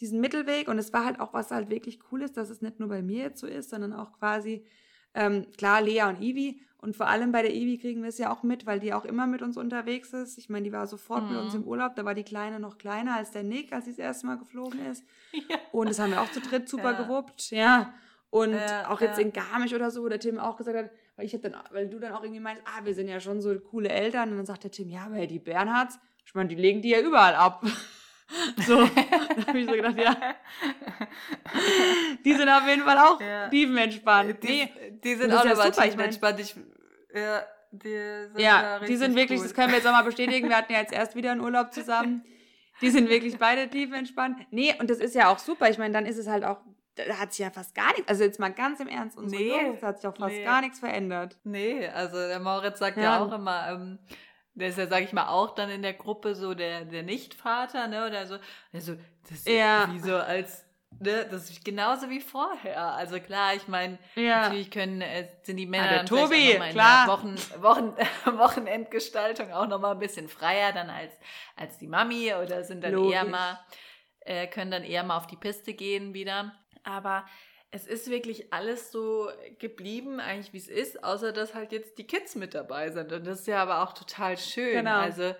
diesen 0.00 0.20
Mittelweg 0.20 0.68
und 0.68 0.78
es 0.78 0.92
war 0.92 1.04
halt 1.04 1.20
auch, 1.20 1.32
was 1.32 1.50
halt 1.50 1.70
wirklich 1.70 2.00
cool 2.10 2.22
ist, 2.22 2.36
dass 2.36 2.50
es 2.50 2.60
nicht 2.60 2.80
nur 2.80 2.88
bei 2.88 3.02
mir 3.02 3.22
jetzt 3.22 3.40
so 3.40 3.46
ist, 3.46 3.70
sondern 3.70 3.92
auch 3.92 4.12
quasi, 4.18 4.66
ähm, 5.14 5.46
klar, 5.56 5.80
Lea 5.82 6.02
und 6.04 6.20
Ivi 6.20 6.60
und 6.82 6.96
vor 6.96 7.06
allem 7.06 7.30
bei 7.30 7.42
der 7.42 7.54
Ivi 7.54 7.78
kriegen 7.78 8.02
wir 8.02 8.08
es 8.08 8.18
ja 8.18 8.32
auch 8.32 8.42
mit, 8.42 8.66
weil 8.66 8.80
die 8.80 8.92
auch 8.92 9.04
immer 9.04 9.28
mit 9.28 9.40
uns 9.40 9.56
unterwegs 9.56 10.12
ist. 10.12 10.36
Ich 10.36 10.48
meine, 10.48 10.64
die 10.64 10.72
war 10.72 10.88
sofort 10.88 11.22
mhm. 11.22 11.30
mit 11.30 11.38
uns 11.38 11.54
mhm. 11.54 11.62
im 11.62 11.68
Urlaub. 11.68 11.94
Da 11.94 12.04
war 12.04 12.14
die 12.14 12.24
Kleine 12.24 12.58
noch 12.58 12.76
kleiner 12.76 13.16
als 13.16 13.30
der 13.30 13.44
Nick, 13.44 13.72
als 13.72 13.84
sie 13.84 13.92
das 13.92 14.00
erste 14.00 14.26
Mal 14.26 14.36
geflogen 14.36 14.84
ist. 14.86 15.04
Ja. 15.48 15.56
Und 15.70 15.88
das 15.88 15.98
haben 15.98 16.10
wir 16.10 16.20
auch 16.20 16.30
zu 16.30 16.40
dritt 16.40 16.68
super 16.68 16.92
ja. 16.92 17.02
gewuppt. 17.02 17.52
Ja. 17.52 17.94
Und 18.28 18.52
ja, 18.52 18.90
auch 18.90 19.00
jetzt 19.00 19.18
in 19.18 19.32
Garmisch 19.32 19.72
oder 19.72 19.90
so, 19.90 20.02
wo 20.02 20.08
der 20.08 20.20
Tim 20.20 20.38
auch 20.38 20.56
gesagt 20.56 20.76
hat, 20.76 20.90
weil 21.16 21.24
ich 21.24 21.40
dann, 21.40 21.56
weil 21.70 21.88
du 21.88 21.98
dann 21.98 22.12
auch 22.12 22.22
irgendwie 22.22 22.40
meinst, 22.40 22.62
ah, 22.66 22.84
wir 22.84 22.94
sind 22.94 23.08
ja 23.08 23.18
schon 23.18 23.40
so 23.40 23.58
coole 23.58 23.88
Eltern. 23.88 24.30
Und 24.30 24.36
dann 24.36 24.46
sagt 24.46 24.64
der 24.64 24.70
Tim, 24.70 24.90
ja, 24.90 25.06
aber 25.06 25.26
die 25.26 25.38
Bernhards, 25.38 25.98
ich 26.26 26.34
meine, 26.34 26.50
die 26.50 26.54
legen 26.56 26.82
die 26.82 26.90
ja 26.90 27.00
überall 27.00 27.34
ab. 27.34 27.64
So, 28.66 28.86
da 28.86 29.46
habe 29.46 29.58
ich 29.58 29.66
so 29.66 29.72
gedacht, 29.72 29.98
ja. 29.98 30.16
Die 32.24 32.32
sind 32.32 32.48
auf 32.48 32.66
jeden 32.66 32.82
Fall 32.82 32.98
auch 32.98 33.20
ja. 33.20 33.48
tiefenentspannt. 33.48 34.42
Die, 34.42 34.46
nee, 34.46 34.72
die 35.04 35.14
sind 35.14 35.32
auch 35.32 35.44
aber 35.44 35.56
super. 35.56 35.82
tiefenentspannt. 35.82 36.40
Ich, 36.40 36.56
ja, 37.14 37.42
die 37.72 37.88
sind, 37.88 38.38
ja, 38.38 38.78
die 38.80 38.96
sind 38.96 39.16
wirklich, 39.16 39.40
cool. 39.40 39.46
das 39.46 39.54
können 39.54 39.68
wir 39.68 39.76
jetzt 39.76 39.86
auch 39.86 39.92
mal 39.92 40.02
bestätigen. 40.02 40.48
Wir 40.48 40.56
hatten 40.56 40.72
ja 40.72 40.80
jetzt 40.80 40.92
erst 40.92 41.14
wieder 41.14 41.32
einen 41.32 41.40
Urlaub 41.40 41.72
zusammen. 41.72 42.24
Die 42.80 42.90
sind 42.90 43.08
wirklich 43.08 43.38
beide 43.38 43.68
tiefenentspannt. 43.68 44.38
Nee, 44.50 44.74
und 44.78 44.88
das 44.88 44.98
ist 44.98 45.14
ja 45.14 45.28
auch 45.28 45.38
super. 45.38 45.68
Ich 45.68 45.78
meine, 45.78 45.92
dann 45.92 46.06
ist 46.06 46.18
es 46.18 46.26
halt 46.26 46.44
auch 46.44 46.58
da 46.94 47.18
hat 47.18 47.32
sich 47.32 47.40
ja 47.40 47.50
fast 47.50 47.74
gar 47.74 47.92
nichts, 47.92 48.08
also 48.08 48.24
jetzt 48.24 48.38
mal 48.38 48.52
ganz 48.52 48.80
im 48.80 48.88
Ernst, 48.88 49.16
unsere 49.16 49.42
nee, 49.42 49.48
Jungs, 49.48 49.80
da 49.80 49.88
hat 49.88 50.00
sich 50.00 50.06
auch 50.06 50.16
fast 50.16 50.34
nee. 50.34 50.44
gar 50.44 50.60
nichts 50.60 50.78
verändert. 50.78 51.38
Nee, 51.44 51.88
also 51.88 52.16
der 52.16 52.40
Moritz 52.40 52.78
sagt 52.78 52.96
ja, 52.96 53.02
ja 53.02 53.20
auch 53.20 53.32
immer, 53.32 53.68
ähm, 53.70 53.98
der 54.54 54.68
ist 54.68 54.78
ja, 54.78 54.86
sag 54.86 55.02
ich 55.02 55.12
mal, 55.12 55.28
auch 55.28 55.54
dann 55.54 55.70
in 55.70 55.82
der 55.82 55.94
Gruppe 55.94 56.34
so 56.34 56.54
der, 56.54 56.84
der 56.84 57.02
Nichtvater, 57.02 57.88
ne? 57.88 58.06
Oder 58.06 58.26
so. 58.26 58.36
Also, 58.72 58.96
das 59.28 59.38
ist 59.38 59.48
ja. 59.48 59.88
wie 59.92 59.98
so 59.98 60.16
als, 60.16 60.66
ne, 61.00 61.26
das 61.30 61.50
ist 61.50 61.64
genauso 61.64 62.10
wie 62.10 62.20
vorher. 62.20 62.92
Also 62.92 63.18
klar, 63.20 63.54
ich 63.54 63.68
meine, 63.68 63.98
ja. 64.14 64.42
natürlich 64.42 64.70
können, 64.70 65.00
äh, 65.00 65.28
sind 65.42 65.56
die 65.56 65.66
Männer 65.66 65.88
ah, 65.88 65.92
der 65.94 66.04
Tobi, 66.06 66.60
klar. 66.70 67.06
Wochen, 67.08 67.36
Wochen, 67.62 67.94
Wochenendgestaltung 68.38 69.52
auch 69.52 69.66
nochmal 69.66 69.92
ein 69.92 70.00
bisschen 70.00 70.28
freier 70.28 70.72
dann 70.72 70.90
als, 70.90 71.12
als 71.56 71.78
die 71.78 71.88
Mami 71.88 72.32
oder 72.34 72.64
sind 72.64 72.82
dann 72.84 72.92
Logisch. 72.92 73.14
eher 73.14 73.24
mal, 73.24 73.60
äh, 74.20 74.46
können 74.46 74.70
dann 74.70 74.84
eher 74.84 75.02
mal 75.04 75.16
auf 75.16 75.26
die 75.26 75.36
Piste 75.36 75.74
gehen 75.74 76.14
wieder. 76.14 76.52
Aber 76.84 77.24
es 77.72 77.86
ist 77.86 78.10
wirklich 78.10 78.52
alles 78.52 78.92
so 78.92 79.30
geblieben, 79.58 80.20
eigentlich 80.20 80.52
wie 80.52 80.58
es 80.58 80.68
ist, 80.68 81.02
außer 81.02 81.32
dass 81.32 81.54
halt 81.54 81.72
jetzt 81.72 81.96
die 81.96 82.06
Kids 82.06 82.34
mit 82.34 82.54
dabei 82.54 82.90
sind. 82.90 83.10
Und 83.12 83.26
das 83.26 83.40
ist 83.40 83.46
ja 83.46 83.62
aber 83.62 83.82
auch 83.82 83.94
total 83.94 84.36
schön. 84.36 84.74
Genau. 84.74 84.98
Also, 84.98 85.34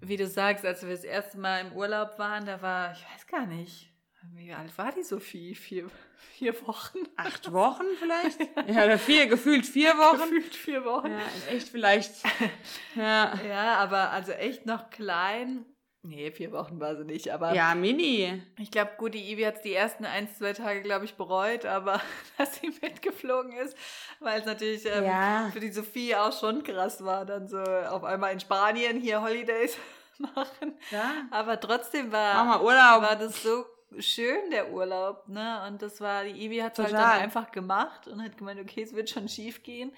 wie 0.00 0.16
du 0.16 0.26
sagst, 0.26 0.64
als 0.64 0.82
wir 0.82 0.90
das 0.90 1.04
erste 1.04 1.38
Mal 1.38 1.60
im 1.60 1.72
Urlaub 1.72 2.18
waren, 2.18 2.46
da 2.46 2.62
war, 2.62 2.92
ich 2.92 3.04
weiß 3.12 3.26
gar 3.26 3.46
nicht, 3.46 3.92
wie 4.34 4.52
alt 4.52 4.76
war 4.78 4.92
die 4.92 5.02
Sophie? 5.02 5.56
Vier, 5.56 5.90
vier 6.36 6.54
Wochen? 6.66 6.98
Acht 7.16 7.52
Wochen 7.52 7.84
vielleicht? 7.98 8.38
ja, 8.68 8.84
oder 8.84 8.98
vier, 8.98 9.26
gefühlt 9.26 9.66
vier 9.66 9.90
Wochen. 9.98 10.30
Gefühlt 10.30 10.54
vier 10.54 10.84
Wochen. 10.84 11.10
Ja, 11.10 11.20
echt 11.50 11.68
vielleicht. 11.68 12.12
ja. 12.94 13.34
ja, 13.44 13.74
aber 13.78 14.10
also 14.10 14.30
echt 14.30 14.66
noch 14.66 14.90
klein. 14.90 15.64
Nee, 16.04 16.32
vier 16.32 16.50
Wochen 16.50 16.80
war 16.80 16.96
sie 16.96 17.04
nicht, 17.04 17.28
aber. 17.32 17.54
Ja, 17.54 17.76
mini. 17.76 18.42
Ich 18.58 18.72
glaube, 18.72 18.90
gut, 18.98 19.14
die 19.14 19.30
Ivi 19.30 19.42
hat 19.42 19.56
es 19.56 19.62
die 19.62 19.72
ersten 19.72 20.04
ein, 20.04 20.28
zwei 20.34 20.52
Tage, 20.52 20.82
glaube 20.82 21.04
ich, 21.04 21.14
bereut, 21.14 21.64
aber 21.64 22.00
dass 22.38 22.56
sie 22.56 22.70
mitgeflogen 22.82 23.52
ist, 23.52 23.76
weil 24.18 24.40
es 24.40 24.46
natürlich 24.46 24.84
ähm, 24.86 25.04
ja. 25.04 25.48
für 25.52 25.60
die 25.60 25.70
Sophie 25.70 26.16
auch 26.16 26.36
schon 26.36 26.64
krass 26.64 27.04
war, 27.04 27.24
dann 27.24 27.46
so 27.46 27.58
auf 27.58 28.02
einmal 28.02 28.32
in 28.32 28.40
Spanien 28.40 29.00
hier 29.00 29.22
Holidays 29.22 29.78
machen. 30.18 30.76
Ja. 30.90 31.12
Aber 31.30 31.60
trotzdem 31.60 32.10
war, 32.10 32.44
Mach 32.44 32.58
mal 32.58 32.64
Urlaub. 32.64 33.02
war 33.02 33.16
das 33.16 33.40
so 33.40 33.64
schön, 34.00 34.50
der 34.50 34.72
Urlaub, 34.72 35.28
ne? 35.28 35.64
Und 35.68 35.82
das 35.82 36.00
war, 36.00 36.24
die 36.24 36.30
Ivi 36.30 36.58
hat 36.58 36.76
es 36.76 36.84
halt 36.84 36.94
dann 36.94 37.20
einfach 37.20 37.52
gemacht 37.52 38.08
und 38.08 38.20
hat 38.20 38.36
gemeint, 38.36 38.60
okay, 38.60 38.82
es 38.82 38.92
wird 38.92 39.08
schon 39.08 39.28
schief 39.28 39.62
gehen. 39.62 39.92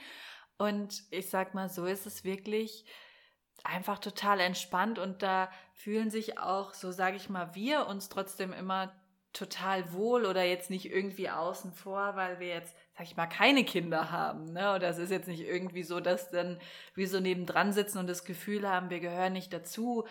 Und 0.58 1.02
ich 1.10 1.30
sag 1.30 1.54
mal, 1.54 1.70
so 1.70 1.86
ist 1.86 2.04
es 2.04 2.24
wirklich 2.24 2.84
einfach 3.64 3.98
total 3.98 4.40
entspannt 4.40 4.98
und 4.98 5.22
da 5.22 5.50
fühlen 5.74 6.10
sich 6.10 6.38
auch, 6.38 6.72
so 6.72 6.92
sage 6.92 7.16
ich 7.16 7.28
mal, 7.28 7.54
wir 7.54 7.86
uns 7.86 8.08
trotzdem 8.08 8.52
immer 8.52 8.92
total 9.34 9.92
wohl 9.92 10.24
oder 10.24 10.44
jetzt 10.44 10.70
nicht 10.70 10.90
irgendwie 10.90 11.28
außen 11.28 11.72
vor, 11.72 12.14
weil 12.14 12.38
wir 12.38 12.48
jetzt, 12.48 12.74
sag 12.96 13.06
ich 13.06 13.16
mal, 13.16 13.26
keine 13.26 13.64
Kinder 13.64 14.10
haben. 14.10 14.52
Ne? 14.52 14.74
Oder 14.74 14.88
es 14.88 14.98
ist 14.98 15.10
jetzt 15.10 15.28
nicht 15.28 15.42
irgendwie 15.42 15.82
so, 15.82 16.00
dass 16.00 16.30
dann 16.30 16.58
wir 16.94 17.08
so 17.08 17.20
nebendran 17.20 17.72
sitzen 17.72 17.98
und 17.98 18.08
das 18.08 18.24
Gefühl 18.24 18.68
haben, 18.68 18.90
wir 18.90 19.00
gehören 19.00 19.32
nicht 19.32 19.52
dazu. 19.52 20.04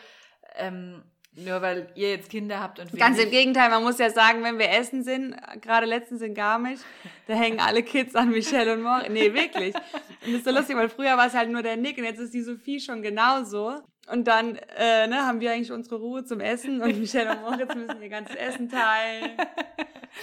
Ähm, 0.56 1.04
nur 1.36 1.62
weil 1.64 1.92
ihr 1.96 2.12
jetzt 2.12 2.30
Kinder 2.30 2.60
habt 2.60 2.80
und 2.80 2.94
wir 2.94 3.00
Ganz 3.00 3.18
nicht. 3.18 3.26
im 3.26 3.32
Gegenteil, 3.32 3.70
man 3.70 3.82
muss 3.82 3.98
ja 3.98 4.12
sagen, 4.12 4.44
wenn 4.44 4.60
wir 4.60 4.70
essen 4.70 5.04
sind, 5.04 5.36
gerade 5.62 5.88
letztens 5.88 6.22
in 6.22 6.36
Garmisch, 6.36 6.82
da 7.28 7.34
hängen 7.34 7.60
alle 7.60 7.82
Kids 7.82 8.14
an 8.14 8.30
Michelle 8.30 8.74
und 8.74 8.84
Moritz. 8.84 9.10
Nee, 9.10 9.34
wirklich. 9.34 9.74
Und 9.74 9.84
das 10.28 10.34
ist 10.34 10.46
so 10.46 10.52
lustig, 10.52 10.76
weil 10.76 10.90
früher 10.90 11.18
war 11.18 11.28
es 11.28 11.34
halt 11.34 11.50
nur 11.50 11.64
der 11.64 11.78
Nick 11.78 11.98
und 11.98 12.04
jetzt 12.04 12.20
ist 12.20 12.34
die 12.34 12.44
Sophie 12.44 12.80
schon 12.80 13.02
genauso. 13.02 13.82
Und 14.12 14.28
dann 14.28 14.58
äh, 14.78 15.08
ne, 15.08 15.26
haben 15.26 15.40
wir 15.40 15.52
eigentlich 15.52 15.72
unsere 15.72 15.96
Ruhe 15.96 16.26
zum 16.26 16.40
Essen 16.40 16.82
und 16.82 16.98
Michelle 17.00 17.32
und 17.32 17.42
Moritz 17.42 17.74
müssen 17.74 18.02
ihr 18.02 18.10
ganzes 18.10 18.36
Essen 18.36 18.70
teilen. 18.70 19.32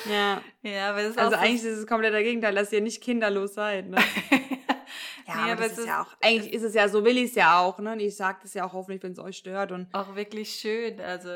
Ja. 0.08 0.40
Ja, 0.62 0.90
aber 0.90 1.02
das 1.02 1.10
ist 1.10 1.18
Also 1.18 1.34
eigentlich 1.34 1.64
ist 1.64 1.78
es 1.78 1.86
komplett 1.86 2.14
der 2.14 2.22
Gegenteil, 2.22 2.54
dass 2.54 2.72
ihr 2.72 2.80
nicht 2.80 3.02
kinderlos 3.02 3.54
seid. 3.54 3.88
Ne? 3.88 3.96
Ja, 5.26 5.44
nee, 5.44 5.52
aber 5.52 5.62
das 5.62 5.72
ist, 5.72 5.78
ist 5.78 5.86
ja 5.86 6.02
auch, 6.02 6.08
eigentlich 6.20 6.52
ist 6.52 6.62
es 6.62 6.74
ja, 6.74 6.88
so 6.88 7.04
will 7.04 7.16
ich 7.16 7.30
es 7.30 7.34
ja 7.36 7.60
auch, 7.60 7.78
ne? 7.78 7.92
Und 7.92 8.00
ich 8.00 8.16
sage 8.16 8.38
das 8.42 8.54
ja 8.54 8.64
auch 8.64 8.72
hoffentlich, 8.72 9.02
wenn 9.02 9.12
es 9.12 9.18
euch 9.20 9.36
stört. 9.36 9.70
Und 9.70 9.86
auch 9.94 10.16
wirklich 10.16 10.50
schön. 10.50 11.00
Also, 11.00 11.28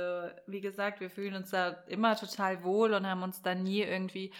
wie 0.46 0.60
gesagt, 0.60 1.00
wir 1.00 1.10
fühlen 1.10 1.34
uns 1.34 1.50
da 1.50 1.76
immer 1.86 2.16
total 2.16 2.64
wohl 2.64 2.92
und 2.92 3.06
haben 3.06 3.22
uns 3.22 3.42
da 3.42 3.54
nie 3.54 3.82
irgendwie 3.82 4.32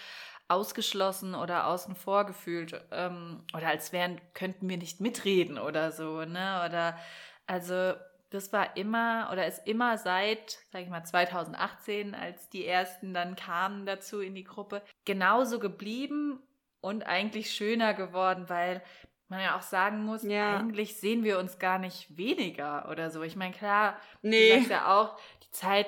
ausgeschlossen 0.48 1.34
oder 1.34 1.68
außen 1.68 1.94
vor 1.94 2.26
gefühlt. 2.26 2.82
Ähm, 2.90 3.44
oder 3.54 3.68
als 3.68 3.92
wären, 3.92 4.20
könnten 4.32 4.68
wir 4.68 4.76
nicht 4.76 5.00
mitreden 5.00 5.58
oder 5.58 5.92
so, 5.92 6.24
ne? 6.24 6.62
Oder 6.66 6.98
also 7.46 7.94
das 8.30 8.52
war 8.52 8.76
immer 8.76 9.28
oder 9.32 9.46
ist 9.46 9.66
immer 9.66 9.96
seit, 9.96 10.58
sag 10.72 10.82
ich 10.82 10.88
mal, 10.88 11.04
2018, 11.04 12.14
als 12.14 12.50
die 12.50 12.66
ersten 12.66 13.14
dann 13.14 13.36
kamen 13.36 13.86
dazu 13.86 14.20
in 14.20 14.34
die 14.34 14.44
Gruppe, 14.44 14.82
genauso 15.04 15.58
geblieben 15.58 16.40
und 16.80 17.06
eigentlich 17.06 17.52
schöner 17.52 17.94
geworden, 17.94 18.48
weil 18.48 18.82
man 19.28 19.40
ja 19.40 19.56
auch 19.56 19.62
sagen 19.62 20.04
muss, 20.04 20.22
ja. 20.22 20.58
eigentlich 20.58 20.96
sehen 20.96 21.24
wir 21.24 21.38
uns 21.38 21.58
gar 21.58 21.78
nicht 21.78 22.16
weniger 22.16 22.88
oder 22.90 23.10
so. 23.10 23.22
Ich 23.22 23.36
meine, 23.36 23.54
klar, 23.54 23.96
nee. 24.22 24.48
du 24.48 24.54
sagst 24.56 24.70
ja 24.70 24.94
auch, 24.94 25.16
die 25.44 25.50
Zeit, 25.50 25.86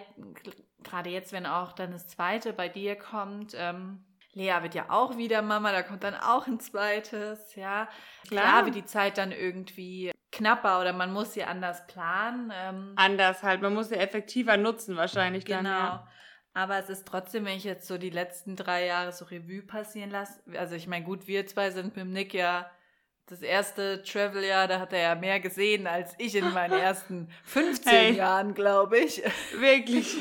gerade 0.83 1.11
jetzt, 1.11 1.33
wenn 1.33 1.47
auch 1.47 1.73
dann 1.73 1.91
das 1.91 2.07
zweite 2.07 2.53
bei 2.53 2.69
dir 2.69 2.97
kommt, 2.97 3.55
ähm, 3.57 4.05
Lea 4.33 4.55
wird 4.63 4.75
ja 4.75 4.91
auch 4.91 5.17
wieder 5.17 5.43
Mama, 5.43 5.73
da 5.73 5.83
kommt 5.83 6.05
dann 6.05 6.15
auch 6.15 6.47
ein 6.47 6.61
zweites, 6.61 7.55
ja. 7.57 7.89
Klar, 8.29 8.45
klar 8.45 8.65
wird 8.67 8.77
die 8.77 8.85
Zeit 8.85 9.19
dann 9.19 9.33
irgendwie 9.33 10.13
knapper 10.37 10.81
oder 10.81 10.93
man 10.93 11.13
muss 11.13 11.33
sie 11.33 11.45
anders 11.45 11.87
planen. 11.87 12.53
Ähm, 12.55 12.93
anders 12.97 13.43
halt, 13.43 13.63
man 13.63 13.75
muss 13.75 13.89
sie 13.89 13.97
effektiver 13.97 14.57
nutzen 14.57 14.97
wahrscheinlich 14.97 15.45
genau. 15.45 15.63
dann. 15.63 15.73
Genau. 15.73 16.07
Aber 16.55 16.79
es 16.79 16.89
ist 16.89 17.07
trotzdem, 17.07 17.45
wenn 17.45 17.57
ich 17.57 17.65
jetzt 17.65 17.87
so 17.87 17.99
die 17.99 18.11
letzten 18.11 18.57
drei 18.57 18.87
Jahre 18.87 19.13
so 19.13 19.27
Revue 19.27 19.63
passieren 19.63 20.11
lasse, 20.11 20.41
also 20.57 20.75
ich 20.75 20.87
meine, 20.87 21.05
gut, 21.05 21.27
wir 21.27 21.47
zwei 21.47 21.71
sind 21.71 21.97
mit 21.97 21.97
dem 21.97 22.13
Nick 22.13 22.33
ja 22.33 22.71
das 23.27 23.43
erste 23.43 24.03
Travel-Jahr, 24.03 24.69
da 24.69 24.79
hat 24.79 24.93
er 24.93 25.01
ja 25.01 25.15
mehr 25.15 25.41
gesehen 25.41 25.87
als 25.87 26.15
ich 26.19 26.35
in 26.37 26.53
meinen 26.53 26.73
ersten 26.81 27.29
15 27.45 27.93
hey. 27.93 28.13
Jahren, 28.15 28.55
glaube 28.55 28.99
ich. 28.99 29.23
Wirklich. 29.59 30.19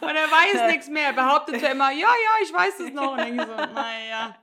Und 0.00 0.02
er 0.02 0.30
weiß 0.30 0.70
nichts 0.70 0.88
mehr. 0.88 1.08
Er 1.08 1.12
behauptet 1.12 1.60
ja 1.62 1.70
immer, 1.70 1.90
ja, 1.90 2.08
ja, 2.08 2.42
ich 2.42 2.52
weiß 2.52 2.80
es 2.80 2.92
noch. 2.92 3.12
Und 3.12 3.20
ich 3.20 3.40
so, 3.40 3.46
naja. 3.74 4.36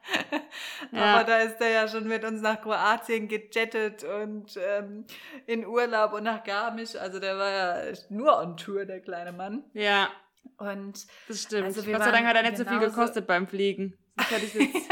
Ja. 0.92 1.16
Aber 1.16 1.24
da 1.24 1.38
ist 1.40 1.60
er 1.62 1.70
ja 1.70 1.88
schon 1.88 2.08
mit 2.08 2.24
uns 2.24 2.42
nach 2.42 2.62
Kroatien 2.62 3.28
gejettet 3.28 4.04
und 4.04 4.58
ähm, 4.58 5.06
in 5.46 5.66
Urlaub 5.66 6.14
und 6.14 6.24
nach 6.24 6.44
Garmisch. 6.44 6.96
Also 6.96 7.20
der 7.20 7.38
war 7.38 7.52
ja 7.52 7.94
nur 8.10 8.38
on 8.38 8.58
Tour, 8.58 8.86
der 8.86 9.02
kleine 9.02 9.32
Mann. 9.32 9.64
Ja. 9.74 10.10
Und 10.58 11.06
das 11.28 11.44
stimmt. 11.44 11.66
Also 11.66 11.84
Gott 11.84 12.04
sei 12.04 12.12
Dank 12.12 12.28
hat 12.28 12.36
er 12.36 12.44
nicht 12.44 12.58
so 12.58 12.66
viel 12.66 12.80
gekostet 12.80 13.28
beim 13.28 13.48
Fliegen. 13.48 13.98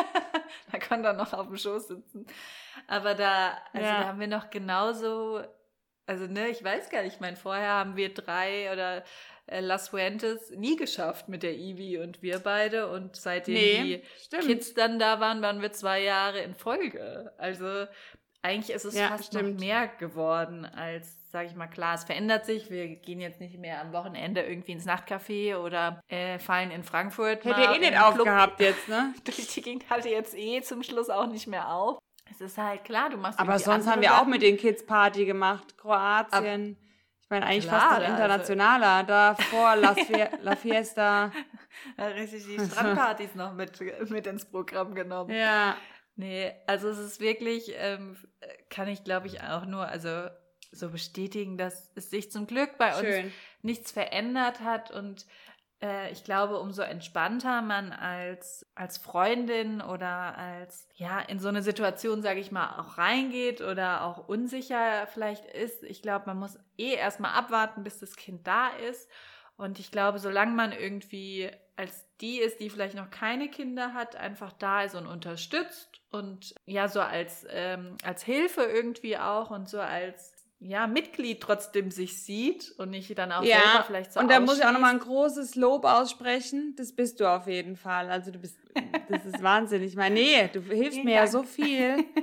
Da 0.71 0.79
kann 0.79 1.05
er 1.05 1.13
noch 1.13 1.33
auf 1.33 1.47
dem 1.47 1.57
Schoß 1.57 1.87
sitzen. 1.87 2.25
Aber 2.87 3.13
da, 3.13 3.57
also 3.73 3.87
ja. 3.87 4.01
da 4.01 4.07
haben 4.07 4.19
wir 4.19 4.27
noch 4.27 4.49
genauso, 4.49 5.43
also 6.07 6.25
ne, 6.25 6.49
ich 6.49 6.63
weiß 6.63 6.89
gar 6.89 7.03
nicht, 7.03 7.15
ich 7.15 7.19
meine, 7.19 7.37
vorher 7.37 7.69
haben 7.69 7.95
wir 7.95 8.11
drei 8.11 8.71
oder 8.71 8.97
äh, 8.97 9.01
Las 9.47 9.89
Fuentes 9.89 10.51
nie 10.51 10.75
geschafft 10.75 11.27
mit 11.29 11.43
der 11.43 11.55
Ivi 11.55 11.99
und 11.99 12.21
wir 12.21 12.39
beide. 12.39 12.89
Und 12.89 13.15
seitdem 13.15 13.55
nee, 13.55 13.83
die 13.83 14.23
stimmt. 14.23 14.43
Kids 14.45 14.73
dann 14.73 14.99
da 14.99 15.19
waren, 15.19 15.41
waren 15.41 15.61
wir 15.61 15.71
zwei 15.71 16.01
Jahre 16.01 16.39
in 16.41 16.55
Folge. 16.55 17.33
Also 17.37 17.85
eigentlich 18.41 18.75
ist 18.75 18.85
es 18.85 18.95
ja, 18.95 19.09
fast 19.09 19.27
stimmt. 19.27 19.55
noch 19.55 19.59
mehr 19.59 19.87
geworden 19.87 20.65
als 20.65 21.23
sage 21.33 21.47
ich 21.47 21.55
mal, 21.55 21.67
klar, 21.67 21.95
es 21.95 22.03
verändert 22.03 22.45
sich. 22.45 22.69
Wir 22.69 22.87
gehen 22.87 23.19
jetzt 23.19 23.41
nicht 23.41 23.57
mehr 23.57 23.81
am 23.81 23.91
Wochenende 23.91 24.41
irgendwie 24.41 24.73
ins 24.73 24.85
Nachtcafé 24.85 25.57
oder 25.57 25.99
äh, 26.07 26.37
fallen 26.37 26.69
in 26.69 26.83
Frankfurt. 26.83 27.43
Hätte 27.43 27.73
eh 27.75 27.79
nicht 27.79 27.99
aufgehabt 27.99 28.59
jetzt, 28.59 28.87
ne? 28.87 29.15
Die 29.27 29.61
Gegend 29.61 29.89
hatte 29.89 30.09
jetzt 30.09 30.37
eh 30.37 30.61
zum 30.61 30.83
Schluss 30.83 31.09
auch 31.09 31.25
nicht 31.25 31.47
mehr 31.47 31.73
auf. 31.73 31.97
Es 32.29 32.39
ist 32.39 32.57
halt 32.57 32.83
klar, 32.83 33.09
du 33.09 33.17
machst 33.17 33.39
Aber 33.39 33.57
sonst 33.57 33.87
haben 33.87 34.01
wir 34.01 34.09
Sachen. 34.09 34.21
auch 34.21 34.27
mit 34.27 34.43
den 34.43 34.57
Kids 34.57 34.85
Party 34.85 35.25
gemacht. 35.25 35.75
Kroatien. 35.75 36.77
Ab 36.79 36.82
meine, 37.33 37.45
eigentlich 37.45 37.67
klar, 37.67 37.79
fast 37.79 37.91
noch 37.91 37.99
also 37.99 38.11
internationaler. 38.13 38.87
Also. 38.87 39.07
Da 39.07 39.35
vor 39.35 39.75
La, 39.75 39.95
La 40.41 40.55
Fiesta. 40.55 41.31
Ja, 41.97 42.05
richtig 42.05 42.45
die 42.45 42.63
Strandpartys 42.63 43.33
noch 43.33 43.53
mit, 43.55 43.79
mit 44.09 44.27
ins 44.27 44.45
Programm 44.45 44.93
genommen. 44.93 45.35
Ja. 45.35 45.75
Nee, 46.15 46.53
also 46.67 46.87
es 46.87 46.99
ist 46.99 47.19
wirklich, 47.19 47.73
ähm, 47.75 48.15
kann 48.69 48.87
ich 48.87 49.03
glaube 49.03 49.25
ich 49.25 49.41
auch 49.41 49.65
nur, 49.65 49.87
also 49.87 50.29
so 50.71 50.89
bestätigen, 50.89 51.57
dass 51.57 51.91
es 51.95 52.09
sich 52.09 52.31
zum 52.31 52.47
Glück 52.47 52.77
bei 52.77 52.93
Schön. 52.93 53.25
uns 53.25 53.33
nichts 53.63 53.91
verändert 53.91 54.61
hat 54.61 54.91
und 54.91 55.25
äh, 55.83 56.11
ich 56.11 56.23
glaube, 56.23 56.59
umso 56.59 56.81
entspannter 56.81 57.61
man 57.61 57.91
als, 57.91 58.65
als 58.73 58.97
Freundin 58.97 59.81
oder 59.81 60.37
als, 60.37 60.87
ja, 60.95 61.19
in 61.19 61.39
so 61.39 61.49
eine 61.49 61.61
Situation, 61.61 62.21
sage 62.21 62.39
ich 62.39 62.51
mal, 62.51 62.79
auch 62.79 62.97
reingeht 62.97 63.61
oder 63.61 64.05
auch 64.05 64.27
unsicher 64.29 65.05
vielleicht 65.07 65.45
ist. 65.45 65.83
Ich 65.83 66.01
glaube, 66.01 66.25
man 66.27 66.39
muss 66.39 66.57
eh 66.77 66.93
erstmal 66.93 67.33
abwarten, 67.33 67.83
bis 67.83 67.99
das 67.99 68.15
Kind 68.15 68.47
da 68.47 68.69
ist. 68.89 69.09
Und 69.57 69.77
ich 69.77 69.91
glaube, 69.91 70.17
solange 70.19 70.53
man 70.53 70.71
irgendwie 70.71 71.51
als 71.75 72.05
die 72.21 72.39
ist, 72.39 72.59
die 72.59 72.69
vielleicht 72.69 72.95
noch 72.95 73.09
keine 73.09 73.49
Kinder 73.49 73.93
hat, 73.93 74.15
einfach 74.15 74.53
da 74.53 74.83
ist 74.83 74.95
und 74.95 75.07
unterstützt 75.07 76.01
und 76.11 76.53
ja, 76.65 76.87
so 76.87 77.01
als, 77.01 77.45
ähm, 77.49 77.97
als 78.03 78.23
Hilfe 78.23 78.61
irgendwie 78.61 79.17
auch 79.17 79.49
und 79.49 79.67
so 79.67 79.79
als 79.79 80.32
ja, 80.63 80.87
Mitglied 80.87 81.41
trotzdem 81.41 81.91
sich 81.91 82.23
sieht 82.23 82.71
und 82.77 82.89
nicht 82.89 83.17
dann 83.17 83.31
auch 83.31 83.43
ja, 83.43 83.59
selber 83.61 83.83
vielleicht 83.85 84.13
so 84.13 84.19
Und 84.19 84.29
da 84.29 84.39
muss 84.39 84.57
ich 84.57 84.65
auch 84.65 84.71
nochmal 84.71 84.93
ein 84.93 84.99
großes 84.99 85.55
Lob 85.55 85.85
aussprechen. 85.85 86.73
Das 86.77 86.93
bist 86.93 87.19
du 87.19 87.29
auf 87.29 87.47
jeden 87.47 87.75
Fall. 87.75 88.09
Also 88.09 88.31
du 88.31 88.39
bist, 88.39 88.57
das 89.09 89.25
ist 89.25 89.43
wahnsinnig. 89.43 89.89
Ich 89.89 89.95
meine, 89.95 90.15
nee, 90.15 90.49
du 90.51 90.61
hilfst 90.61 90.93
Vielen 90.93 91.05
mir 91.05 91.15
Dank. 91.15 91.25
ja 91.25 91.27
so 91.27 91.43
viel. 91.43 92.03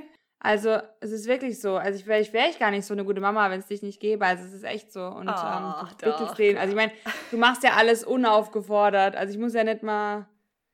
Also 0.43 0.79
es 1.01 1.11
ist 1.11 1.27
wirklich 1.27 1.61
so. 1.61 1.77
Also 1.77 1.99
ich 1.99 2.07
wäre 2.07 2.19
ich 2.19 2.33
wär 2.33 2.49
ich 2.49 2.57
gar 2.57 2.71
nicht 2.71 2.83
so 2.83 2.95
eine 2.95 3.05
gute 3.05 3.21
Mama, 3.21 3.51
wenn 3.51 3.59
es 3.59 3.67
dich 3.67 3.83
nicht 3.83 3.99
gäbe. 3.99 4.25
Also 4.25 4.43
es 4.43 4.53
ist 4.53 4.63
echt 4.63 4.91
so. 4.91 5.05
Und 5.05 5.29
oh, 5.29 5.31
ähm, 5.31 5.73
du 5.99 6.07
wickelst 6.07 6.39
den. 6.39 6.57
Also 6.57 6.71
ich 6.71 6.75
meine, 6.75 6.91
du 7.29 7.37
machst 7.37 7.63
ja 7.63 7.73
alles 7.73 8.03
unaufgefordert. 8.03 9.15
Also 9.15 9.35
ich 9.35 9.39
muss 9.39 9.53
ja 9.53 9.63
nicht 9.63 9.83
mal. 9.83 10.27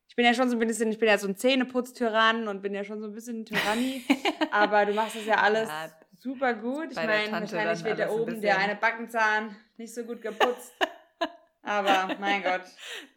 Ich 0.07 0.15
bin 0.15 0.23
ja 0.23 0.33
schon 0.33 0.49
so 0.49 0.57
ein 0.57 0.65
bisschen, 0.65 0.89
ich 0.89 0.99
bin 0.99 1.09
ja 1.09 1.17
so 1.17 1.27
ein 1.27 1.35
Zähneputztyrann 1.35 2.47
und 2.47 2.61
bin 2.61 2.73
ja 2.73 2.85
schon 2.85 3.01
so 3.01 3.07
ein 3.07 3.13
bisschen 3.13 3.45
Tyrannie. 3.45 4.03
aber 4.51 4.85
du 4.85 4.93
machst 4.93 5.17
das 5.17 5.25
ja 5.25 5.35
alles. 5.35 5.67
Ja, 5.67 5.91
super 6.27 6.53
gut. 6.53 6.91
Ich 6.91 6.95
meine, 6.95 7.31
wahrscheinlich 7.31 7.83
wird 7.83 7.99
da 7.99 8.09
oben 8.09 8.41
der 8.41 8.57
eine 8.57 8.75
Backenzahn 8.75 9.55
nicht 9.77 9.93
so 9.93 10.03
gut 10.03 10.21
geputzt. 10.21 10.73
Aber 11.63 12.15
mein 12.19 12.43
Gott. 12.43 12.63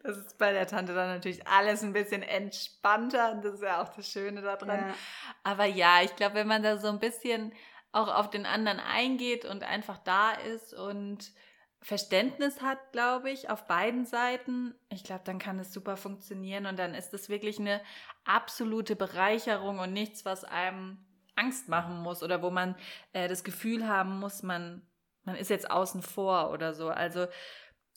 Das 0.03 0.17
ist 0.17 0.37
bei 0.37 0.51
der 0.51 0.67
Tante 0.67 0.93
dann 0.93 1.07
natürlich 1.07 1.47
alles 1.47 1.83
ein 1.83 1.93
bisschen 1.93 2.21
entspannter 2.23 3.31
und 3.31 3.45
das 3.45 3.55
ist 3.55 3.63
ja 3.63 3.81
auch 3.81 3.89
das 3.89 4.07
Schöne 4.09 4.41
daran. 4.41 4.87
Ja. 4.87 4.93
Aber 5.43 5.65
ja, 5.65 6.01
ich 6.03 6.15
glaube, 6.15 6.35
wenn 6.35 6.47
man 6.47 6.63
da 6.63 6.77
so 6.77 6.87
ein 6.87 6.99
bisschen 6.99 7.53
auch 7.93 8.13
auf 8.13 8.29
den 8.29 8.45
anderen 8.45 8.79
eingeht 8.79 9.45
und 9.45 9.63
einfach 9.63 9.97
da 9.99 10.31
ist 10.31 10.73
und 10.73 11.31
Verständnis 11.81 12.61
hat, 12.61 12.91
glaube 12.91 13.31
ich, 13.31 13.49
auf 13.49 13.67
beiden 13.67 14.05
Seiten, 14.05 14.75
ich 14.89 15.03
glaube, 15.03 15.23
dann 15.25 15.39
kann 15.39 15.57
es 15.59 15.73
super 15.73 15.97
funktionieren 15.97 16.65
und 16.65 16.77
dann 16.77 16.93
ist 16.93 17.13
es 17.13 17.27
wirklich 17.27 17.59
eine 17.59 17.81
absolute 18.23 18.95
Bereicherung 18.95 19.79
und 19.79 19.91
nichts, 19.91 20.23
was 20.23 20.43
einem 20.43 20.97
Angst 21.35 21.69
machen 21.69 22.01
muss 22.01 22.23
oder 22.23 22.41
wo 22.41 22.49
man 22.49 22.75
äh, 23.13 23.27
das 23.27 23.43
Gefühl 23.43 23.87
haben 23.87 24.19
muss, 24.19 24.43
man, 24.43 24.81
man 25.23 25.35
ist 25.35 25.49
jetzt 25.49 25.69
außen 25.69 26.01
vor 26.01 26.51
oder 26.51 26.73
so. 26.73 26.89
Also 26.89 27.27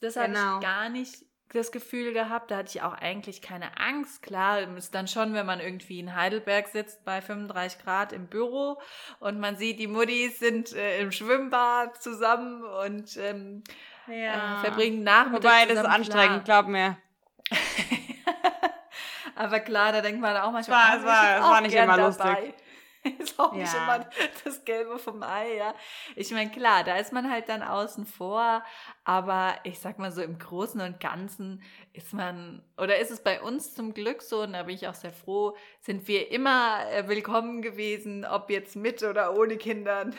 das 0.01 0.15
genau. 0.15 0.39
habe 0.39 0.59
ich 0.59 0.63
gar 0.63 0.89
nicht 0.89 1.25
das 1.53 1.73
Gefühl 1.73 2.13
gehabt. 2.13 2.51
Da 2.51 2.59
hatte 2.59 2.71
ich 2.77 2.83
auch 2.83 2.95
eigentlich 2.95 3.43
keine 3.43 3.79
Angst. 3.79 4.23
Klar, 4.23 4.61
ist 4.77 4.95
dann 4.95 5.09
schon, 5.09 5.35
wenn 5.35 5.47
man 5.47 5.61
irgendwie 5.61 6.01
in 6.01 6.15
Heidelberg 6.15 6.69
sitzt 6.69 7.05
bei 7.05 7.21
35 7.21 7.83
Grad 7.83 8.13
im 8.13 8.27
Büro 8.27 8.81
und 9.21 9.41
man 9.41 9.57
sieht, 9.57 9.79
die 9.79 9.87
Muttis 9.87 10.39
sind 10.39 10.73
äh, 10.75 11.01
im 11.01 11.13
Schwimmbad 11.13 12.03
zusammen 12.03 12.65
und 12.65 13.17
ähm, 13.17 13.63
ja. 14.07 14.59
äh, 14.59 14.61
verbringen 14.61 15.03
Nachmittag 15.03 15.45
Wobei, 15.45 15.67
das 15.67 15.79
ist 15.79 15.91
anstrengend, 15.91 16.45
glaub 16.45 16.67
mir. 16.67 16.97
Aber 19.37 19.61
klar, 19.61 19.93
da 19.93 20.01
denkt 20.01 20.21
man 20.21 20.37
auch 20.37 20.53
manchmal, 20.53 20.79
war, 20.79 20.97
es 20.97 21.05
war, 21.05 21.37
es 21.39 21.43
war 21.43 21.61
nicht 21.61 21.75
immer 21.75 21.97
dabei. 21.97 22.03
lustig. 22.07 22.55
ist 23.19 23.39
auch 23.39 23.53
nicht 23.53 23.73
immer 23.75 24.07
das 24.45 24.65
Gelbe 24.65 24.99
vom 24.99 25.23
Ei, 25.23 25.57
ja. 25.57 25.75
Ich 26.17 26.31
meine, 26.31 26.51
klar, 26.51 26.85
da 26.85 26.97
ist 26.97 27.13
man 27.13 27.31
halt 27.31 27.49
dann 27.49 27.63
außen 27.63 28.07
vor, 28.07 28.65
aber 29.05 29.55
ich 29.65 29.79
sag 29.79 29.99
mal 29.99 30.13
so 30.13 30.23
im 30.23 30.39
Großen 30.39 30.81
und 30.81 31.01
Ganzen 31.01 31.63
ist 31.93 32.15
man, 32.15 32.63
oder 32.79 32.99
ist 32.99 33.11
es 33.11 33.23
bei 33.23 33.43
uns 33.43 33.75
zum 33.75 33.95
Glück 33.95 34.23
so, 34.23 34.43
und 34.43 34.55
da 34.55 34.63
bin 34.65 34.75
ich 34.75 34.89
auch 34.89 34.95
sehr 34.95 35.13
froh, 35.13 35.57
sind 35.81 36.09
wir 36.09 36.31
immer 36.31 36.91
äh, 36.91 37.07
willkommen 37.09 37.63
gewesen, 37.63 38.25
ob 38.25 38.51
jetzt 38.51 38.77
mit 38.77 39.03
oder 39.03 39.37
ohne 39.37 39.57
Kindern. 39.57 40.15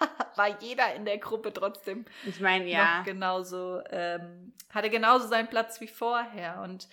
War 0.36 0.60
jeder 0.60 0.94
in 0.94 1.04
der 1.04 1.18
Gruppe 1.18 1.52
trotzdem. 1.52 2.04
Ich 2.24 2.40
meine, 2.40 2.68
ja. 2.68 3.02
genauso, 3.02 3.80
ähm, 3.90 4.52
hatte 4.70 4.90
genauso 4.90 5.26
seinen 5.26 5.48
Platz 5.48 5.80
wie 5.80 5.88
vorher. 5.88 6.60
Und 6.62 6.88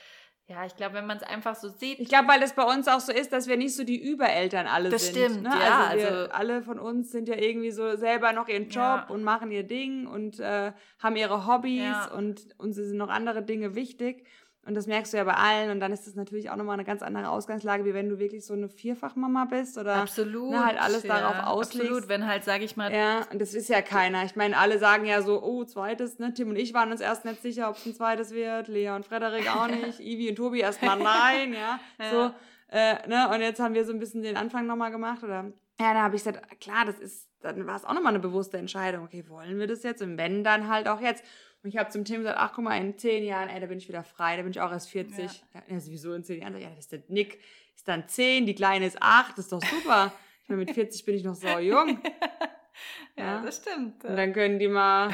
ja, 0.48 0.64
ich 0.64 0.76
glaube, 0.76 0.94
wenn 0.94 1.08
man 1.08 1.18
es 1.18 1.24
einfach 1.24 1.56
so 1.56 1.70
sieht. 1.70 2.00
Ich 2.00 2.08
glaube, 2.08 2.28
weil 2.28 2.44
es 2.44 2.54
bei 2.54 2.64
uns 2.64 2.88
auch 2.88 3.00
so 3.00 3.12
ist, 3.12 3.34
dass 3.34 3.48
wir 3.48 3.58
nicht 3.58 3.76
so 3.76 3.84
die 3.84 4.00
Übereltern 4.00 4.68
alle 4.68 4.90
das 4.90 5.08
sind. 5.08 5.16
Das 5.16 5.24
stimmt, 5.26 5.44
ne? 5.44 5.50
ja. 5.50 5.88
Also, 5.88 6.08
also, 6.08 6.32
alle 6.32 6.62
von 6.62 6.78
uns 6.78 7.12
sind 7.12 7.28
ja 7.28 7.36
irgendwie 7.36 7.72
so 7.72 7.96
selber 7.96 8.32
noch 8.32 8.48
ihren 8.48 8.70
Job 8.70 8.76
ja. 8.76 9.08
und 9.10 9.24
machen 9.24 9.52
ihr 9.52 9.64
Ding 9.64 10.06
und 10.06 10.40
äh, 10.40 10.72
haben 11.00 11.16
ihre 11.16 11.48
Hobbys 11.48 11.82
ja. 11.82 12.12
und 12.12 12.48
uns 12.60 12.76
sind 12.76 12.98
noch 12.98 13.10
andere 13.10 13.42
Dinge 13.42 13.74
wichtig. 13.74 14.28
Und 14.68 14.74
das 14.74 14.88
merkst 14.88 15.14
du 15.14 15.18
ja 15.18 15.24
bei 15.24 15.36
allen. 15.36 15.70
Und 15.70 15.80
dann 15.80 15.92
ist 15.92 16.08
das 16.08 16.16
natürlich 16.16 16.50
auch 16.50 16.56
nochmal 16.56 16.74
eine 16.74 16.84
ganz 16.84 17.04
andere 17.04 17.30
Ausgangslage, 17.30 17.86
wie 17.86 17.94
wenn 17.94 18.10
du 18.10 18.18
wirklich 18.18 18.44
so 18.46 18.54
eine 18.54 18.68
Vierfachmama 18.68 19.46
bist 19.46 19.78
oder 19.78 19.98
absolut, 19.98 20.52
ne, 20.52 20.66
halt 20.66 20.82
alles 20.82 21.04
ja, 21.04 21.20
darauf 21.20 21.46
auslegst. 21.46 21.88
Absolut, 21.88 22.10
wenn 22.10 22.26
halt, 22.26 22.44
sage 22.44 22.64
ich 22.64 22.76
mal. 22.76 22.92
Ja, 22.92 23.28
und 23.32 23.40
das 23.40 23.54
ist 23.54 23.70
ja 23.70 23.84
keiner. 23.84 24.26
Ich 24.26 24.36
meine, 24.36 24.58
alle 24.58 24.80
sagen 24.80 25.06
ja 25.06 25.22
so, 25.22 25.44
oh, 25.44 25.64
zweites, 25.66 26.18
ne? 26.18 26.34
Tim 26.34 26.50
und 26.50 26.56
ich 26.56 26.74
waren 26.74 26.92
uns 26.92 27.00
erst 27.00 27.26
nicht 27.26 27.44
sicher, 27.44 27.70
ob 27.70 27.78
es 27.78 27.86
ein 27.86 27.94
zweites 27.94 28.32
wird. 28.34 28.68
Lea 28.68 28.90
und 28.90 29.06
Frederik 29.06 29.56
auch 29.56 29.68
nicht. 29.68 30.00
Ivi 30.00 30.30
und 30.30 30.36
Tobi 30.36 30.62
erstmal 30.62 30.98
nein, 30.98 31.54
ja. 31.54 31.80
ja. 32.00 32.10
So, 32.10 32.32
äh, 32.70 33.08
ne? 33.08 33.30
Und 33.32 33.42
jetzt 33.42 33.60
haben 33.60 33.76
wir 33.76 33.86
so 33.86 33.94
ein 33.94 34.00
bisschen 34.00 34.24
den 34.24 34.36
Anfang 34.36 34.66
nochmal 34.66 34.90
gemacht. 34.90 35.24
Oder 35.24 35.52
ja, 35.80 35.94
da 35.94 36.02
habe 36.02 36.16
ich 36.16 36.24
gesagt, 36.24 36.60
klar, 36.60 36.86
das 36.86 36.98
ist, 36.98 37.30
dann 37.42 37.68
war 37.68 37.76
es 37.76 37.86
auch 37.86 37.94
nochmal 37.94 38.14
eine 38.14 38.20
bewusste 38.20 38.58
Entscheidung. 38.58 39.04
Okay, 39.04 39.26
wollen 39.28 39.60
wir 39.60 39.68
das 39.68 39.84
jetzt? 39.84 40.02
Und 40.02 40.18
wenn, 40.18 40.44
dann 40.44 40.70
halt 40.70 40.88
auch 40.88 41.02
jetzt. 41.02 41.24
Ich 41.66 41.78
habe 41.78 41.90
zum 41.90 42.06
Tim 42.06 42.18
gesagt, 42.18 42.38
ach 42.40 42.54
guck 42.54 42.64
mal, 42.64 42.80
in 42.80 42.98
zehn 42.98 43.24
Jahren, 43.24 43.50
ey, 43.50 43.60
da 43.60 43.66
bin 43.66 43.80
ich 43.80 43.88
wieder 43.88 44.04
frei, 44.04 44.38
da 44.38 44.44
bin 44.44 44.52
ich 44.52 44.60
auch 44.60 44.72
erst 44.72 44.90
40. 44.90 45.26
Ja, 45.54 45.64
ja 45.68 45.80
sowieso 45.80 46.14
in 46.14 46.24
zehn 46.24 46.42
Jahren. 46.42 46.58
Ja, 46.60 46.70
das 46.70 46.80
ist 46.86 46.92
der 46.92 47.02
Nick, 47.08 47.40
ist 47.76 47.88
dann 47.88 48.08
zehn, 48.08 48.46
die 48.46 48.54
Kleine 48.54 48.86
ist 48.86 49.02
acht, 49.02 49.32
das 49.38 49.46
ist 49.46 49.52
doch 49.52 49.64
super. 49.64 50.14
ich 50.44 50.50
meine, 50.50 50.60
mit 50.60 50.72
40 50.72 51.06
bin 51.06 51.16
ich 51.16 51.24
noch 51.24 51.36
so 51.36 51.48
jung. 51.60 52.00
ja, 53.18 53.24
ja, 53.24 53.42
das 53.42 53.58
stimmt. 53.58 54.04
Und 54.06 54.16
dann 54.16 54.32
können 54.32 54.60
die 54.60 54.68
mal, 54.68 55.10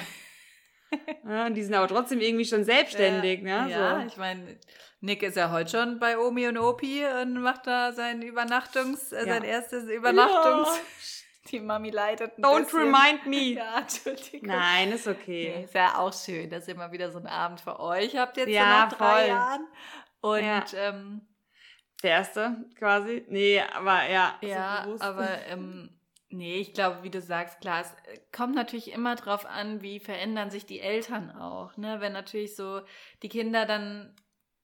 ja, 1.25 1.49
die 1.49 1.63
sind 1.63 1.73
aber 1.73 1.87
trotzdem 1.87 2.19
irgendwie 2.19 2.45
schon 2.45 2.65
selbstständig, 2.65 3.41
ja, 3.43 3.65
ne? 3.65 3.71
Ja, 3.71 4.01
so. 4.01 4.07
ich 4.07 4.17
meine, 4.17 4.57
Nick 4.99 5.23
ist 5.23 5.37
ja 5.37 5.51
heute 5.51 5.69
schon 5.69 5.99
bei 5.99 6.17
Omi 6.17 6.47
und 6.47 6.57
Opi 6.57 7.05
und 7.21 7.41
macht 7.41 7.65
da 7.65 7.93
sein 7.93 8.21
Übernachtungs, 8.21 9.11
äh, 9.13 9.25
sein 9.25 9.43
erstes 9.43 9.85
Übernachtungs... 9.85 10.69
Die 11.49 11.59
Mami 11.59 11.89
leidet 11.89 12.37
ein 12.37 12.43
Don't 12.43 12.65
bisschen. 12.65 12.93
remind 12.93 13.25
me. 13.25 13.37
Ja, 13.55 13.79
Entschuldigung. 13.79 14.47
Nein, 14.47 14.91
ist 14.91 15.07
okay. 15.07 15.53
Nee, 15.55 15.63
ist 15.63 15.73
ja 15.73 15.97
auch 15.97 16.13
schön, 16.13 16.49
dass 16.49 16.67
ihr 16.67 16.75
mal 16.75 16.91
wieder 16.91 17.11
so 17.11 17.17
einen 17.17 17.27
Abend 17.27 17.61
für 17.61 17.79
euch 17.79 18.15
habt 18.15 18.37
jetzt 18.37 18.49
ja, 18.49 18.61
so 18.61 18.67
nach 18.67 18.93
drei 18.93 19.19
voll. 19.19 19.27
Jahren. 19.29 19.67
Und 20.21 20.43
ja. 20.43 20.65
ähm, 20.75 21.21
der 22.03 22.11
erste 22.11 22.65
quasi. 22.77 23.25
Nee, 23.27 23.61
aber 23.61 24.07
ja. 24.09 24.35
Ja, 24.41 24.85
so 24.87 25.03
aber 25.03 25.45
ähm, 25.47 25.89
nee, 26.29 26.57
ich 26.57 26.73
glaube, 26.73 27.03
wie 27.03 27.09
du 27.09 27.21
sagst, 27.21 27.59
klar, 27.61 27.81
es 27.81 27.91
äh, 28.11 28.19
kommt 28.31 28.55
natürlich 28.55 28.91
immer 28.91 29.15
drauf 29.15 29.45
an, 29.45 29.81
wie 29.81 29.99
verändern 29.99 30.51
sich 30.51 30.65
die 30.65 30.79
Eltern 30.79 31.31
auch. 31.31 31.75
Ne? 31.77 31.99
Wenn 31.99 32.13
natürlich 32.13 32.55
so 32.55 32.81
die 33.23 33.29
Kinder 33.29 33.65
dann 33.65 34.15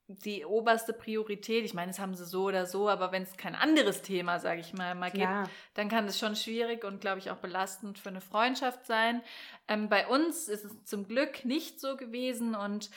die 0.07 0.45
oberste 0.45 0.93
Priorität. 0.93 1.65
Ich 1.65 1.73
meine, 1.73 1.91
das 1.91 1.99
haben 1.99 2.15
sie 2.15 2.25
so 2.25 2.45
oder 2.45 2.65
so, 2.65 2.87
aber 2.87 3.11
wenn 3.11 3.23
es 3.23 3.35
kein 3.35 3.55
anderes 3.55 4.01
Thema, 4.01 4.39
sage 4.39 4.61
ich 4.61 4.73
mal, 4.73 4.95
mal 4.95 5.11
gibt, 5.11 5.27
dann 5.73 5.89
kann 5.89 6.05
das 6.05 6.17
schon 6.17 6.35
schwierig 6.35 6.83
und, 6.85 7.01
glaube 7.01 7.19
ich, 7.19 7.29
auch 7.29 7.37
belastend 7.37 7.99
für 7.99 8.09
eine 8.09 8.21
Freundschaft 8.21 8.85
sein. 8.85 9.21
Ähm, 9.67 9.89
bei 9.89 10.07
uns 10.07 10.47
ist 10.47 10.63
es 10.63 10.85
zum 10.85 11.07
Glück 11.07 11.43
nicht 11.43 11.81
so 11.81 11.97
gewesen 11.97 12.55
und 12.55 12.89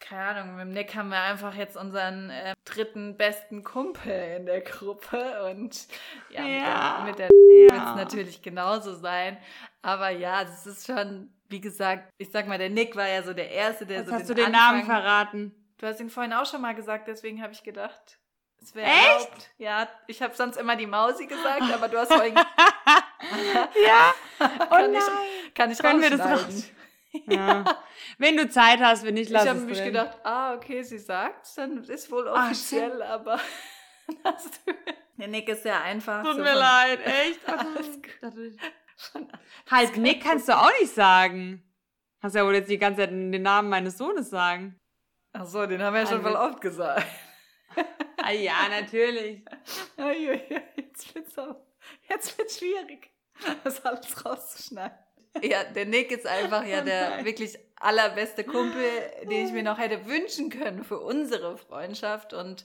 keine 0.00 0.22
Ahnung, 0.22 0.56
mit 0.56 0.66
dem 0.66 0.70
Nick 0.72 0.94
haben 0.96 1.08
wir 1.08 1.20
einfach 1.20 1.54
jetzt 1.54 1.76
unseren 1.76 2.28
äh, 2.28 2.54
dritten 2.64 3.16
besten 3.16 3.62
Kumpel 3.62 4.36
in 4.38 4.46
der 4.46 4.60
Gruppe 4.60 5.50
und 5.50 5.86
ja, 6.30 6.44
ja. 6.44 7.04
mit 7.06 7.18
der, 7.18 7.28
der 7.28 7.66
ja. 7.68 7.74
wird 7.74 7.88
es 7.88 7.94
natürlich 7.94 8.42
genauso 8.42 8.94
sein. 8.94 9.38
Aber 9.82 10.10
ja, 10.10 10.44
das 10.44 10.66
ist 10.66 10.86
schon, 10.86 11.30
wie 11.48 11.60
gesagt, 11.60 12.10
ich 12.18 12.30
sag 12.30 12.48
mal, 12.48 12.58
der 12.58 12.70
Nick 12.70 12.96
war 12.96 13.08
ja 13.08 13.22
so 13.22 13.32
der 13.32 13.50
Erste, 13.50 13.86
der 13.86 13.98
Jetzt 13.98 14.08
so 14.08 14.14
hast 14.14 14.28
den 14.28 14.28
du 14.28 14.34
den 14.34 14.54
Anfang, 14.54 14.60
Namen 14.60 14.84
verraten? 14.84 15.63
Du 15.84 15.90
hast 15.90 16.00
ihn 16.00 16.08
vorhin 16.08 16.32
auch 16.32 16.46
schon 16.46 16.62
mal 16.62 16.74
gesagt, 16.74 17.08
deswegen 17.08 17.42
habe 17.42 17.52
ich 17.52 17.62
gedacht, 17.62 18.18
es 18.58 18.74
wäre 18.74 18.88
erlaubt. 18.88 19.50
Ja, 19.58 19.86
ich 20.06 20.22
habe 20.22 20.34
sonst 20.34 20.56
immer 20.56 20.76
die 20.76 20.86
Mausi 20.86 21.26
gesagt, 21.26 21.60
aber 21.60 21.88
du 21.88 21.98
hast 21.98 22.10
vorhin. 22.10 22.34
ja. 23.86 24.14
Oh 24.40 24.44
kann 24.70 24.92
nein. 24.92 25.02
Ich, 25.46 25.52
kann 25.52 25.70
ich 25.70 25.78
Können 25.78 26.00
wir 26.00 26.08
das 26.08 26.20
raus? 26.20 26.70
Ja. 27.26 27.64
Wenn 28.16 28.38
du 28.38 28.48
Zeit 28.48 28.80
hast, 28.80 29.04
wenn 29.04 29.18
ich 29.18 29.28
lasse 29.28 29.44
Ich 29.44 29.50
habe 29.50 29.60
mich 29.60 29.84
gedacht, 29.84 30.16
ah, 30.24 30.54
okay, 30.54 30.82
sie 30.82 30.98
sagt, 30.98 31.46
dann 31.56 31.84
ist 31.84 32.10
wohl 32.10 32.28
offiziell, 32.28 33.02
Ach, 33.02 33.10
aber 33.10 33.38
der 35.18 35.28
Nick 35.28 35.50
ist 35.50 35.66
ja 35.66 35.82
einfach. 35.82 36.24
Tut 36.24 36.36
so 36.36 36.42
mir 36.42 36.54
leid, 36.54 37.00
echt. 37.04 37.40
Alles 37.46 38.00
halt, 39.70 39.96
Nick 39.98 40.22
kannst 40.22 40.48
du 40.48 40.56
auch 40.56 40.72
nicht 40.80 40.94
sagen. 40.94 41.62
Hast 42.22 42.34
ja 42.34 42.44
wohl 42.46 42.54
jetzt 42.54 42.70
die 42.70 42.78
ganze 42.78 43.02
Zeit 43.02 43.10
den 43.10 43.42
Namen 43.42 43.68
meines 43.68 43.98
Sohnes 43.98 44.30
sagen. 44.30 44.80
Ach 45.36 45.46
so, 45.46 45.66
den 45.66 45.82
haben 45.82 45.94
wir 45.94 46.02
ja 46.02 46.06
schon 46.06 46.22
mal 46.22 46.36
oft 46.36 46.60
gesagt. 46.60 47.04
ah, 48.22 48.30
ja, 48.30 48.68
natürlich. 48.70 49.44
jetzt 50.76 51.14
wird's 51.14 51.36
auch, 51.36 51.56
jetzt 52.08 52.38
wird's 52.38 52.58
schwierig, 52.58 53.10
das 53.64 53.84
alles 53.84 54.24
rauszuschneiden. 54.24 54.96
Ja, 55.42 55.64
der 55.64 55.86
Nick 55.86 56.12
ist 56.12 56.28
einfach 56.28 56.64
ja 56.64 56.82
der 56.82 57.24
wirklich 57.24 57.58
allerbeste 57.74 58.44
Kumpel, 58.44 58.88
den 59.24 59.46
ich 59.46 59.52
mir 59.52 59.64
noch 59.64 59.78
hätte 59.78 60.06
wünschen 60.06 60.50
können 60.50 60.84
für 60.84 61.00
unsere 61.00 61.58
Freundschaft 61.58 62.32
und 62.32 62.64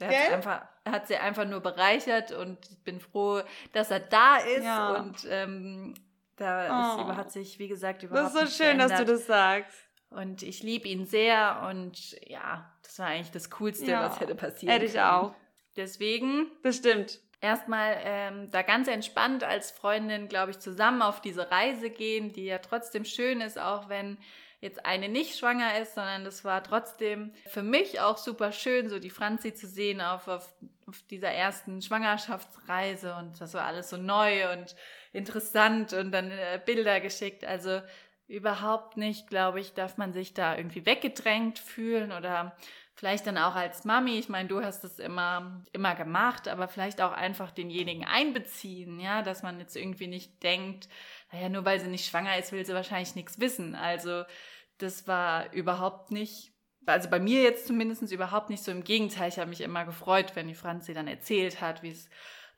der 0.00 0.08
hat, 0.08 0.32
einfach, 0.32 0.62
hat 0.88 1.06
sie 1.08 1.16
einfach 1.16 1.44
nur 1.44 1.60
bereichert 1.60 2.32
und 2.32 2.58
ich 2.70 2.82
bin 2.82 2.98
froh, 3.00 3.42
dass 3.72 3.90
er 3.90 4.00
da 4.00 4.36
ist 4.36 4.64
ja. 4.64 4.94
und 4.94 5.26
ähm, 5.28 5.94
da 6.36 6.96
oh. 6.96 7.10
ist, 7.10 7.16
hat 7.16 7.30
sich, 7.30 7.58
wie 7.58 7.68
gesagt, 7.68 8.02
überhaupt 8.02 8.34
Das 8.34 8.42
ist 8.42 8.56
so 8.56 8.64
schön, 8.64 8.78
dass 8.78 8.92
du 8.92 9.04
das 9.04 9.26
sagst. 9.26 9.85
Und 10.10 10.42
ich 10.42 10.62
liebe 10.62 10.88
ihn 10.88 11.04
sehr 11.04 11.66
und 11.68 12.12
ja, 12.28 12.72
das 12.82 12.98
war 12.98 13.06
eigentlich 13.06 13.32
das 13.32 13.50
Coolste, 13.50 13.90
ja, 13.90 14.02
was 14.02 14.20
hätte 14.20 14.34
passieren 14.34 14.72
Hätte 14.72 14.86
ich 14.86 15.00
auch. 15.00 15.34
Deswegen. 15.76 16.50
Bestimmt. 16.62 17.20
Erstmal 17.40 17.98
ähm, 18.02 18.50
da 18.50 18.62
ganz 18.62 18.88
entspannt 18.88 19.44
als 19.44 19.70
Freundin, 19.70 20.28
glaube 20.28 20.52
ich, 20.52 20.58
zusammen 20.58 21.02
auf 21.02 21.20
diese 21.20 21.50
Reise 21.50 21.90
gehen, 21.90 22.32
die 22.32 22.46
ja 22.46 22.58
trotzdem 22.58 23.04
schön 23.04 23.40
ist, 23.42 23.58
auch 23.58 23.88
wenn 23.88 24.16
jetzt 24.60 24.86
eine 24.86 25.08
nicht 25.08 25.38
schwanger 25.38 25.78
ist, 25.78 25.94
sondern 25.94 26.24
das 26.24 26.44
war 26.44 26.62
trotzdem 26.62 27.32
für 27.46 27.62
mich 27.62 28.00
auch 28.00 28.16
super 28.16 28.52
schön, 28.52 28.88
so 28.88 28.98
die 28.98 29.10
Franzi 29.10 29.54
zu 29.54 29.66
sehen 29.66 30.00
auf, 30.00 30.28
auf, 30.28 30.54
auf 30.86 31.02
dieser 31.10 31.30
ersten 31.30 31.82
Schwangerschaftsreise 31.82 33.14
und 33.16 33.38
das 33.40 33.52
war 33.52 33.64
alles 33.64 33.90
so 33.90 33.98
neu 33.98 34.50
und 34.52 34.74
interessant 35.12 35.92
und 35.92 36.10
dann 36.10 36.30
äh, 36.30 36.60
Bilder 36.64 37.00
geschickt. 37.00 37.44
Also 37.44 37.82
überhaupt 38.28 38.96
nicht, 38.96 39.28
glaube 39.28 39.60
ich, 39.60 39.74
darf 39.74 39.98
man 39.98 40.12
sich 40.12 40.34
da 40.34 40.56
irgendwie 40.56 40.84
weggedrängt 40.84 41.58
fühlen 41.58 42.12
oder 42.12 42.56
vielleicht 42.94 43.26
dann 43.26 43.38
auch 43.38 43.54
als 43.54 43.84
Mami. 43.84 44.18
Ich 44.18 44.28
meine, 44.28 44.48
du 44.48 44.64
hast 44.64 44.82
es 44.82 44.98
immer, 44.98 45.62
immer 45.72 45.94
gemacht, 45.94 46.48
aber 46.48 46.66
vielleicht 46.66 47.00
auch 47.00 47.12
einfach 47.12 47.50
denjenigen 47.50 48.04
einbeziehen, 48.04 48.98
ja, 48.98 49.22
dass 49.22 49.42
man 49.42 49.60
jetzt 49.60 49.76
irgendwie 49.76 50.08
nicht 50.08 50.42
denkt, 50.42 50.88
naja, 51.30 51.48
nur 51.48 51.64
weil 51.64 51.78
sie 51.78 51.88
nicht 51.88 52.06
schwanger 52.06 52.38
ist, 52.38 52.52
will 52.52 52.64
sie 52.64 52.74
wahrscheinlich 52.74 53.14
nichts 53.14 53.38
wissen. 53.38 53.74
Also, 53.74 54.24
das 54.78 55.06
war 55.06 55.52
überhaupt 55.52 56.10
nicht, 56.10 56.52
also 56.86 57.08
bei 57.10 57.20
mir 57.20 57.42
jetzt 57.42 57.66
zumindest 57.66 58.10
überhaupt 58.10 58.50
nicht 58.50 58.64
so. 58.64 58.72
Im 58.72 58.84
Gegenteil, 58.84 59.28
ich 59.28 59.38
habe 59.38 59.50
mich 59.50 59.60
immer 59.60 59.84
gefreut, 59.84 60.32
wenn 60.34 60.48
die 60.48 60.54
Franzi 60.54 60.94
dann 60.94 61.06
erzählt 61.06 61.60
hat, 61.60 61.82
wie 61.82 61.90
es 61.90 62.08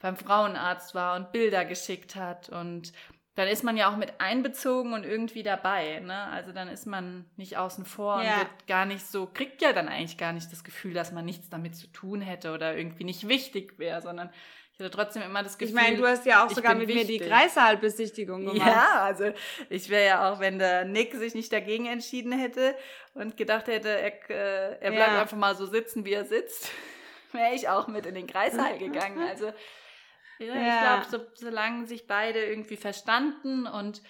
beim 0.00 0.16
Frauenarzt 0.16 0.94
war 0.94 1.16
und 1.16 1.32
Bilder 1.32 1.64
geschickt 1.64 2.14
hat 2.14 2.48
und 2.48 2.92
dann 3.38 3.46
ist 3.46 3.62
man 3.62 3.76
ja 3.76 3.88
auch 3.88 3.96
mit 3.96 4.20
einbezogen 4.20 4.94
und 4.94 5.04
irgendwie 5.04 5.44
dabei. 5.44 6.00
Ne? 6.00 6.24
Also 6.32 6.50
dann 6.50 6.66
ist 6.66 6.86
man 6.86 7.24
nicht 7.36 7.56
außen 7.56 7.84
vor 7.84 8.20
ja. 8.20 8.32
und 8.32 8.38
wird 8.40 8.66
gar 8.66 8.84
nicht 8.84 9.06
so, 9.06 9.26
kriegt 9.32 9.62
ja 9.62 9.72
dann 9.72 9.86
eigentlich 9.86 10.18
gar 10.18 10.32
nicht 10.32 10.50
das 10.50 10.64
Gefühl, 10.64 10.92
dass 10.92 11.12
man 11.12 11.24
nichts 11.24 11.48
damit 11.48 11.76
zu 11.76 11.86
tun 11.86 12.20
hätte 12.20 12.50
oder 12.52 12.76
irgendwie 12.76 13.04
nicht 13.04 13.28
wichtig 13.28 13.78
wäre, 13.78 14.02
sondern 14.02 14.30
ich 14.72 14.80
hatte 14.80 14.90
trotzdem 14.90 15.22
immer 15.22 15.44
das 15.44 15.56
Gefühl. 15.56 15.76
Ich 15.76 15.82
meine, 15.82 15.96
du 15.96 16.04
hast 16.04 16.26
ja 16.26 16.44
auch 16.44 16.50
sogar 16.50 16.74
mit 16.74 16.88
wichtig. 16.88 17.06
mir 17.06 17.18
die 17.18 17.30
Kreishaalbesichtigung 17.30 18.44
gemacht. 18.44 18.66
Ja, 18.66 19.04
also 19.04 19.30
ich 19.70 19.88
wäre 19.88 20.04
ja 20.04 20.32
auch, 20.32 20.40
wenn 20.40 20.58
der 20.58 20.84
Nick 20.84 21.14
sich 21.14 21.36
nicht 21.36 21.52
dagegen 21.52 21.86
entschieden 21.86 22.32
hätte 22.32 22.74
und 23.14 23.36
gedacht 23.36 23.68
hätte, 23.68 23.88
er, 23.88 24.30
äh, 24.30 24.78
er 24.80 24.90
bleibt 24.90 25.12
ja. 25.12 25.22
einfach 25.22 25.36
mal 25.36 25.54
so 25.54 25.66
sitzen, 25.66 26.04
wie 26.04 26.14
er 26.14 26.24
sitzt, 26.24 26.72
wäre 27.32 27.54
ich 27.54 27.68
auch 27.68 27.86
mit 27.86 28.04
in 28.04 28.16
den 28.16 28.26
Kreissaal 28.26 28.78
gegangen. 28.78 29.20
Also 29.28 29.52
ja, 30.38 30.54
ja. 30.54 31.02
Ich 31.02 31.08
glaube, 31.08 31.26
so, 31.34 31.46
solange 31.46 31.86
sich 31.86 32.06
beide 32.06 32.44
irgendwie 32.44 32.76
verstanden 32.76 33.66
und 33.66 34.02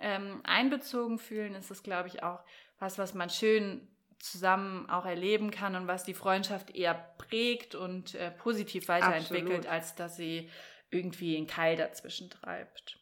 ähm, 0.00 0.40
einbezogen 0.44 1.18
fühlen, 1.18 1.54
ist 1.54 1.70
es, 1.70 1.82
glaube 1.82 2.08
ich, 2.08 2.22
auch 2.22 2.40
was, 2.78 2.98
was 2.98 3.14
man 3.14 3.30
schön 3.30 3.88
zusammen 4.18 4.88
auch 4.88 5.04
erleben 5.04 5.50
kann 5.50 5.76
und 5.76 5.86
was 5.86 6.04
die 6.04 6.14
Freundschaft 6.14 6.74
eher 6.74 6.94
prägt 7.18 7.74
und 7.74 8.14
äh, 8.14 8.30
positiv 8.30 8.88
weiterentwickelt, 8.88 9.66
Absolut. 9.66 9.66
als 9.66 9.94
dass 9.94 10.16
sie 10.16 10.50
irgendwie 10.90 11.36
einen 11.36 11.46
Keil 11.46 11.76
dazwischen 11.76 12.30
treibt. 12.30 12.98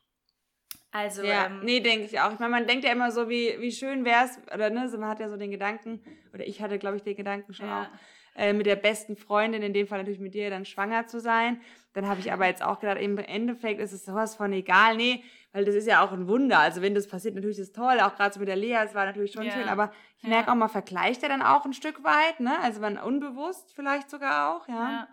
Also, 0.90 1.22
ja, 1.22 1.46
ähm, 1.46 1.60
nee, 1.62 1.80
denke 1.80 2.04
ich 2.04 2.20
auch. 2.20 2.32
Ich 2.32 2.38
meine, 2.38 2.50
man 2.50 2.66
denkt 2.66 2.84
ja 2.84 2.92
immer 2.92 3.10
so, 3.10 3.28
wie, 3.28 3.56
wie 3.60 3.72
schön 3.72 4.04
wäre 4.04 4.26
es, 4.26 4.38
oder 4.52 4.68
ne, 4.68 4.86
man 4.98 5.08
hat 5.08 5.20
ja 5.20 5.30
so 5.30 5.36
den 5.36 5.50
Gedanken, 5.50 6.04
oder 6.34 6.46
ich 6.46 6.60
hatte, 6.60 6.78
glaube 6.78 6.98
ich, 6.98 7.02
den 7.02 7.16
Gedanken 7.16 7.54
schon 7.54 7.66
ja. 7.66 7.82
auch, 7.82 7.98
äh, 8.34 8.52
mit 8.52 8.66
der 8.66 8.76
besten 8.76 9.16
Freundin, 9.16 9.62
in 9.62 9.72
dem 9.72 9.86
Fall 9.86 9.98
natürlich 9.98 10.20
mit 10.20 10.34
dir, 10.34 10.50
dann 10.50 10.64
schwanger 10.64 11.06
zu 11.06 11.20
sein. 11.20 11.60
Dann 11.92 12.08
habe 12.08 12.20
ich 12.20 12.32
aber 12.32 12.46
jetzt 12.46 12.62
auch 12.62 12.80
gedacht, 12.80 12.98
im 12.98 13.18
Endeffekt 13.18 13.80
ist 13.80 13.92
es 13.92 14.04
sowas 14.04 14.34
von 14.34 14.52
egal. 14.52 14.96
Nee, 14.96 15.22
weil 15.52 15.64
das 15.64 15.74
ist 15.74 15.86
ja 15.86 16.02
auch 16.04 16.12
ein 16.12 16.26
Wunder. 16.28 16.58
Also 16.58 16.80
wenn 16.80 16.94
das 16.94 17.06
passiert, 17.06 17.34
natürlich 17.34 17.58
ist 17.58 17.68
es 17.68 17.72
toll, 17.72 18.00
auch 18.00 18.16
gerade 18.16 18.32
so 18.32 18.40
mit 18.40 18.48
der 18.48 18.56
Lea, 18.56 18.78
es 18.84 18.94
war 18.94 19.04
natürlich 19.04 19.32
schon 19.32 19.44
ja. 19.44 19.52
schön, 19.52 19.68
aber 19.68 19.92
ich 20.18 20.24
merke 20.24 20.50
auch, 20.50 20.54
man 20.54 20.70
vergleicht 20.70 21.22
ja 21.22 21.28
dann 21.28 21.42
auch 21.42 21.64
ein 21.64 21.74
Stück 21.74 22.02
weit, 22.04 22.40
ne? 22.40 22.58
Also 22.62 22.80
man 22.80 22.96
unbewusst 22.96 23.74
vielleicht 23.74 24.08
sogar 24.08 24.56
auch, 24.56 24.68
ja. 24.68 24.74
ja. 24.74 25.08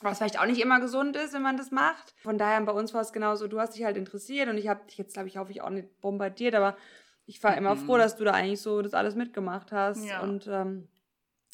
Was 0.00 0.18
vielleicht 0.18 0.38
auch 0.38 0.46
nicht 0.46 0.60
immer 0.60 0.78
gesund 0.78 1.16
ist, 1.16 1.32
wenn 1.34 1.42
man 1.42 1.56
das 1.56 1.72
macht. 1.72 2.14
Von 2.22 2.38
daher, 2.38 2.60
bei 2.60 2.70
uns 2.72 2.94
war 2.94 3.00
es 3.00 3.12
genauso, 3.12 3.48
du 3.48 3.58
hast 3.58 3.74
dich 3.74 3.84
halt 3.84 3.96
interessiert 3.96 4.48
und 4.48 4.56
ich 4.56 4.68
habe 4.68 4.84
dich 4.86 4.96
jetzt, 4.96 5.14
glaube 5.14 5.28
ich, 5.28 5.38
hoffe 5.38 5.50
ich 5.50 5.60
auch 5.60 5.70
nicht 5.70 6.00
bombardiert, 6.00 6.54
aber 6.54 6.76
ich 7.26 7.42
war 7.42 7.56
immer 7.56 7.74
mhm. 7.74 7.80
froh, 7.80 7.96
dass 7.96 8.16
du 8.16 8.24
da 8.24 8.32
eigentlich 8.32 8.60
so 8.60 8.80
das 8.80 8.94
alles 8.94 9.16
mitgemacht 9.16 9.72
hast. 9.72 10.06
Ja. 10.06 10.20
Und 10.20 10.46
ähm, 10.46 10.86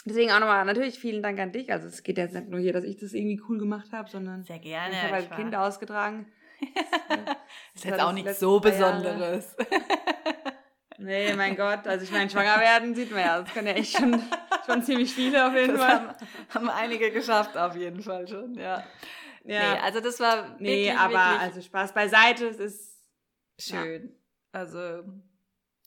deswegen 0.05 0.31
auch 0.31 0.41
nochmal 0.41 0.65
natürlich 0.65 0.99
vielen 0.99 1.23
Dank 1.23 1.39
an 1.41 1.53
dich. 1.53 1.73
Also 1.73 1.87
es 1.87 2.03
geht 2.03 2.19
jetzt 2.19 2.35
nicht 2.35 2.49
nur 2.49 2.61
hier, 2.61 2.73
dass 2.73 2.85
ich 2.85 2.97
das 2.97 3.13
irgendwie 3.13 3.41
cool 3.49 3.59
gemacht 3.59 3.93
habe, 3.93 4.09
sondern 4.09 4.45
Sehr 4.45 4.59
gerne, 4.59 4.95
ich 4.95 5.03
habe 5.03 5.13
halt 5.15 5.35
Kind 5.35 5.55
ausgetragen. 5.55 6.27
das 6.61 7.37
ist 7.75 7.85
jetzt 7.85 8.01
auch 8.01 8.13
nichts 8.13 8.41
so 8.41 8.61
Besonderes. 8.61 9.57
nee, 10.99 11.35
mein 11.35 11.57
Gott. 11.57 11.87
Also 11.87 12.05
ich 12.05 12.13
meine, 12.13 12.31
schwanger 12.31 12.61
werden 12.61 12.95
sieht 12.95 13.11
man 13.11 13.21
ja. 13.21 13.41
Das 13.43 13.53
können 13.53 13.67
ja 13.69 13.75
echt 13.75 13.97
schon, 13.97 14.23
schon 14.67 14.83
ziemlich 14.83 15.15
viele 15.15 15.47
auf 15.47 15.55
jeden 15.55 15.77
das 15.77 15.85
Fall. 15.85 16.01
Haben, 16.01 16.17
haben 16.51 16.71
einige 16.71 17.11
geschafft 17.11 17.57
auf 17.57 17.77
jeden 17.77 18.03
Fall 18.03 18.27
schon, 18.29 18.55
ja. 18.55 18.85
Ja. 19.47 19.75
Nee, 19.75 19.81
also 19.81 20.01
das 20.01 20.21
war 20.21 20.57
Nee, 20.59 20.87
wirklich, 20.87 20.99
aber 20.99 21.13
wirklich 21.13 21.41
also 21.41 21.61
Spaß 21.61 21.93
beiseite, 21.93 22.47
es 22.47 22.59
ist 22.59 22.99
schön. 23.59 24.05
Ja. 24.05 24.61
Also 24.61 25.03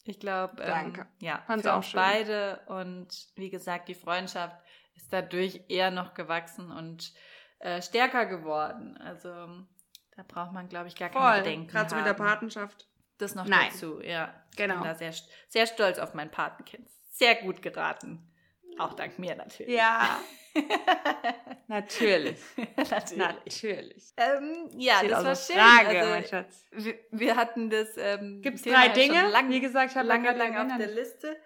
ich 0.07 0.19
glaube, 0.19 0.61
ähm, 0.61 1.05
ja, 1.19 1.43
Fand's 1.47 1.63
für 1.63 1.73
auch 1.73 1.77
uns 1.77 1.91
beide 1.91 2.61
und 2.67 3.07
wie 3.35 3.49
gesagt, 3.49 3.87
die 3.87 3.95
Freundschaft 3.95 4.55
ist 4.95 5.11
dadurch 5.11 5.61
eher 5.67 5.91
noch 5.91 6.13
gewachsen 6.13 6.71
und 6.71 7.13
äh, 7.59 7.81
stärker 7.81 8.25
geworden. 8.25 8.97
Also 8.97 9.29
da 9.29 10.23
braucht 10.27 10.51
man, 10.51 10.69
glaube 10.69 10.87
ich, 10.87 10.95
gar 10.95 11.11
Voll, 11.11 11.21
keine 11.21 11.43
Bedenken. 11.43 11.67
Gerade 11.67 11.89
so 11.89 11.95
mit 11.95 12.05
der 12.05 12.13
Patenschaft. 12.13 12.87
Das 13.17 13.35
noch 13.35 13.45
Nein. 13.45 13.69
dazu, 13.71 14.01
ja. 14.01 14.33
Genau. 14.55 14.75
Ich 14.75 14.81
bin 14.81 14.89
da 14.89 14.95
sehr, 14.95 15.13
sehr 15.47 15.67
stolz 15.67 15.99
auf 15.99 16.13
mein 16.13 16.29
Patenkind. 16.29 16.87
Sehr 17.09 17.35
gut 17.35 17.61
geraten. 17.61 18.31
Auch 18.80 18.93
dank 18.93 19.17
mir 19.19 19.36
natürlich. 19.36 19.73
Ja. 19.75 20.19
natürlich. 21.67 22.38
natürlich. 22.78 23.17
Natürlich. 23.17 24.13
Ähm, 24.17 24.69
ja, 24.78 25.03
das 25.03 25.23
war 25.23 25.36
schön. 25.36 25.55
Frage, 25.55 25.99
also, 25.99 26.09
mein 26.11 26.25
Schatz. 26.25 26.65
Wir, 26.71 26.95
wir 27.11 27.36
hatten 27.36 27.69
das. 27.69 27.89
Ähm, 27.97 28.41
Gibt 28.41 28.57
es 28.57 28.63
drei 28.63 28.89
Dinge? 28.89 29.28
Lang, 29.30 29.49
wie 29.49 29.59
gesagt, 29.59 29.91
ich 29.91 29.97
habe 29.97 30.07
lange, 30.07 30.32
lange 30.34 30.61
auf 30.61 30.78
der 30.78 30.88
Liste. 30.88 31.38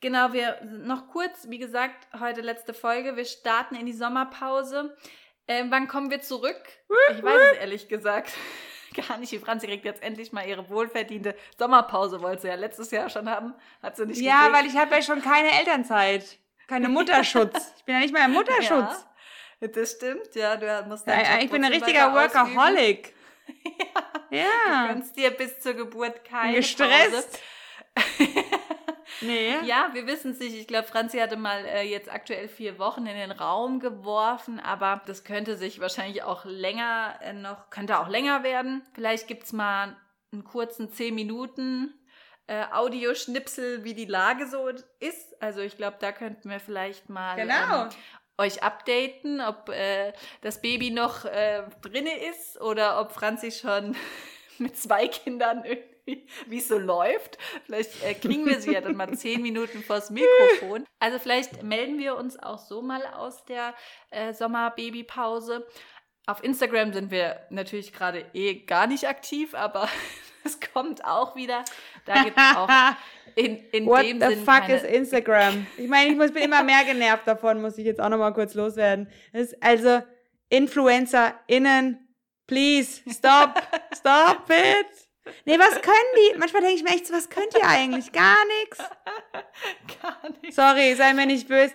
Genau, 0.00 0.32
wir 0.32 0.60
noch 0.64 1.08
kurz, 1.08 1.46
wie 1.48 1.58
gesagt, 1.58 2.08
heute 2.18 2.40
letzte 2.40 2.72
Folge. 2.72 3.16
Wir 3.16 3.26
starten 3.26 3.74
in 3.76 3.84
die 3.86 3.92
Sommerpause. 3.92 4.96
Ähm, 5.46 5.70
wann 5.70 5.88
kommen 5.88 6.10
wir 6.10 6.20
zurück? 6.20 6.60
Ich 7.10 7.22
weiß 7.22 7.52
es 7.52 7.58
ehrlich 7.58 7.88
gesagt 7.88 8.32
gar 9.08 9.18
nicht. 9.18 9.32
Die 9.32 9.38
Franzi 9.38 9.66
kriegt 9.66 9.84
jetzt 9.84 10.02
endlich 10.02 10.32
mal 10.32 10.46
ihre 10.46 10.68
wohlverdiente 10.70 11.34
Sommerpause, 11.58 12.22
wollte 12.22 12.42
sie 12.42 12.48
ja 12.48 12.54
letztes 12.54 12.90
Jahr 12.92 13.10
schon 13.10 13.28
haben. 13.28 13.54
Hat 13.82 13.96
sie 13.96 14.06
nicht 14.06 14.20
Ja, 14.20 14.46
gekriegt. 14.46 14.56
weil 14.58 14.66
ich 14.70 14.76
habe 14.76 14.94
ja 14.94 15.02
schon 15.02 15.20
keine 15.22 15.50
Elternzeit. 15.58 16.38
Keine 16.70 16.88
Mutterschutz. 16.88 17.74
Ich 17.78 17.84
bin 17.84 17.96
ja 17.96 18.00
nicht 18.00 18.14
mehr 18.14 18.26
im 18.26 18.32
Mutterschutz. 18.32 19.04
Ja, 19.60 19.66
das 19.66 19.90
stimmt, 19.90 20.36
ja. 20.36 20.56
Du 20.56 20.88
musst 20.88 21.04
ja, 21.04 21.40
ich 21.40 21.50
bin 21.50 21.64
ein 21.64 21.72
richtiger 21.72 22.14
Workaholic. 22.14 23.12
ja. 24.30 24.38
ja. 24.38 24.82
Du 24.82 24.92
kannst 24.92 25.16
dir 25.16 25.32
bis 25.32 25.58
zur 25.58 25.74
Geburt 25.74 26.24
keine 26.24 26.54
Gestresst. 26.54 27.40
Nee. 29.22 29.54
Ja, 29.64 29.90
wir 29.92 30.06
wissen 30.06 30.30
es 30.30 30.38
nicht. 30.38 30.54
Ich 30.54 30.66
glaube, 30.66 30.86
Franzi 30.86 31.18
hatte 31.18 31.36
mal 31.36 31.66
äh, 31.66 31.82
jetzt 31.82 32.10
aktuell 32.10 32.48
vier 32.48 32.78
Wochen 32.78 33.04
in 33.04 33.16
den 33.16 33.32
Raum 33.32 33.80
geworfen, 33.80 34.60
aber 34.60 35.02
das 35.04 35.24
könnte 35.24 35.56
sich 35.56 35.78
wahrscheinlich 35.78 36.22
auch 36.22 36.46
länger 36.46 37.18
äh, 37.20 37.34
noch, 37.34 37.68
könnte 37.68 37.98
auch 37.98 38.08
länger 38.08 38.44
werden. 38.44 38.82
Vielleicht 38.94 39.28
gibt 39.28 39.44
es 39.44 39.52
mal 39.52 39.96
einen 40.32 40.44
kurzen 40.44 40.90
zehn 40.90 41.14
Minuten 41.14 41.92
äh, 42.50 42.64
Audioschnipsel, 42.72 43.84
wie 43.84 43.94
die 43.94 44.06
Lage 44.06 44.48
so 44.48 44.68
ist. 44.98 45.40
Also 45.40 45.60
ich 45.60 45.76
glaube, 45.76 45.98
da 46.00 46.10
könnten 46.10 46.50
wir 46.50 46.58
vielleicht 46.58 47.08
mal 47.08 47.36
genau. 47.36 47.84
ähm, 47.84 47.88
euch 48.38 48.64
updaten, 48.64 49.40
ob 49.40 49.68
äh, 49.68 50.12
das 50.40 50.60
Baby 50.60 50.90
noch 50.90 51.24
äh, 51.24 51.62
drinne 51.80 52.10
ist 52.28 52.60
oder 52.60 53.00
ob 53.00 53.12
Franzi 53.12 53.52
schon 53.52 53.94
mit 54.58 54.76
zwei 54.76 55.06
Kindern 55.06 55.64
irgendwie, 55.64 56.26
wie 56.46 56.58
es 56.58 56.66
so 56.66 56.76
läuft. 56.76 57.38
Vielleicht 57.66 58.02
äh, 58.02 58.14
kriegen 58.14 58.44
wir 58.44 58.60
sie 58.60 58.72
ja 58.72 58.80
dann 58.80 58.96
mal 58.96 59.16
zehn 59.16 59.42
Minuten 59.42 59.84
vors 59.84 60.10
Mikrofon. 60.10 60.84
Also 60.98 61.20
vielleicht 61.20 61.62
melden 61.62 61.98
wir 61.98 62.16
uns 62.16 62.36
auch 62.36 62.58
so 62.58 62.82
mal 62.82 63.06
aus 63.06 63.44
der 63.44 63.74
äh, 64.10 64.32
Sommerbabypause. 64.32 65.68
Auf 66.26 66.42
Instagram 66.42 66.92
sind 66.92 67.12
wir 67.12 67.46
natürlich 67.50 67.92
gerade 67.92 68.26
eh 68.34 68.64
gar 68.64 68.88
nicht 68.88 69.06
aktiv, 69.06 69.54
aber 69.54 69.88
es 70.44 70.58
kommt 70.72 71.04
auch 71.04 71.36
wieder. 71.36 71.64
Da 72.04 72.22
gibt 72.24 72.36
es 72.36 72.56
auch 72.56 72.68
in, 73.34 73.56
in 73.72 73.86
What 73.86 74.02
dem 74.02 74.20
the 74.20 74.28
Sinn 74.28 74.44
fuck 74.44 74.68
is 74.68 74.82
Instagram? 74.82 75.66
Ich 75.76 75.88
meine, 75.88 76.10
ich 76.10 76.16
muss, 76.16 76.32
bin 76.32 76.42
immer 76.42 76.62
mehr 76.62 76.84
genervt 76.84 77.26
davon, 77.26 77.60
muss 77.62 77.78
ich 77.78 77.84
jetzt 77.84 78.00
auch 78.00 78.08
nochmal 78.08 78.32
kurz 78.32 78.54
loswerden. 78.54 79.08
also, 79.60 80.02
InfluencerInnen 80.48 82.10
Please, 82.50 83.00
stop, 83.08 83.62
stop 83.96 84.50
it. 84.50 84.86
Nee, 85.44 85.56
was 85.56 85.80
können 85.80 86.10
die? 86.16 86.36
Manchmal 86.36 86.62
denke 86.62 86.78
ich 86.78 86.82
mir 86.82 86.90
echt, 86.90 87.12
was 87.12 87.30
könnt 87.30 87.54
ihr 87.54 87.64
eigentlich? 87.64 88.10
Gar 88.10 88.44
nichts. 88.60 88.78
Gar 90.02 90.30
nichts. 90.42 90.56
Sorry, 90.56 90.96
sei 90.96 91.14
mir 91.14 91.26
nicht 91.26 91.46
böse. 91.46 91.72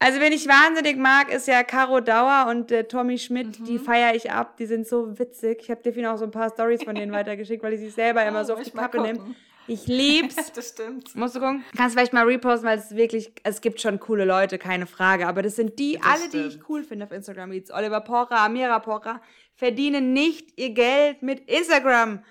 Also, 0.00 0.20
wenn 0.20 0.32
ich 0.32 0.46
wahnsinnig 0.46 0.96
mag, 0.96 1.32
ist 1.32 1.48
ja 1.48 1.64
Caro 1.64 2.00
Dauer 2.00 2.46
und 2.50 2.70
äh, 2.70 2.84
Tommy 2.84 3.18
Schmidt, 3.18 3.58
mhm. 3.58 3.64
die 3.64 3.78
feiere 3.78 4.14
ich 4.14 4.30
ab. 4.30 4.56
Die 4.56 4.66
sind 4.66 4.86
so 4.86 5.18
witzig. 5.18 5.58
Ich 5.62 5.70
habe 5.70 5.90
dir 5.90 6.12
auch 6.12 6.18
so 6.18 6.24
ein 6.24 6.30
paar 6.30 6.50
Stories 6.50 6.84
von 6.84 6.94
denen 6.94 7.12
weitergeschickt, 7.18 7.62
weil 7.62 7.72
ich 7.72 7.80
sie 7.80 7.90
selber 7.90 8.24
immer 8.24 8.42
oh, 8.42 8.44
so 8.44 8.54
auf 8.54 8.62
die 8.62 8.70
Pappe 8.70 9.00
nehme. 9.00 9.34
Ich 9.68 9.86
lieb's. 9.86 10.52
das 10.54 10.70
stimmt. 10.70 11.14
Musst 11.14 11.36
du 11.36 11.40
gucken? 11.40 11.64
Kannst 11.76 11.94
du 11.94 11.98
vielleicht 11.98 12.12
mal 12.12 12.24
reposten, 12.24 12.68
weil 12.68 12.78
es 12.78 12.96
wirklich, 12.96 13.32
es 13.42 13.60
gibt 13.60 13.80
schon 13.80 14.00
coole 14.00 14.24
Leute, 14.24 14.58
keine 14.58 14.86
Frage. 14.86 15.28
Aber 15.28 15.42
das 15.42 15.56
sind 15.56 15.78
die, 15.78 15.98
das 15.98 16.06
alle, 16.06 16.28
stimmt. 16.28 16.34
die 16.34 16.56
ich 16.56 16.68
cool 16.68 16.82
finde 16.82 17.04
auf 17.04 17.12
Instagram. 17.12 17.50
Wie 17.50 17.64
Oliver 17.72 18.00
Pocher, 18.00 18.38
Amira 18.38 18.78
Pocher, 18.78 19.20
verdienen 19.54 20.12
nicht 20.12 20.58
ihr 20.58 20.70
Geld 20.70 21.22
mit 21.22 21.40
Instagram. 21.50 22.22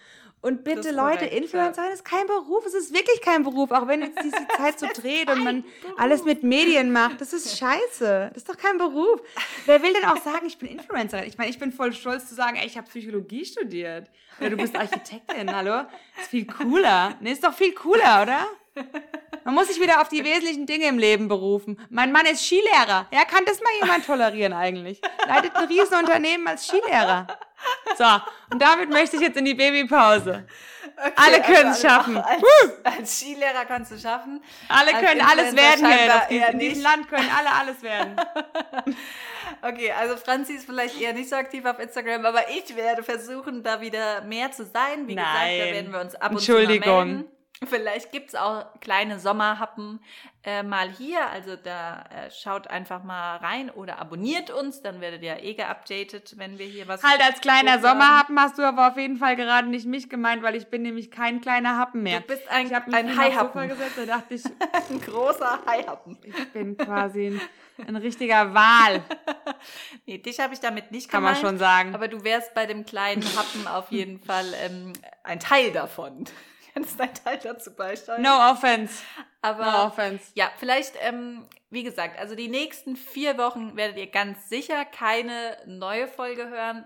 Und 0.48 0.64
bitte, 0.64 0.92
Leute, 0.92 1.26
korrekt, 1.26 1.34
Influencer 1.34 1.88
ja. 1.88 1.92
ist 1.92 2.06
kein 2.06 2.26
Beruf. 2.26 2.66
Es 2.66 2.74
ist 2.74 2.94
wirklich 2.94 3.20
kein 3.20 3.44
Beruf. 3.44 3.70
Auch 3.72 3.86
wenn 3.86 4.02
jetzt 4.02 4.18
diese 4.24 4.48
Zeit 4.56 4.80
so 4.80 4.88
dreht 4.94 5.30
und 5.30 5.44
man 5.44 5.64
Beruf. 5.82 6.00
alles 6.00 6.24
mit 6.24 6.42
Medien 6.44 6.94
macht. 6.94 7.20
Das 7.20 7.34
ist 7.34 7.58
scheiße. 7.58 8.30
Das 8.34 8.38
ist 8.44 8.48
doch 8.48 8.56
kein 8.56 8.78
Beruf. 8.78 9.20
Wer 9.66 9.84
will 9.84 9.92
denn 9.92 10.06
auch 10.06 10.24
sagen, 10.24 10.46
ich 10.46 10.58
bin 10.58 10.70
Influencerin? 10.70 11.28
Ich 11.28 11.38
meine, 11.38 11.50
ich 11.50 11.60
bin 11.60 11.74
voll 11.74 11.92
stolz 11.92 12.30
zu 12.30 12.36
sagen, 12.36 12.56
ey, 12.56 12.66
ich 12.66 12.78
habe 12.78 12.88
Psychologie 12.88 13.44
studiert. 13.44 14.10
Oder 14.40 14.52
du 14.52 14.56
bist 14.56 14.74
Architektin, 14.74 15.54
hallo? 15.54 15.82
Ist 16.18 16.30
viel 16.30 16.48
cooler. 16.48 17.16
Nee, 17.20 17.34
ist 17.34 17.44
doch 17.44 17.54
viel 17.54 17.74
cooler, 17.74 18.22
oder? 18.22 18.48
Man 19.44 19.56
muss 19.56 19.68
sich 19.68 19.80
wieder 19.82 20.02
auf 20.02 20.10
die 20.10 20.26
wesentlichen 20.26 20.66
Dinge 20.66 20.88
im 20.88 21.00
Leben 21.00 21.30
berufen. 21.30 21.80
Mein 21.90 22.12
Mann 22.12 22.26
ist 22.26 22.46
Skilehrer. 22.46 23.08
Ja, 23.12 23.24
kann 23.24 23.46
das 23.46 23.62
mal 23.62 23.72
jemand 23.82 24.06
tolerieren 24.06 24.52
eigentlich? 24.52 25.02
Leitet 25.26 25.56
ein 25.56 25.66
Riesenunternehmen 25.66 26.46
als 26.48 26.68
Skilehrer. 26.68 27.28
So, 27.98 28.06
und 28.52 28.62
damit 28.62 28.90
möchte 28.90 29.16
ich 29.16 29.22
jetzt 29.22 29.38
in 29.38 29.46
die 29.46 29.54
Babypause. 29.54 30.46
Okay, 30.98 31.12
alle 31.16 31.42
können 31.42 31.72
es 31.72 31.86
also 31.86 31.88
schaffen. 31.88 32.18
Als, 32.18 32.44
als, 32.84 33.20
Skilehrer 33.20 33.66
kannst 33.66 33.92
du 33.92 33.98
schaffen. 33.98 34.44
Alle 34.68 34.92
können 34.92 35.22
alles 35.22 35.56
werden 35.56 36.28
hier. 36.28 36.48
In 36.50 36.60
diesem 36.60 36.84
Land 36.84 37.08
können 37.08 37.30
alle 37.38 37.52
alles 37.52 37.82
werden. 37.82 38.16
okay, 39.62 39.94
also 39.98 40.18
Franzi 40.18 40.54
ist 40.54 40.66
vielleicht 40.66 41.00
eher 41.00 41.14
nicht 41.14 41.30
so 41.30 41.36
aktiv 41.36 41.64
auf 41.66 41.80
Instagram, 41.80 42.26
aber 42.26 42.50
ich 42.50 42.76
werde 42.76 43.04
versuchen, 43.04 43.64
da 43.64 43.80
wieder 43.80 44.22
mehr 44.22 44.52
zu 44.52 44.66
sein. 44.66 45.08
Wie 45.08 45.16
Nein. 45.16 45.26
gesagt, 45.26 45.70
da 45.70 45.74
werden 45.74 45.94
wir 45.94 46.02
uns 46.02 46.16
ab 46.16 46.32
und 46.32 46.40
zu 46.40 46.52
mal 46.52 46.68
melden. 46.68 47.26
Vielleicht 47.66 48.12
gibt 48.12 48.30
es 48.30 48.36
auch 48.36 48.66
kleine 48.82 49.20
Sommerhappen 49.20 50.00
äh, 50.44 50.62
mal 50.62 50.90
hier. 50.90 51.28
Also 51.30 51.56
da 51.56 52.04
äh, 52.04 52.30
schaut 52.30 52.68
einfach 52.68 53.04
mal 53.04 53.38
rein 53.38 53.72
oder 53.72 54.00
abonniert 54.00 54.52
uns, 54.52 54.82
dann 54.82 55.02
werdet 55.02 55.24
ihr 55.24 55.44
eh 55.44 55.56
geupdatet, 55.56 56.36
wenn 56.38 56.60
wir 56.60 56.68
hier 56.68 56.88
was. 56.88 57.02
Halt 57.04 57.22
als 57.22 57.42
kleiner 57.42 57.80
Sommerhappen 57.80 58.40
hast 58.40 58.60
du 58.60 58.64
aber 58.64 58.90
auf 58.90 58.98
jeden 58.98 59.18
Fall 59.18 59.36
gerade 59.36 59.68
nicht 59.68 59.88
mich 59.88 60.08
gemeint, 60.08 60.44
weil 60.44 60.56
ich 60.56 60.68
bin 60.68 60.84
nämlich 60.84 61.10
kein 61.10 61.42
kleiner 61.42 61.78
Happen 61.78 62.04
mehr. 62.04 62.20
Du 62.20 62.28
bist 62.28 62.48
ein, 62.50 62.68
ich 62.68 62.76
ein, 62.76 62.94
ein 62.94 63.18
Haihappen. 63.18 63.68
gesetzt, 63.68 63.98
da 63.98 64.06
dachte 64.06 64.36
ich. 64.36 64.44
ein 64.90 65.02
großer 65.02 65.60
Haihappen. 65.66 66.18
Ich 66.24 66.54
bin 66.54 66.78
quasi 66.78 67.28
ein, 67.28 67.42
ein 67.88 67.96
richtiger 67.96 68.54
Wal. 68.54 69.04
nee, 70.06 70.20
dich 70.20 70.40
habe 70.40 70.54
ich 70.54 70.60
damit 70.60 70.92
nicht 70.92 71.10
Kann 71.10 71.22
gemeint. 71.22 71.38
Kann 71.38 71.44
man 71.44 71.52
schon 71.52 71.60
sagen. 71.60 71.96
Aber 71.96 72.08
du 72.08 72.24
wärst 72.24 72.54
bei 72.54 72.68
dem 72.68 72.86
kleinen 72.86 73.24
Happen 73.36 73.68
auf 73.68 73.92
jeden 73.92 74.20
Fall 74.20 74.46
ähm, 74.64 74.94
ein 75.24 75.40
Teil 75.40 75.72
davon. 75.72 76.26
Kannst 76.78 77.00
dein 77.00 77.14
Teil 77.14 77.40
dazu 77.40 77.76
beisteuern. 77.76 78.22
No 78.22 78.52
offense. 78.52 79.04
Aber 79.42 79.66
no 79.66 79.86
offense. 79.86 80.32
ja, 80.36 80.52
vielleicht, 80.58 80.94
ähm, 81.02 81.48
wie 81.70 81.84
gesagt, 81.84 82.20
also 82.20 82.36
die 82.36 82.48
nächsten 82.48 82.96
vier 82.96 83.38
Wochen 83.38 83.76
werdet 83.76 83.98
ihr 83.98 84.08
ganz 84.08 84.50
sicher 84.50 84.86
keine 84.86 85.58
neue 85.66 86.08
Folge 86.08 86.50
hören. 86.50 86.86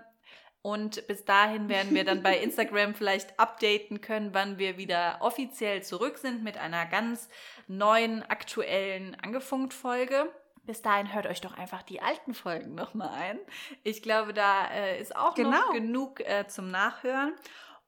Und 0.62 1.06
bis 1.08 1.24
dahin 1.24 1.68
werden 1.68 1.92
wir 1.92 2.04
dann 2.04 2.22
bei 2.22 2.38
Instagram 2.42 2.94
vielleicht 2.94 3.38
updaten 3.38 4.00
können, 4.00 4.32
wann 4.32 4.58
wir 4.58 4.78
wieder 4.78 5.18
offiziell 5.20 5.82
zurück 5.82 6.18
sind 6.18 6.44
mit 6.44 6.56
einer 6.56 6.86
ganz 6.86 7.28
neuen, 7.66 8.22
aktuellen 8.22 9.16
Angefunkt-Folge. 9.20 10.30
Bis 10.64 10.80
dahin 10.80 11.12
hört 11.12 11.26
euch 11.26 11.40
doch 11.40 11.58
einfach 11.58 11.82
die 11.82 12.00
alten 12.00 12.34
Folgen 12.34 12.76
nochmal 12.76 13.10
ein. 13.10 13.38
Ich 13.82 14.00
glaube, 14.00 14.32
da 14.32 14.68
äh, 14.70 15.00
ist 15.00 15.16
auch 15.16 15.34
genau. 15.34 15.50
noch 15.50 15.72
genug 15.72 16.20
äh, 16.20 16.46
zum 16.46 16.70
Nachhören. 16.70 17.34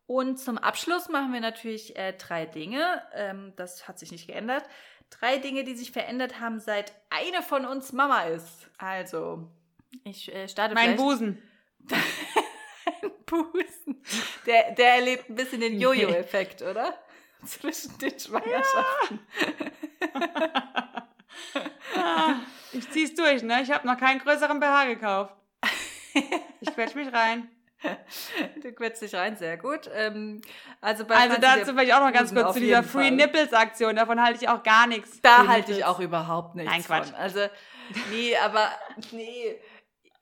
Und 0.06 0.38
zum 0.38 0.58
Abschluss 0.58 1.08
machen 1.08 1.32
wir 1.32 1.40
natürlich 1.40 1.96
äh, 1.96 2.12
drei 2.12 2.44
Dinge. 2.44 3.02
Ähm, 3.14 3.52
das 3.56 3.88
hat 3.88 3.98
sich 3.98 4.12
nicht 4.12 4.26
geändert. 4.26 4.64
Drei 5.10 5.38
Dinge, 5.38 5.64
die 5.64 5.74
sich 5.74 5.92
verändert 5.92 6.40
haben, 6.40 6.60
seit 6.60 6.92
eine 7.10 7.42
von 7.42 7.64
uns 7.64 7.92
Mama 7.92 8.22
ist. 8.24 8.68
Also, 8.76 9.48
ich 10.04 10.34
äh, 10.34 10.48
starte 10.48 10.74
Mein 10.74 10.96
Busen. 10.96 11.42
Busen. 13.26 14.02
Der, 14.46 14.72
der 14.72 14.96
erlebt 14.96 15.30
ein 15.30 15.34
bisschen 15.34 15.60
den 15.60 15.80
Jojo-Effekt, 15.80 16.62
oder? 16.62 16.98
Zwischen 17.44 17.98
den 17.98 18.18
Schwangerschaften. 18.18 19.20
Ja. 21.94 22.40
ich 22.72 22.90
zieh's 22.90 23.14
durch, 23.14 23.42
ne? 23.42 23.62
Ich 23.62 23.70
habe 23.70 23.86
noch 23.86 23.98
keinen 23.98 24.20
größeren 24.20 24.60
BH 24.60 24.86
gekauft. 24.86 25.34
Ich 26.60 26.72
quetsch 26.72 26.94
mich 26.94 27.12
rein. 27.12 27.50
Du 28.62 28.72
quetschst 28.72 29.02
dich 29.02 29.14
rein, 29.14 29.36
sehr 29.36 29.56
gut. 29.56 29.90
Ähm, 29.94 30.40
also, 30.80 31.04
bei 31.04 31.16
also 31.16 31.36
dazu 31.40 31.72
vielleicht 31.72 31.92
auch 31.92 32.00
noch 32.00 32.12
ganz 32.12 32.34
kurz 32.34 32.54
zu 32.54 32.60
dieser 32.60 32.82
Free 32.82 33.10
Nipples 33.10 33.52
Aktion. 33.52 33.96
Davon 33.96 34.22
halte 34.22 34.42
ich 34.42 34.48
auch 34.48 34.62
gar 34.62 34.86
nichts. 34.86 35.20
Da 35.20 35.46
halte 35.46 35.72
ich 35.72 35.84
auch 35.84 36.00
überhaupt 36.00 36.54
nichts 36.54 36.70
Nein, 36.70 36.84
Quatsch. 36.84 37.06
Von. 37.06 37.14
Also, 37.16 37.40
nee, 38.10 38.36
aber 38.36 38.70
nee. 39.12 39.56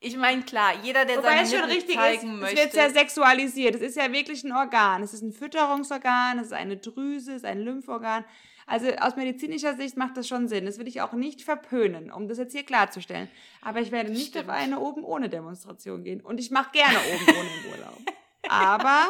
Ich 0.05 0.17
meine, 0.17 0.43
klar, 0.43 0.73
jeder, 0.83 1.05
der 1.05 1.19
Wobei 1.19 1.29
seine 1.29 1.43
es 1.43 1.51
schon 1.51 1.61
Nippel 1.61 1.75
richtig 1.75 1.95
zeigen 1.97 2.35
ist, 2.35 2.41
möchte. 2.41 2.57
es 2.57 2.63
wird 2.65 2.73
sehr 2.73 2.91
sexualisiert. 2.91 3.77
Es 3.77 3.83
ist 3.83 3.97
ja 3.97 4.11
wirklich 4.11 4.43
ein 4.43 4.53
Organ. 4.53 5.03
Es 5.05 5.15
ist 5.15 5.23
ein 5.23 5.33
Fütterungsorgan, 5.33 6.41
es 6.41 6.47
ist 6.47 6.53
eine 6.53 6.77
Drüse, 6.77 7.31
es 7.33 7.37
ist 7.39 7.45
ein 7.45 7.61
Lymphorgan. 7.61 8.25
Also 8.67 8.91
aus 8.97 9.17
medizinischer 9.17 9.75
Sicht 9.75 9.97
macht 9.97 10.17
das 10.17 10.29
schon 10.29 10.49
Sinn. 10.49 10.67
Das 10.67 10.79
will 10.79 10.87
ich 10.89 11.01
auch 11.01 11.13
nicht 11.13 11.43
verpönen, 11.43 12.11
um 12.13 12.29
das 12.29 12.39
jetzt 12.39 12.53
hier 12.53 12.65
klarzustellen. 12.65 13.29
Aber 13.61 13.81
ich 13.81 13.91
werde 13.91 14.11
nicht 14.11 14.29
Stimmt. 14.29 14.49
auf 14.49 14.55
eine 14.55 14.79
oben 14.81 15.05
ohne 15.05 15.29
Demonstration 15.29 16.05
gehen. 16.05 16.21
Und 16.21 16.39
ich 16.41 16.51
mache 16.51 16.71
gerne 16.73 16.99
oben 17.15 17.37
ohne 17.39 17.49
im 17.65 17.71
Urlaub. 17.73 17.99
Aber 18.49 19.07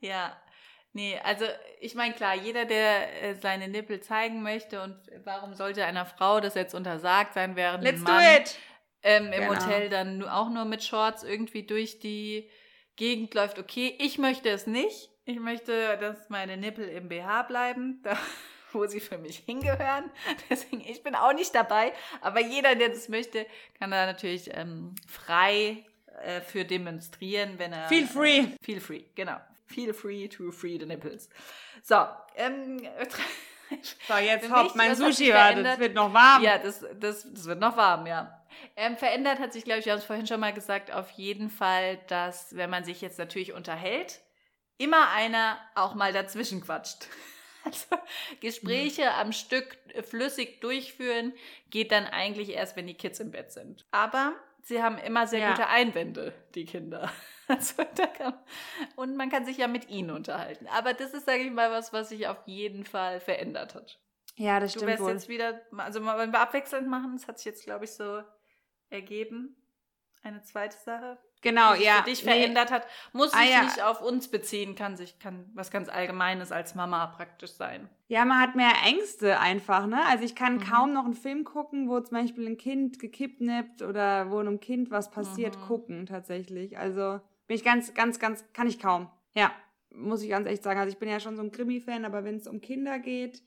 Ja, 0.00 0.36
nee, 0.92 1.18
also 1.24 1.44
ich 1.80 1.94
meine, 1.94 2.14
klar, 2.14 2.34
jeder, 2.34 2.64
der 2.64 3.22
äh, 3.22 3.34
seine 3.34 3.68
Nippel 3.68 4.00
zeigen 4.00 4.42
möchte 4.42 4.82
und 4.82 4.96
warum 5.24 5.54
sollte 5.54 5.84
einer 5.84 6.06
Frau 6.06 6.40
das 6.40 6.54
jetzt 6.54 6.74
untersagt 6.74 7.34
sein, 7.34 7.56
während 7.56 7.82
let's 7.84 8.00
ein 8.00 8.04
do 8.06 8.12
Mann 8.12 8.36
it! 8.42 8.56
ähm, 9.02 9.26
im 9.32 9.40
Genau. 9.48 9.54
Hotel 9.54 9.88
dann 9.88 10.22
auch 10.28 10.48
nur 10.50 10.64
mit 10.64 10.82
Shorts 10.84 11.22
irgendwie 11.22 11.64
durch 11.64 11.98
die 11.98 12.48
Gegend 12.96 13.34
läuft. 13.34 13.58
Okay, 13.58 13.94
ich 13.98 14.18
möchte 14.18 14.48
es 14.48 14.66
nicht. 14.66 15.10
Ich 15.26 15.38
möchte, 15.40 15.98
dass 15.98 16.28
meine 16.30 16.56
Nippel 16.56 16.88
im 16.88 17.08
BH 17.08 17.42
bleiben, 17.42 18.00
da 18.02 18.16
wo 18.76 18.86
sie 18.86 19.00
für 19.00 19.18
mich 19.18 19.38
hingehören. 19.38 20.10
Deswegen, 20.50 20.82
ich 20.82 21.02
bin 21.02 21.14
auch 21.14 21.32
nicht 21.32 21.54
dabei. 21.54 21.92
Aber 22.20 22.40
jeder, 22.40 22.74
der 22.74 22.90
das 22.90 23.08
möchte, 23.08 23.46
kann 23.78 23.90
da 23.90 24.06
natürlich 24.06 24.50
ähm, 24.54 24.94
frei 25.08 25.84
äh, 26.22 26.40
für 26.40 26.64
demonstrieren, 26.64 27.58
wenn 27.58 27.72
er... 27.72 27.88
Feel 27.88 28.06
free. 28.06 28.46
Feel 28.62 28.80
free, 28.80 29.04
genau. 29.14 29.36
Feel 29.66 29.92
free 29.92 30.28
to 30.28 30.52
free 30.52 30.78
the 30.78 30.86
nipples. 30.86 31.28
So, 31.82 32.06
ähm, 32.36 32.82
So, 34.06 34.14
jetzt 34.16 34.50
hopp, 34.50 34.74
mein 34.74 34.94
Sushi 34.94 35.30
verändert? 35.30 35.74
Es 35.74 35.80
wird 35.80 35.94
noch 35.94 36.12
warm. 36.12 36.42
ja, 36.42 36.58
das, 36.58 36.84
das, 36.98 37.26
das 37.32 37.44
wird 37.46 37.60
noch 37.60 37.76
warm, 37.76 38.06
ja. 38.06 38.40
Ähm, 38.76 38.96
verändert 38.96 39.38
hat 39.38 39.52
sich, 39.52 39.64
glaube 39.64 39.80
ich, 39.80 39.86
wir 39.86 39.92
haben 39.92 39.98
es 39.98 40.04
vorhin 40.04 40.26
schon 40.26 40.40
mal 40.40 40.52
gesagt, 40.52 40.92
auf 40.92 41.10
jeden 41.12 41.50
Fall, 41.50 41.98
dass, 42.08 42.54
wenn 42.56 42.70
man 42.70 42.84
sich 42.84 43.00
jetzt 43.00 43.18
natürlich 43.18 43.52
unterhält, 43.52 44.20
immer 44.78 45.10
einer 45.10 45.58
auch 45.74 45.94
mal 45.94 46.12
dazwischen 46.12 46.60
quatscht. 46.60 47.08
Also 47.66 47.96
Gespräche 48.40 49.12
am 49.14 49.32
Stück 49.32 49.76
flüssig 50.08 50.60
durchführen 50.60 51.32
geht 51.70 51.90
dann 51.92 52.06
eigentlich 52.06 52.50
erst, 52.50 52.76
wenn 52.76 52.86
die 52.86 52.94
Kids 52.94 53.18
im 53.20 53.30
Bett 53.32 53.50
sind. 53.52 53.86
Aber 53.90 54.34
sie 54.62 54.82
haben 54.82 54.98
immer 54.98 55.26
sehr 55.26 55.40
Ja. 55.40 55.50
gute 55.50 55.66
Einwände, 55.68 56.32
die 56.54 56.64
Kinder. 56.64 57.10
Also 57.48 57.84
kann, 58.18 58.34
und 58.96 59.16
man 59.16 59.30
kann 59.30 59.44
sich 59.46 59.56
ja 59.58 59.68
mit 59.68 59.88
ihnen 59.88 60.10
unterhalten. 60.10 60.66
Aber 60.66 60.94
das 60.94 61.14
ist, 61.14 61.26
sage 61.26 61.42
ich 61.44 61.52
mal, 61.52 61.70
was, 61.70 61.92
was 61.92 62.08
sich 62.08 62.26
auf 62.26 62.38
jeden 62.46 62.84
Fall 62.84 63.20
verändert 63.20 63.76
hat. 63.76 64.00
Ja, 64.34 64.58
das 64.58 64.72
Du 64.72 64.80
stimmt 64.80 64.90
wirst 64.94 65.02
wohl. 65.04 65.12
jetzt 65.12 65.28
wieder, 65.28 65.60
also 65.76 66.04
wenn 66.04 66.32
wir 66.32 66.40
abwechselnd 66.40 66.88
machen, 66.88 67.12
das 67.16 67.28
hat 67.28 67.38
sich 67.38 67.46
jetzt, 67.46 67.64
glaube 67.64 67.84
ich, 67.84 67.92
so 67.92 68.20
ergeben. 68.90 69.56
Eine 70.24 70.42
zweite 70.42 70.76
Sache, 70.76 71.18
Genau, 71.46 71.72
die 71.72 71.78
sich 71.78 71.86
ja. 71.86 71.96
für 71.98 72.10
dich 72.10 72.24
nee. 72.24 72.30
verändert 72.32 72.70
hat, 72.70 72.86
muss 73.12 73.32
Ah, 73.32 73.38
sich 73.40 73.50
ja. 73.50 73.62
nicht 73.62 73.82
auf 73.82 74.00
uns 74.00 74.28
beziehen, 74.28 74.74
kann 74.74 74.96
sich 74.96 75.18
kann 75.18 75.48
was 75.54 75.70
ganz 75.70 75.88
Allgemeines 75.88 76.50
als 76.52 76.74
Mama 76.74 77.06
praktisch 77.06 77.52
sein. 77.52 77.88
Ja, 78.08 78.24
man 78.24 78.40
hat 78.40 78.56
mehr 78.56 78.72
Ängste 78.84 79.38
einfach, 79.40 79.86
ne? 79.86 80.04
Also 80.06 80.24
ich 80.24 80.34
kann 80.34 80.56
Mhm. 80.56 80.60
kaum 80.60 80.92
noch 80.92 81.04
einen 81.04 81.14
Film 81.14 81.44
gucken, 81.44 81.88
wo 81.88 82.00
zum 82.00 82.18
Beispiel 82.18 82.46
ein 82.46 82.56
Kind 82.56 82.98
gekidnappt 82.98 83.82
oder 83.82 84.30
wo 84.30 84.38
einem 84.38 84.60
Kind 84.60 84.90
was 84.90 85.10
passiert, 85.10 85.56
Mhm. 85.56 85.62
gucken 85.62 86.06
tatsächlich. 86.06 86.78
Also 86.78 87.20
bin 87.46 87.56
ich 87.56 87.64
ganz, 87.64 87.94
ganz, 87.94 88.18
ganz, 88.18 88.44
kann 88.52 88.66
ich 88.66 88.78
kaum. 88.80 89.10
Ja, 89.34 89.52
muss 89.90 90.22
ich 90.22 90.30
ganz 90.30 90.46
echt 90.48 90.62
sagen. 90.62 90.78
Also 90.80 90.90
ich 90.92 90.98
bin 90.98 91.08
ja 91.08 91.20
schon 91.20 91.36
so 91.36 91.42
ein 91.42 91.52
Krimi-Fan, 91.52 92.04
aber 92.04 92.24
wenn 92.24 92.36
es 92.36 92.46
um 92.46 92.60
Kinder 92.60 92.98
geht, 92.98 93.42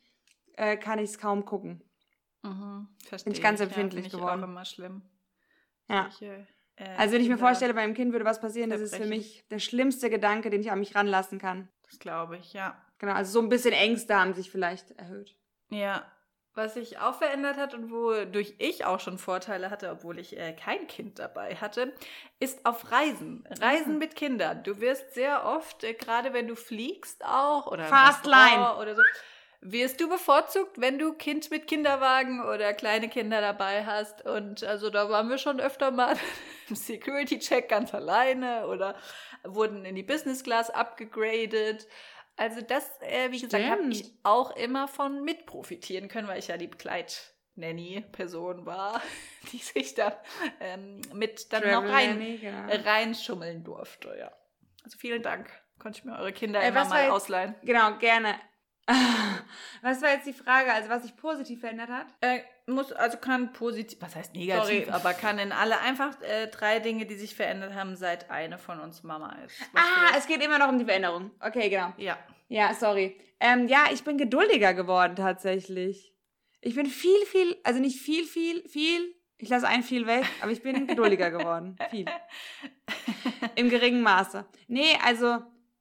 äh, 0.57 0.77
kann 0.77 0.99
ich 0.99 1.09
es 1.11 1.19
kaum 1.19 1.45
gucken. 1.45 1.81
Mhm, 2.43 2.87
verstehe 3.05 3.33
ich 3.33 3.41
ganz 3.41 3.59
Ja, 3.59 3.65
empfindlich 3.65 4.05
ich 4.07 4.11
geworden. 4.13 4.39
Auch 4.41 4.47
immer 4.47 4.63
schlimm. 4.65 5.01
Ja. 5.89 6.03
Solche, 6.09 6.33
äh, 6.33 6.45
Also 6.97 7.13
wenn 7.13 7.21
ich 7.21 7.29
mir 7.29 7.37
vorstelle, 7.37 7.73
bei 7.73 7.81
einem 7.81 7.93
Kind 7.93 8.13
würde 8.13 8.25
was 8.25 8.39
passieren, 8.39 8.69
das 8.69 8.81
ist 8.81 8.95
für 8.95 9.05
mich 9.05 9.43
der 9.49 9.59
schlimmste 9.59 10.09
Gedanke, 10.09 10.49
den 10.49 10.61
ich 10.61 10.71
an 10.71 10.79
mich 10.79 10.95
ranlassen 10.95 11.39
kann. 11.39 11.67
Das 11.83 11.99
glaube 11.99 12.37
ich, 12.37 12.53
ja. 12.53 12.79
Genau, 12.99 13.13
also 13.13 13.31
so 13.31 13.39
ein 13.39 13.49
bisschen 13.49 13.73
Ängste 13.73 14.15
haben 14.15 14.33
sich 14.33 14.51
vielleicht 14.51 14.91
erhöht. 14.91 15.35
Ja. 15.69 16.05
Was 16.55 16.73
sich 16.73 16.99
auch 16.99 17.15
verändert 17.15 17.57
hat 17.57 17.73
und 17.73 17.91
wodurch 17.91 18.55
ich 18.57 18.83
auch 18.83 18.99
schon 18.99 19.17
Vorteile 19.17 19.69
hatte, 19.69 19.89
obwohl 19.91 20.19
ich 20.19 20.37
äh, 20.37 20.53
kein 20.53 20.87
Kind 20.87 21.19
dabei 21.19 21.55
hatte, 21.55 21.93
ist 22.39 22.65
auf 22.65 22.91
Reisen. 22.91 23.47
Reisen 23.61 23.97
mit 23.97 24.15
Kindern. 24.15 24.63
Du 24.63 24.81
wirst 24.81 25.13
sehr 25.13 25.45
oft, 25.45 25.83
äh, 25.83 25.93
gerade 25.93 26.33
wenn 26.33 26.47
du 26.47 26.55
fliegst 26.55 27.23
auch 27.23 27.67
oder 27.67 27.83
im 27.83 27.89
Fast 27.89 28.25
Restaurant 28.25 28.79
oder 28.79 28.95
so, 28.95 29.01
wirst 29.61 29.99
du 29.99 30.07
bevorzugt, 30.07 30.79
wenn 30.79 30.97
du 30.99 31.13
Kind 31.13 31.51
mit 31.51 31.67
Kinderwagen 31.67 32.41
oder 32.45 32.73
kleine 32.73 33.09
Kinder 33.09 33.41
dabei 33.41 33.85
hast. 33.85 34.25
Und 34.25 34.63
also 34.63 34.89
da 34.89 35.09
waren 35.09 35.29
wir 35.29 35.37
schon 35.37 35.59
öfter 35.59 35.91
mal 35.91 36.15
im 36.69 36.75
Security-Check 36.75 37.67
ganz 37.69 37.93
alleine 37.93 38.67
oder 38.67 38.95
wurden 39.43 39.83
in 39.85 39.95
die 39.95 40.03
Business 40.03 40.43
Class 40.43 40.69
abgegradet. 40.69 41.87
Also 42.37 42.61
das, 42.61 42.89
äh, 43.01 43.31
wie 43.31 43.41
gesagt, 43.41 43.65
habe 43.65 43.83
ich 43.89 44.13
auch 44.23 44.55
immer 44.55 44.87
von 44.87 45.23
mit 45.25 45.45
profitieren 45.45 46.07
können, 46.07 46.27
weil 46.29 46.39
ich 46.39 46.47
ja 46.47 46.55
die 46.55 46.67
Begleit-Nanny-Person 46.67 48.65
war, 48.65 49.01
die 49.51 49.57
sich 49.57 49.93
da 49.95 50.17
ähm, 50.61 51.01
mit 51.13 51.51
dann 51.51 51.63
noch 51.63 51.81
Travel 51.81 51.91
rein, 51.91 52.09
Nanny, 52.17 52.37
genau. 52.37 52.67
äh, 52.69 52.77
reinschummeln 52.77 53.63
durfte, 53.63 54.15
ja. 54.17 54.31
Also 54.83 54.97
vielen 54.97 55.21
Dank. 55.21 55.49
Konnte 55.79 55.99
ich 55.99 56.05
mir 56.05 56.17
eure 56.17 56.31
Kinder 56.33 56.61
Äh, 56.61 56.69
immer 56.69 56.85
mal 56.85 57.03
jetzt- 57.03 57.11
ausleihen. 57.11 57.55
Genau, 57.63 57.97
gerne. 57.97 58.35
Was 59.81 60.01
war 60.01 60.11
jetzt 60.11 60.27
die 60.27 60.33
Frage, 60.33 60.73
also 60.73 60.89
was 60.89 61.03
sich 61.03 61.15
positiv 61.15 61.61
verändert 61.61 61.89
hat? 61.89 62.07
Äh, 62.21 62.39
muss, 62.67 62.91
also 62.91 63.17
kann 63.17 63.53
positiv, 63.53 63.99
was 64.01 64.15
heißt 64.15 64.35
negativ, 64.35 64.85
Sorry. 64.85 64.89
aber 64.91 65.13
kann 65.13 65.39
in 65.39 65.51
alle 65.51 65.79
einfach 65.79 66.21
äh, 66.21 66.47
drei 66.47 66.79
Dinge, 66.79 67.05
die 67.05 67.15
sich 67.15 67.35
verändert 67.35 67.73
haben, 67.73 67.95
seit 67.95 68.29
eine 68.29 68.57
von 68.57 68.79
uns 68.79 69.03
Mama 69.03 69.35
ist. 69.45 69.55
Was 69.73 69.83
Ah, 69.83 70.17
es 70.17 70.27
geht 70.27 70.43
immer 70.43 70.59
noch 70.59 70.69
um 70.69 70.77
die 70.79 70.85
Veränderung. 70.85 71.31
Okay, 71.39 71.69
genau. 71.69 71.93
ja. 71.97 72.17
Ja, 72.47 72.73
sorry. 72.73 73.15
Ähm, 73.39 73.67
ja, 73.67 73.85
ich 73.93 74.03
bin 74.03 74.17
geduldiger 74.17 74.73
geworden 74.73 75.15
tatsächlich. 75.15 76.13
Ich 76.61 76.75
bin 76.75 76.87
viel, 76.87 77.25
viel, 77.27 77.55
also 77.63 77.79
nicht 77.79 78.01
viel, 78.01 78.25
viel, 78.25 78.67
viel. 78.67 79.15
Ich 79.37 79.49
lasse 79.49 79.67
ein 79.67 79.83
viel 79.83 80.05
weg, 80.07 80.25
aber 80.41 80.51
ich 80.51 80.61
bin 80.61 80.87
geduldiger 80.87 81.31
geworden. 81.31 81.77
Viel. 81.89 82.05
Im 83.55 83.69
geringen 83.69 84.01
Maße. 84.01 84.45
Nee, 84.67 84.97
also 85.05 85.37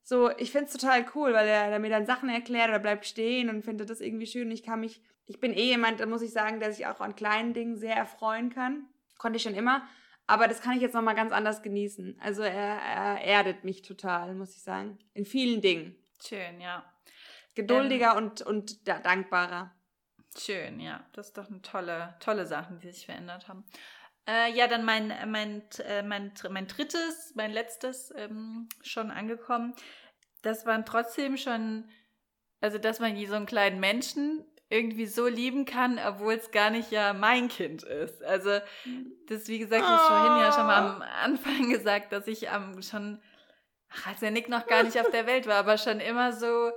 so, 0.09 0.31
ich 0.39 0.53
finde 0.53 0.69
es 0.69 0.73
total 0.73 1.05
cool, 1.15 1.35
weil 1.35 1.47
er, 1.47 1.67
er 1.67 1.79
mir 1.79 1.91
dann 1.91 2.07
Sachen 2.07 2.31
erklärt 2.31 2.71
oder 2.71 2.79
bleibt 2.79 3.05
stehen 3.05 3.51
und 3.51 3.63
findet 3.63 3.91
das 3.91 4.01
irgendwie 4.01 4.27
schön. 4.27 4.51
Ich 4.51 4.63
kann 4.63 4.81
mich, 4.81 5.03
ich 5.27 5.39
bin 5.39 5.53
eh 5.53 5.67
jemand, 5.67 6.01
da 6.01 6.07
muss 6.07 6.23
ich 6.23 6.33
sagen, 6.33 6.61
der 6.61 6.73
sich 6.73 6.87
auch 6.87 7.03
an 7.03 7.15
kleinen 7.15 7.53
Dingen 7.53 7.77
sehr 7.77 7.95
erfreuen 7.95 8.49
kann. 8.49 8.87
Konnte 9.19 9.37
ich 9.37 9.43
schon 9.43 9.55
immer. 9.55 9.87
Aber 10.27 10.49
das 10.49 10.63
kann 10.63 10.75
ich 10.75 10.81
jetzt 10.81 10.95
nochmal 10.95 11.15
ganz 11.15 11.31
anders 11.31 11.61
genießen. 11.61 12.19
Also 12.23 12.41
er, 12.41 12.81
er 12.81 13.21
erdet 13.21 13.65
mich 13.65 13.83
total, 13.83 14.35
muss 14.35 14.57
ich 14.57 14.63
sagen. 14.63 14.99
In 15.13 15.27
vielen 15.27 15.61
Dingen. 15.61 15.95
Schön, 16.27 16.59
ja. 16.59 16.91
Geduldiger 17.55 18.17
und, 18.17 18.41
und 18.41 18.89
da, 18.89 19.01
dankbarer. 19.01 19.75
Schön, 20.39 20.81
ja. 20.81 21.05
Das 21.13 21.27
ist 21.27 21.37
doch 21.37 21.51
eine 21.51 21.61
tolle, 21.61 22.17
tolle 22.21 22.47
Sachen, 22.47 22.79
die 22.79 22.91
sich 22.91 23.05
verändert 23.05 23.47
haben. 23.47 23.67
Äh, 24.29 24.53
ja, 24.53 24.67
dann 24.67 24.85
mein, 24.85 25.13
mein, 25.27 25.63
äh, 25.87 26.03
mein, 26.03 26.33
mein 26.51 26.67
drittes, 26.67 27.33
mein 27.35 27.51
letztes 27.51 28.13
ähm, 28.15 28.69
schon 28.83 29.11
angekommen. 29.11 29.75
Das 30.43 30.67
waren 30.67 30.85
trotzdem 30.85 31.37
schon 31.37 31.89
also 32.61 32.79
dass 32.79 33.01
man 33.01 33.17
so 33.27 33.35
einen 33.35 33.47
kleinen 33.47 33.81
Menschen 33.81 34.45
irgendwie 34.71 35.07
so 35.07 35.27
lieben 35.27 35.65
kann, 35.65 35.99
obwohl 35.99 36.35
es 36.35 36.51
gar 36.51 36.71
nicht 36.71 36.91
ja 36.91 37.13
mein 37.15 37.49
Kind 37.49 37.85
ist. 37.85 38.23
Also 38.23 38.59
das, 39.27 39.49
wie 39.49 39.59
gesagt, 39.59 39.83
ich 39.83 40.01
vorhin 40.01 40.39
ja 40.39 40.53
schon 40.53 40.67
mal 40.67 40.77
am 40.77 41.03
ah. 41.03 41.23
Anfang 41.23 41.71
gesagt, 41.71 42.13
dass 42.13 42.27
ich 42.27 42.49
ähm, 42.49 42.83
schon, 42.83 43.23
ach, 43.89 44.09
als 44.09 44.21
der 44.21 44.31
Nick 44.31 44.49
noch 44.49 44.67
gar 44.67 44.83
nicht 44.83 45.01
auf 45.01 45.11
der 45.11 45.27
Welt 45.27 45.47
war, 45.47 45.57
aber 45.57 45.79
schon 45.79 46.01
immer 46.01 46.33
so 46.33 46.71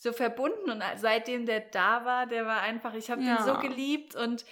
so 0.00 0.12
verbunden 0.12 0.70
und 0.70 0.80
seitdem 0.94 1.44
der 1.44 1.58
da 1.58 2.04
war, 2.04 2.26
der 2.26 2.46
war 2.46 2.60
einfach, 2.60 2.94
ich 2.94 3.10
habe 3.10 3.20
ja. 3.20 3.36
ihn 3.36 3.44
so 3.44 3.58
geliebt 3.58 4.14
und 4.14 4.44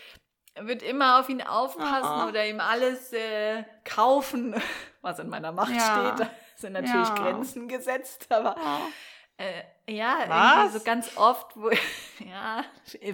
wird 0.60 0.82
immer 0.82 1.20
auf 1.20 1.28
ihn 1.28 1.42
aufpassen 1.42 2.24
oh. 2.24 2.28
oder 2.28 2.46
ihm 2.46 2.60
alles 2.60 3.12
äh, 3.12 3.64
kaufen, 3.84 4.54
was 5.02 5.18
in 5.18 5.28
meiner 5.28 5.52
Macht 5.52 5.74
ja. 5.74 6.14
steht. 6.14 6.26
Da 6.26 6.30
sind 6.56 6.72
natürlich 6.72 7.08
ja. 7.08 7.14
Grenzen 7.14 7.68
gesetzt, 7.68 8.26
aber 8.30 8.56
oh. 8.58 9.42
äh, 9.42 9.94
ja, 9.94 10.68
so 10.72 10.80
ganz 10.80 11.16
oft, 11.16 11.56
wo 11.56 11.70
ja, 12.24 12.64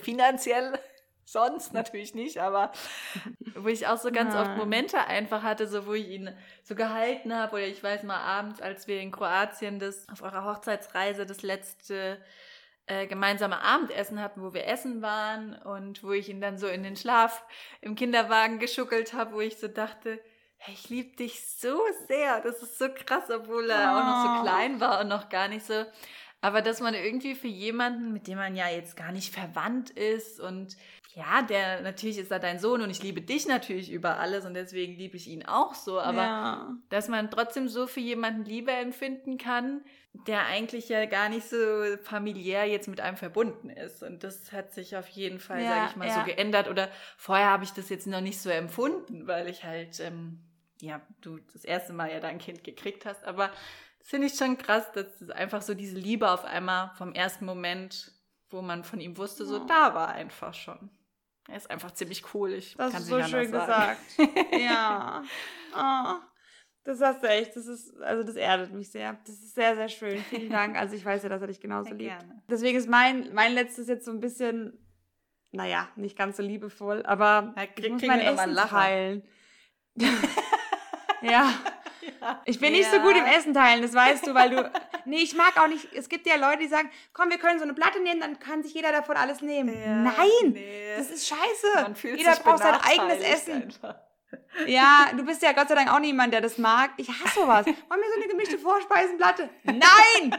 finanziell 0.01 0.79
sonst 1.25 1.73
natürlich 1.73 2.15
nicht, 2.15 2.39
aber 2.39 2.73
wo 3.55 3.69
ich 3.69 3.87
auch 3.87 3.97
so 3.97 4.13
ganz 4.13 4.35
Nein. 4.35 4.51
oft 4.51 4.57
Momente 4.59 4.99
einfach 5.07 5.43
hatte, 5.43 5.67
so 5.67 5.87
wo 5.87 5.95
ich 5.95 6.09
ihn 6.09 6.35
so 6.63 6.75
gehalten 6.75 7.35
habe 7.35 7.57
oder 7.57 7.67
ich 7.67 7.83
weiß 7.83 8.03
mal 8.03 8.21
abends, 8.21 8.61
als 8.61 8.87
wir 8.87 9.01
in 9.01 9.11
Kroatien 9.11 9.79
das 9.79 10.09
auf 10.11 10.23
eurer 10.23 10.45
Hochzeitsreise 10.45 11.27
das 11.27 11.43
letzte 11.43 12.19
äh, 12.87 13.07
gemeinsame 13.07 13.61
Abendessen 13.61 14.21
hatten, 14.21 14.43
wo 14.43 14.55
wir 14.55 14.67
essen 14.67 15.03
waren 15.03 15.55
und 15.55 16.03
wo 16.03 16.13
ich 16.13 16.29
ihn 16.29 16.41
dann 16.41 16.59
so 16.59 16.67
in 16.67 16.83
den 16.83 16.97
Schlaf 16.97 17.45
im 17.81 17.95
Kinderwagen 17.95 18.59
geschuckelt 18.59 19.13
habe, 19.13 19.35
wo 19.35 19.41
ich 19.41 19.57
so 19.59 19.69
dachte, 19.69 20.21
hey, 20.57 20.75
ich 20.75 20.89
liebe 20.89 21.17
dich 21.17 21.45
so 21.47 21.81
sehr. 22.09 22.41
Das 22.41 22.63
ist 22.63 22.79
so 22.79 22.87
krass, 22.89 23.31
obwohl 23.31 23.71
er 23.71 23.79
oh. 23.79 23.99
auch 23.99 24.05
noch 24.05 24.23
so 24.25 24.41
oh. 24.41 24.43
klein 24.43 24.81
war 24.81 25.01
und 25.01 25.09
noch 25.09 25.29
gar 25.29 25.49
nicht 25.49 25.67
so. 25.67 25.85
Aber 26.41 26.61
dass 26.61 26.81
man 26.81 26.95
irgendwie 26.95 27.37
für 27.37 27.49
jemanden, 27.49 28.13
mit 28.13 28.27
dem 28.27 28.37
man 28.37 28.57
ja 28.57 28.69
jetzt 28.69 28.97
gar 28.97 29.13
nicht 29.13 29.33
verwandt 29.33 29.91
ist 29.91 30.41
und 30.41 30.77
ja, 31.15 31.43
der 31.43 31.83
natürlich 31.83 32.19
ist 32.19 32.33
er 32.33 32.41
dein 32.41 32.59
Sohn 32.59 32.81
und 32.81 32.91
ich 32.91 33.03
liebe 33.03 33.21
dich 33.21 33.47
natürlich 33.47 33.93
über 33.93 34.19
alles 34.19 34.45
und 34.45 34.55
deswegen 34.55 34.97
liebe 34.97 35.17
ich 35.17 35.29
ihn 35.29 35.47
auch 35.47 35.75
so, 35.75 36.01
aber 36.01 36.23
ja. 36.23 36.77
dass 36.89 37.09
man 37.09 37.31
trotzdem 37.31 37.69
so 37.69 37.87
für 37.87 38.01
jemanden 38.01 38.45
Liebe 38.45 38.73
empfinden 38.73 39.39
kann, 39.39 39.85
der 40.15 40.47
eigentlich 40.47 40.89
ja 40.89 41.05
gar 41.07 41.29
nicht 41.29 41.49
so 41.49 41.57
familiär 42.03 42.67
jetzt 42.67 42.89
mit 42.89 43.01
einem 43.01 43.17
verbunden 43.17 43.71
ist 43.71 44.03
und 44.03 44.23
das 44.23 44.53
hat 44.53 44.73
sich 44.73 44.97
auf 44.97 45.09
jeden 45.09 45.41
Fall, 45.41 45.63
ja, 45.63 45.69
sage 45.71 45.91
ich 45.91 45.97
mal, 45.97 46.09
ja. 46.09 46.15
so 46.15 46.25
geändert 46.25 46.69
oder 46.69 46.89
vorher 47.17 47.51
habe 47.51 47.65
ich 47.65 47.73
das 47.73 47.89
jetzt 47.89 48.07
noch 48.07 48.21
nicht 48.21 48.41
so 48.41 48.51
empfunden, 48.51 49.27
weil 49.27 49.49
ich 49.49 49.65
halt 49.65 50.01
ähm, 50.01 50.41
ja, 50.83 51.01
du 51.21 51.39
das 51.53 51.65
erste 51.65 51.93
Mal 51.93 52.11
ja 52.11 52.21
dein 52.21 52.39
Kind 52.39 52.65
gekriegt 52.65 53.07
hast, 53.07 53.25
aber 53.25 53.51
das 54.01 54.09
finde 54.09 54.27
ich 54.27 54.35
schon 54.35 54.59
krass, 54.59 54.91
dass 54.93 55.21
es 55.21 55.31
einfach 55.31 55.63
so 55.63 55.75
diese 55.75 55.97
Liebe 55.97 56.31
auf 56.31 56.45
einmal 56.45 56.91
vom 56.97 57.15
ersten 57.15 57.45
Moment, 57.45 58.13
wo 58.51 58.63
man 58.63 58.83
von 58.83 59.01
ihm 59.01 59.17
wusste, 59.17 59.47
so 59.47 59.61
da 59.61 59.95
war 59.95 60.09
einfach 60.09 60.55
schon. 60.55 60.91
Er 61.49 61.57
ist 61.57 61.71
einfach 61.71 61.93
ziemlich 61.93 62.35
cool. 62.35 62.53
Ich 62.53 62.77
das 62.77 62.93
kann 62.93 63.03
ist 63.03 63.09
so 63.09 63.23
schön 63.23 63.51
sagen. 63.51 63.97
gesagt. 64.17 64.53
ja. 64.61 65.23
Oh, 65.75 66.15
das 66.85 67.01
hast 67.01 67.23
du 67.23 67.29
echt. 67.29 67.55
Das 67.55 67.67
ist, 67.67 67.97
also 68.01 68.25
das 68.25 68.35
erdet 68.35 68.73
mich 68.73 68.91
sehr. 68.91 69.17
Das 69.25 69.37
ist 69.37 69.55
sehr, 69.55 69.77
sehr 69.77 69.89
schön. 69.89 70.19
Vielen 70.31 70.51
Dank. 70.51 70.77
Also 70.77 70.97
ich 70.97 71.05
weiß 71.05 71.23
ja, 71.23 71.29
dass 71.29 71.41
er 71.41 71.47
dich 71.47 71.61
genauso 71.61 71.91
sehr 71.91 71.95
liebt. 71.95 72.19
Gerne. 72.19 72.43
Deswegen 72.51 72.79
ist 72.79 72.89
mein, 72.89 73.33
mein 73.33 73.53
letztes 73.53 73.87
jetzt 73.87 74.05
so 74.05 74.11
ein 74.11 74.21
bisschen, 74.21 74.79
naja, 75.53 75.89
nicht 75.97 76.17
ganz 76.17 76.37
so 76.37 76.43
liebevoll, 76.43 77.05
aber 77.05 77.55
ja, 77.57 77.67
krieg, 77.67 77.87
ich 77.87 77.93
muss 77.93 78.03
mein 78.03 78.21
Essen 78.21 78.57
teilen. 78.57 79.23
ja. 81.23 81.53
Ich 82.47 82.59
bin 82.59 82.73
ja. 82.73 82.79
nicht 82.79 82.91
so 82.91 82.99
gut 83.01 83.17
im 83.17 83.25
Essen 83.25 83.55
teilen, 83.55 83.83
das 83.83 83.95
weißt 83.95 84.27
du, 84.27 84.35
weil 84.35 84.51
du. 84.51 84.73
Nee, 85.05 85.19
ich 85.19 85.35
mag 85.35 85.57
auch 85.59 85.69
nicht. 85.69 85.93
Es 85.95 86.09
gibt 86.09 86.27
ja 86.27 86.37
Leute, 86.37 86.59
die 86.59 86.69
sagen, 86.69 86.91
komm, 87.13 87.31
wir 87.31 87.39
können 87.39 87.59
so 87.59 87.65
eine 87.65 87.75
Platte 87.75 88.01
nehmen, 88.01 88.21
dann 88.21 88.39
kann 88.39 88.63
sich 88.63 88.75
jeder 88.75 88.93
davon 88.93 89.17
alles 89.17 89.41
nehmen. 89.41 89.75
Ja, 89.75 89.97
Nein! 89.97 90.53
Nee. 90.53 90.97
Das 90.97 91.11
ist 91.11 91.29
scheiße. 91.29 92.17
jeder 92.17 92.37
braucht 92.37 92.59
sein 92.59 92.75
eigenes 92.75 93.25
Essen. 93.25 93.63
Einfach. 93.63 93.97
Ja, 94.67 95.11
du 95.17 95.25
bist 95.25 95.43
ja 95.43 95.53
Gott 95.53 95.69
sei 95.69 95.75
Dank 95.75 95.93
auch 95.93 95.99
niemand, 95.99 96.33
der 96.33 96.41
das 96.41 96.59
mag. 96.59 96.91
Ich 96.97 97.09
hasse 97.09 97.41
sowas. 97.41 97.67
Wollen 97.67 97.77
wir 98.01 98.09
so 98.15 98.21
eine 98.21 98.29
gemischte 98.29 98.59
Vorspeisenplatte? 98.59 99.49
Nein! 99.65 100.37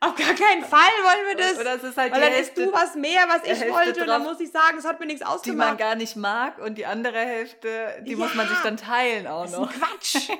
Auf 0.00 0.14
gar 0.14 0.34
keinen 0.34 0.64
Fall 0.64 0.90
wollen 1.02 1.28
wir 1.28 1.36
das. 1.36 1.58
Oder 1.58 1.74
es 1.76 1.82
ist 1.82 1.96
halt 1.96 2.12
Weil 2.12 2.20
dann 2.20 2.32
isst 2.32 2.56
du 2.56 2.72
was 2.72 2.94
mehr, 2.94 3.22
was 3.28 3.44
ich 3.44 3.70
wollte. 3.70 4.00
Und 4.00 4.06
dann 4.06 4.22
muss 4.22 4.40
ich 4.40 4.50
sagen, 4.50 4.78
es 4.78 4.84
hat 4.84 5.00
mir 5.00 5.06
nichts 5.06 5.22
ausgemacht. 5.22 5.46
Die 5.46 5.70
man 5.70 5.76
gar 5.76 5.94
nicht 5.94 6.16
mag. 6.16 6.58
Und 6.58 6.76
die 6.76 6.86
andere 6.86 7.18
Hälfte, 7.18 8.02
die 8.06 8.12
ja, 8.12 8.18
muss 8.18 8.34
man 8.34 8.48
sich 8.48 8.58
dann 8.58 8.76
teilen 8.76 9.26
auch 9.26 9.48
noch. 9.50 9.66
Das 9.66 9.76
ist 9.76 9.80
Quatsch. 9.80 10.30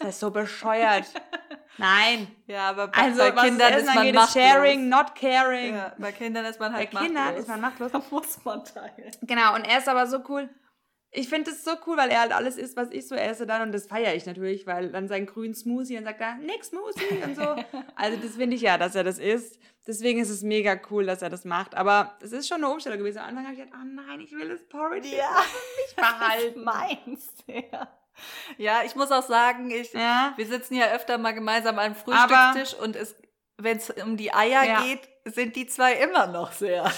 das 0.00 0.08
ist 0.10 0.20
so 0.20 0.30
bescheuert. 0.30 1.04
Nein. 1.78 2.28
Ja, 2.46 2.70
aber 2.70 2.88
bei, 2.88 2.98
also, 2.98 3.18
bei 3.18 3.30
Kindern 3.30 3.72
ist 3.74 3.86
man 3.86 4.12
machtlos. 4.12 4.32
Sharing, 4.32 4.88
not 4.88 5.14
caring. 5.14 5.76
Ja, 5.76 5.92
bei 5.98 6.12
Kindern 6.12 6.44
ist 6.44 6.60
man 6.60 6.72
halt 6.72 6.90
bei 6.90 7.00
machtlos. 7.00 7.14
Bei 7.14 7.22
Kindern 7.22 7.40
ist 7.40 7.48
man 7.48 7.60
machtlos. 7.60 7.92
Da 7.92 8.02
muss 8.10 8.44
man 8.44 8.64
teilen. 8.64 9.10
Genau, 9.22 9.54
und 9.54 9.64
er 9.64 9.78
ist 9.78 9.88
aber 9.88 10.06
so 10.06 10.20
cool 10.28 10.48
ich 11.14 11.28
finde 11.28 11.50
es 11.50 11.62
so 11.62 11.72
cool, 11.86 11.98
weil 11.98 12.10
er 12.10 12.20
halt 12.20 12.32
alles 12.32 12.56
isst, 12.56 12.74
was 12.74 12.90
ich 12.90 13.06
so 13.06 13.14
esse 13.14 13.46
dann 13.46 13.62
und 13.62 13.72
das 13.72 13.86
feiere 13.86 14.14
ich 14.14 14.24
natürlich, 14.24 14.66
weil 14.66 14.90
dann 14.90 15.08
sein 15.08 15.26
grünen 15.26 15.54
Smoothie 15.54 15.98
und 15.98 16.04
sagt 16.04 16.22
er, 16.22 16.36
nix 16.36 16.68
Smoothie 16.68 17.22
und 17.22 17.36
so. 17.36 17.42
Also 17.96 18.18
das 18.18 18.36
finde 18.36 18.56
ich 18.56 18.62
ja, 18.62 18.78
dass 18.78 18.94
er 18.94 19.04
das 19.04 19.18
isst. 19.18 19.60
Deswegen 19.86 20.20
ist 20.20 20.30
es 20.30 20.42
mega 20.42 20.80
cool, 20.90 21.04
dass 21.04 21.22
er 21.22 21.28
das 21.28 21.44
macht. 21.44 21.74
Aber 21.74 22.16
es 22.22 22.32
ist 22.32 22.48
schon 22.48 22.58
eine 22.58 22.72
Umstellung 22.72 22.98
gewesen. 22.98 23.18
Am 23.18 23.28
Anfang 23.28 23.44
habe 23.44 23.54
ich 23.54 23.60
gedacht, 23.60 23.78
oh 23.82 23.86
nein, 23.86 24.20
ich 24.20 24.32
will 24.32 24.48
das 24.48 24.66
Porridge 24.68 25.08
ja. 25.08 25.44
nicht 25.84 25.96
behalten. 25.96 26.64
Meinst 26.64 27.44
ja. 27.46 27.88
Ja, 28.56 28.82
ich 28.84 28.94
muss 28.94 29.10
auch 29.10 29.22
sagen, 29.22 29.70
ich, 29.70 29.92
ja. 29.92 30.32
wir 30.36 30.46
sitzen 30.46 30.74
ja 30.74 30.92
öfter 30.92 31.18
mal 31.18 31.32
gemeinsam 31.32 31.78
am 31.78 31.94
Frühstückstisch 31.94 32.74
Aber 32.74 32.84
und 32.84 32.96
wenn 33.58 33.76
es 33.76 33.90
um 33.90 34.16
die 34.16 34.32
Eier 34.32 34.64
ja. 34.64 34.82
geht, 34.82 35.08
sind 35.24 35.56
die 35.56 35.66
zwei 35.66 35.94
immer 35.94 36.26
noch 36.26 36.52
sehr. 36.52 36.90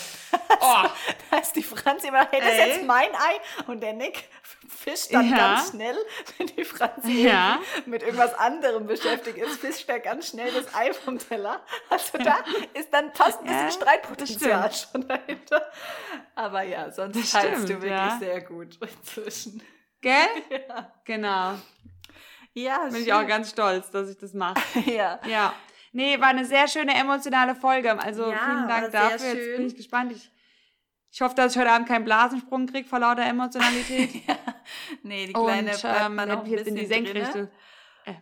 Oh. 0.60 0.88
ist 1.38 1.56
die 1.56 1.62
Franzi 1.62 2.08
immer, 2.08 2.26
hey, 2.30 2.40
das 2.40 2.50
ist 2.50 2.58
jetzt 2.58 2.84
mein 2.84 3.10
Ei. 3.14 3.66
Und 3.66 3.80
der 3.82 3.92
Nick 3.92 4.28
fischt 4.68 5.12
dann 5.12 5.30
ja. 5.30 5.36
ganz 5.36 5.70
schnell, 5.70 5.96
wenn 6.38 6.46
die 6.48 6.64
Franzi 6.64 7.22
ja. 7.22 7.60
mit 7.86 8.02
irgendwas 8.02 8.34
anderem 8.34 8.86
beschäftigt 8.86 9.38
ist, 9.38 9.60
fischt 9.60 9.88
er 9.88 10.00
ganz 10.00 10.28
schnell 10.28 10.50
das 10.52 10.74
Ei 10.74 10.92
vom 10.92 11.18
Teller. 11.18 11.60
Also 11.90 12.18
da 12.18 12.38
ist 12.74 12.92
dann 12.92 13.12
fast 13.14 13.40
ein 13.40 13.46
bisschen 13.46 13.72
Streitpotenzial 13.72 14.70
schon 14.72 15.06
dahinter. 15.06 15.70
Aber 16.34 16.62
ja, 16.62 16.90
sonst 16.90 17.16
das 17.16 17.30
teilst 17.30 17.64
stimmt, 17.64 17.82
du 17.82 17.82
wirklich 17.82 18.12
sehr 18.18 18.40
gut 18.40 18.78
inzwischen. 18.80 19.62
Gell? 20.00 20.28
Ja. 20.68 20.92
Genau. 21.04 21.54
Ja, 22.52 22.86
Bin 22.86 23.02
ich 23.02 23.12
auch 23.12 23.26
ganz 23.26 23.50
stolz, 23.50 23.90
dass 23.90 24.08
ich 24.08 24.16
das 24.16 24.32
mache. 24.32 24.60
ja. 24.86 25.18
Ja. 25.26 25.54
Nee, 25.92 26.20
war 26.20 26.28
eine 26.28 26.44
sehr 26.44 26.68
schöne 26.68 26.94
emotionale 26.94 27.54
Folge. 27.54 27.98
Also 27.98 28.30
ja, 28.30 28.38
vielen 28.38 28.68
Dank 28.68 28.92
dafür. 28.92 29.18
Schön. 29.18 29.36
Jetzt 29.36 29.56
bin 29.56 29.66
ich 29.66 29.76
gespannt. 29.76 30.12
Ich, 30.12 30.30
ich 31.14 31.20
hoffe, 31.20 31.36
dass 31.36 31.54
ich 31.54 31.60
heute 31.60 31.70
Abend 31.70 31.86
keinen 31.86 32.04
Blasensprung 32.04 32.66
kriege 32.66 32.88
vor 32.88 32.98
lauter 32.98 33.24
Emotionalität. 33.24 34.14
ja. 34.26 34.36
Nee, 35.04 35.28
die 35.28 35.32
kleine 35.32 35.70
und, 35.70 35.84
ähm, 35.84 36.16
noch 36.16 36.44
ein 36.44 36.46
jetzt 36.46 36.66
in 36.66 36.74
die 36.74 36.86
Senkrechte. 36.86 37.52
Äh. 38.04 38.14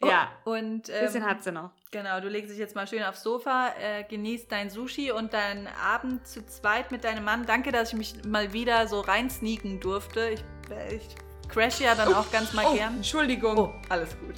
Oh, 0.00 0.06
ja, 0.06 0.30
und 0.44 0.90
ähm, 0.90 1.00
bisschen 1.00 1.24
hat 1.24 1.42
sie 1.42 1.50
noch. 1.50 1.70
Genau, 1.90 2.20
du 2.20 2.28
legst 2.28 2.50
dich 2.50 2.58
jetzt 2.58 2.76
mal 2.76 2.86
schön 2.86 3.02
aufs 3.02 3.22
Sofa, 3.22 3.72
äh, 3.80 4.04
genießt 4.04 4.52
dein 4.52 4.68
Sushi 4.68 5.12
und 5.12 5.32
deinen 5.32 5.66
Abend 5.66 6.26
zu 6.28 6.44
zweit 6.44 6.92
mit 6.92 7.04
deinem 7.04 7.24
Mann. 7.24 7.46
Danke, 7.46 7.72
dass 7.72 7.88
ich 7.88 7.98
mich 7.98 8.24
mal 8.26 8.52
wieder 8.52 8.86
so 8.86 9.00
reinsneaken 9.00 9.80
durfte. 9.80 10.28
Ich, 10.28 10.44
äh, 10.70 10.96
ich 10.96 11.08
crash 11.48 11.80
ja 11.80 11.94
dann 11.94 12.12
oh, 12.12 12.16
auch 12.16 12.30
ganz 12.30 12.52
mal 12.52 12.66
oh, 12.66 12.74
gern. 12.74 12.96
Entschuldigung. 12.96 13.56
Oh, 13.56 13.72
alles 13.88 14.10
gut. 14.20 14.34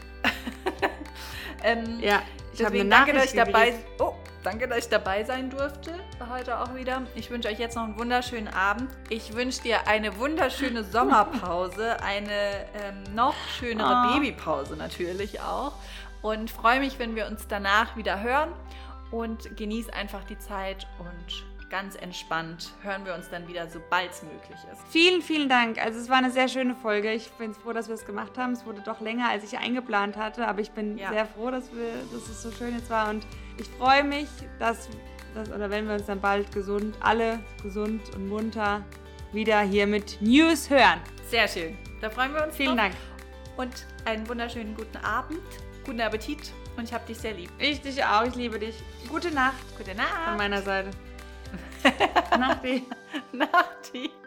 ähm, 1.64 1.98
ja, 2.01 2.22
ich 2.61 2.66
habe 2.66 2.80
eine 2.80 2.88
danke, 2.90 3.12
dass 3.14 3.24
ich 3.26 3.32
dabei. 3.32 3.74
Oh, 3.98 4.14
danke, 4.42 4.68
dass 4.68 4.78
ich 4.78 4.88
dabei 4.88 5.24
sein 5.24 5.50
durfte. 5.50 5.92
Heute 6.30 6.58
auch 6.58 6.74
wieder. 6.74 7.02
Ich 7.14 7.30
wünsche 7.30 7.48
euch 7.48 7.58
jetzt 7.58 7.74
noch 7.74 7.84
einen 7.84 7.98
wunderschönen 7.98 8.48
Abend. 8.48 8.90
Ich 9.08 9.34
wünsche 9.34 9.62
dir 9.62 9.88
eine 9.88 10.18
wunderschöne 10.18 10.84
Sommerpause, 10.92 12.02
eine 12.02 12.66
ähm, 12.74 13.14
noch 13.14 13.34
schönere 13.58 14.08
oh. 14.08 14.12
Babypause 14.12 14.76
natürlich 14.76 15.40
auch. 15.40 15.72
Und 16.22 16.50
freue 16.50 16.80
mich, 16.80 16.98
wenn 16.98 17.16
wir 17.16 17.26
uns 17.26 17.48
danach 17.48 17.96
wieder 17.96 18.22
hören. 18.22 18.52
Und 19.11 19.56
genieß 19.56 19.88
einfach 19.88 20.22
die 20.24 20.38
Zeit 20.38 20.86
und 20.98 21.44
ganz 21.70 21.94
entspannt 21.94 22.72
hören 22.82 23.06
wir 23.06 23.14
uns 23.14 23.30
dann 23.30 23.48
wieder, 23.48 23.68
sobald 23.68 24.10
es 24.10 24.22
möglich 24.22 24.58
ist. 24.70 24.82
Vielen, 24.90 25.22
vielen 25.22 25.48
Dank. 25.48 25.82
Also 25.82 25.98
es 26.00 26.08
war 26.08 26.18
eine 26.18 26.30
sehr 26.30 26.48
schöne 26.48 26.74
Folge. 26.74 27.12
Ich 27.12 27.30
bin 27.32 27.54
froh, 27.54 27.72
dass 27.72 27.88
wir 27.88 27.94
es 27.94 28.04
gemacht 28.04 28.36
haben. 28.36 28.52
Es 28.52 28.66
wurde 28.66 28.82
doch 28.84 29.00
länger, 29.00 29.30
als 29.30 29.44
ich 29.44 29.56
eingeplant 29.56 30.16
hatte, 30.16 30.46
aber 30.46 30.60
ich 30.60 30.72
bin 30.72 30.98
ja. 30.98 31.10
sehr 31.10 31.26
froh, 31.26 31.50
dass, 31.50 31.72
wir, 31.72 31.92
dass 32.12 32.28
es 32.28 32.42
so 32.42 32.50
schön 32.50 32.76
jetzt 32.76 32.90
war 32.90 33.08
und 33.08 33.24
ich 33.56 33.68
freue 33.68 34.04
mich, 34.04 34.28
dass, 34.58 34.88
dass, 35.34 35.50
oder 35.50 35.70
wenn 35.70 35.86
wir 35.86 35.94
uns 35.94 36.06
dann 36.06 36.20
bald 36.20 36.52
gesund, 36.52 36.96
alle 37.00 37.38
gesund 37.62 38.02
und 38.14 38.28
munter 38.28 38.84
wieder 39.32 39.60
hier 39.60 39.86
mit 39.86 40.20
News 40.20 40.68
hören. 40.68 41.00
Sehr 41.28 41.46
schön. 41.46 41.78
Da 42.00 42.10
freuen 42.10 42.34
wir 42.34 42.44
uns. 42.44 42.56
Vielen 42.56 42.76
drauf. 42.76 42.90
Dank. 42.90 42.94
Und 43.56 43.86
einen 44.06 44.28
wunderschönen 44.28 44.74
guten 44.74 44.96
Abend, 44.98 45.38
guten 45.84 46.00
Appetit 46.00 46.52
und 46.76 46.84
ich 46.84 46.92
habe 46.92 47.06
dich 47.06 47.18
sehr 47.18 47.34
lieb. 47.34 47.50
Ich 47.58 47.80
dich 47.80 48.04
auch, 48.04 48.24
ich 48.24 48.34
liebe 48.34 48.58
dich. 48.58 48.74
Gute 49.08 49.30
Nacht. 49.30 49.54
Gute 49.78 49.94
Nacht. 49.94 50.28
Von 50.28 50.36
meiner 50.36 50.62
Seite. 50.62 50.90
Nachti. 52.38 52.86
Nachti. 53.32 54.19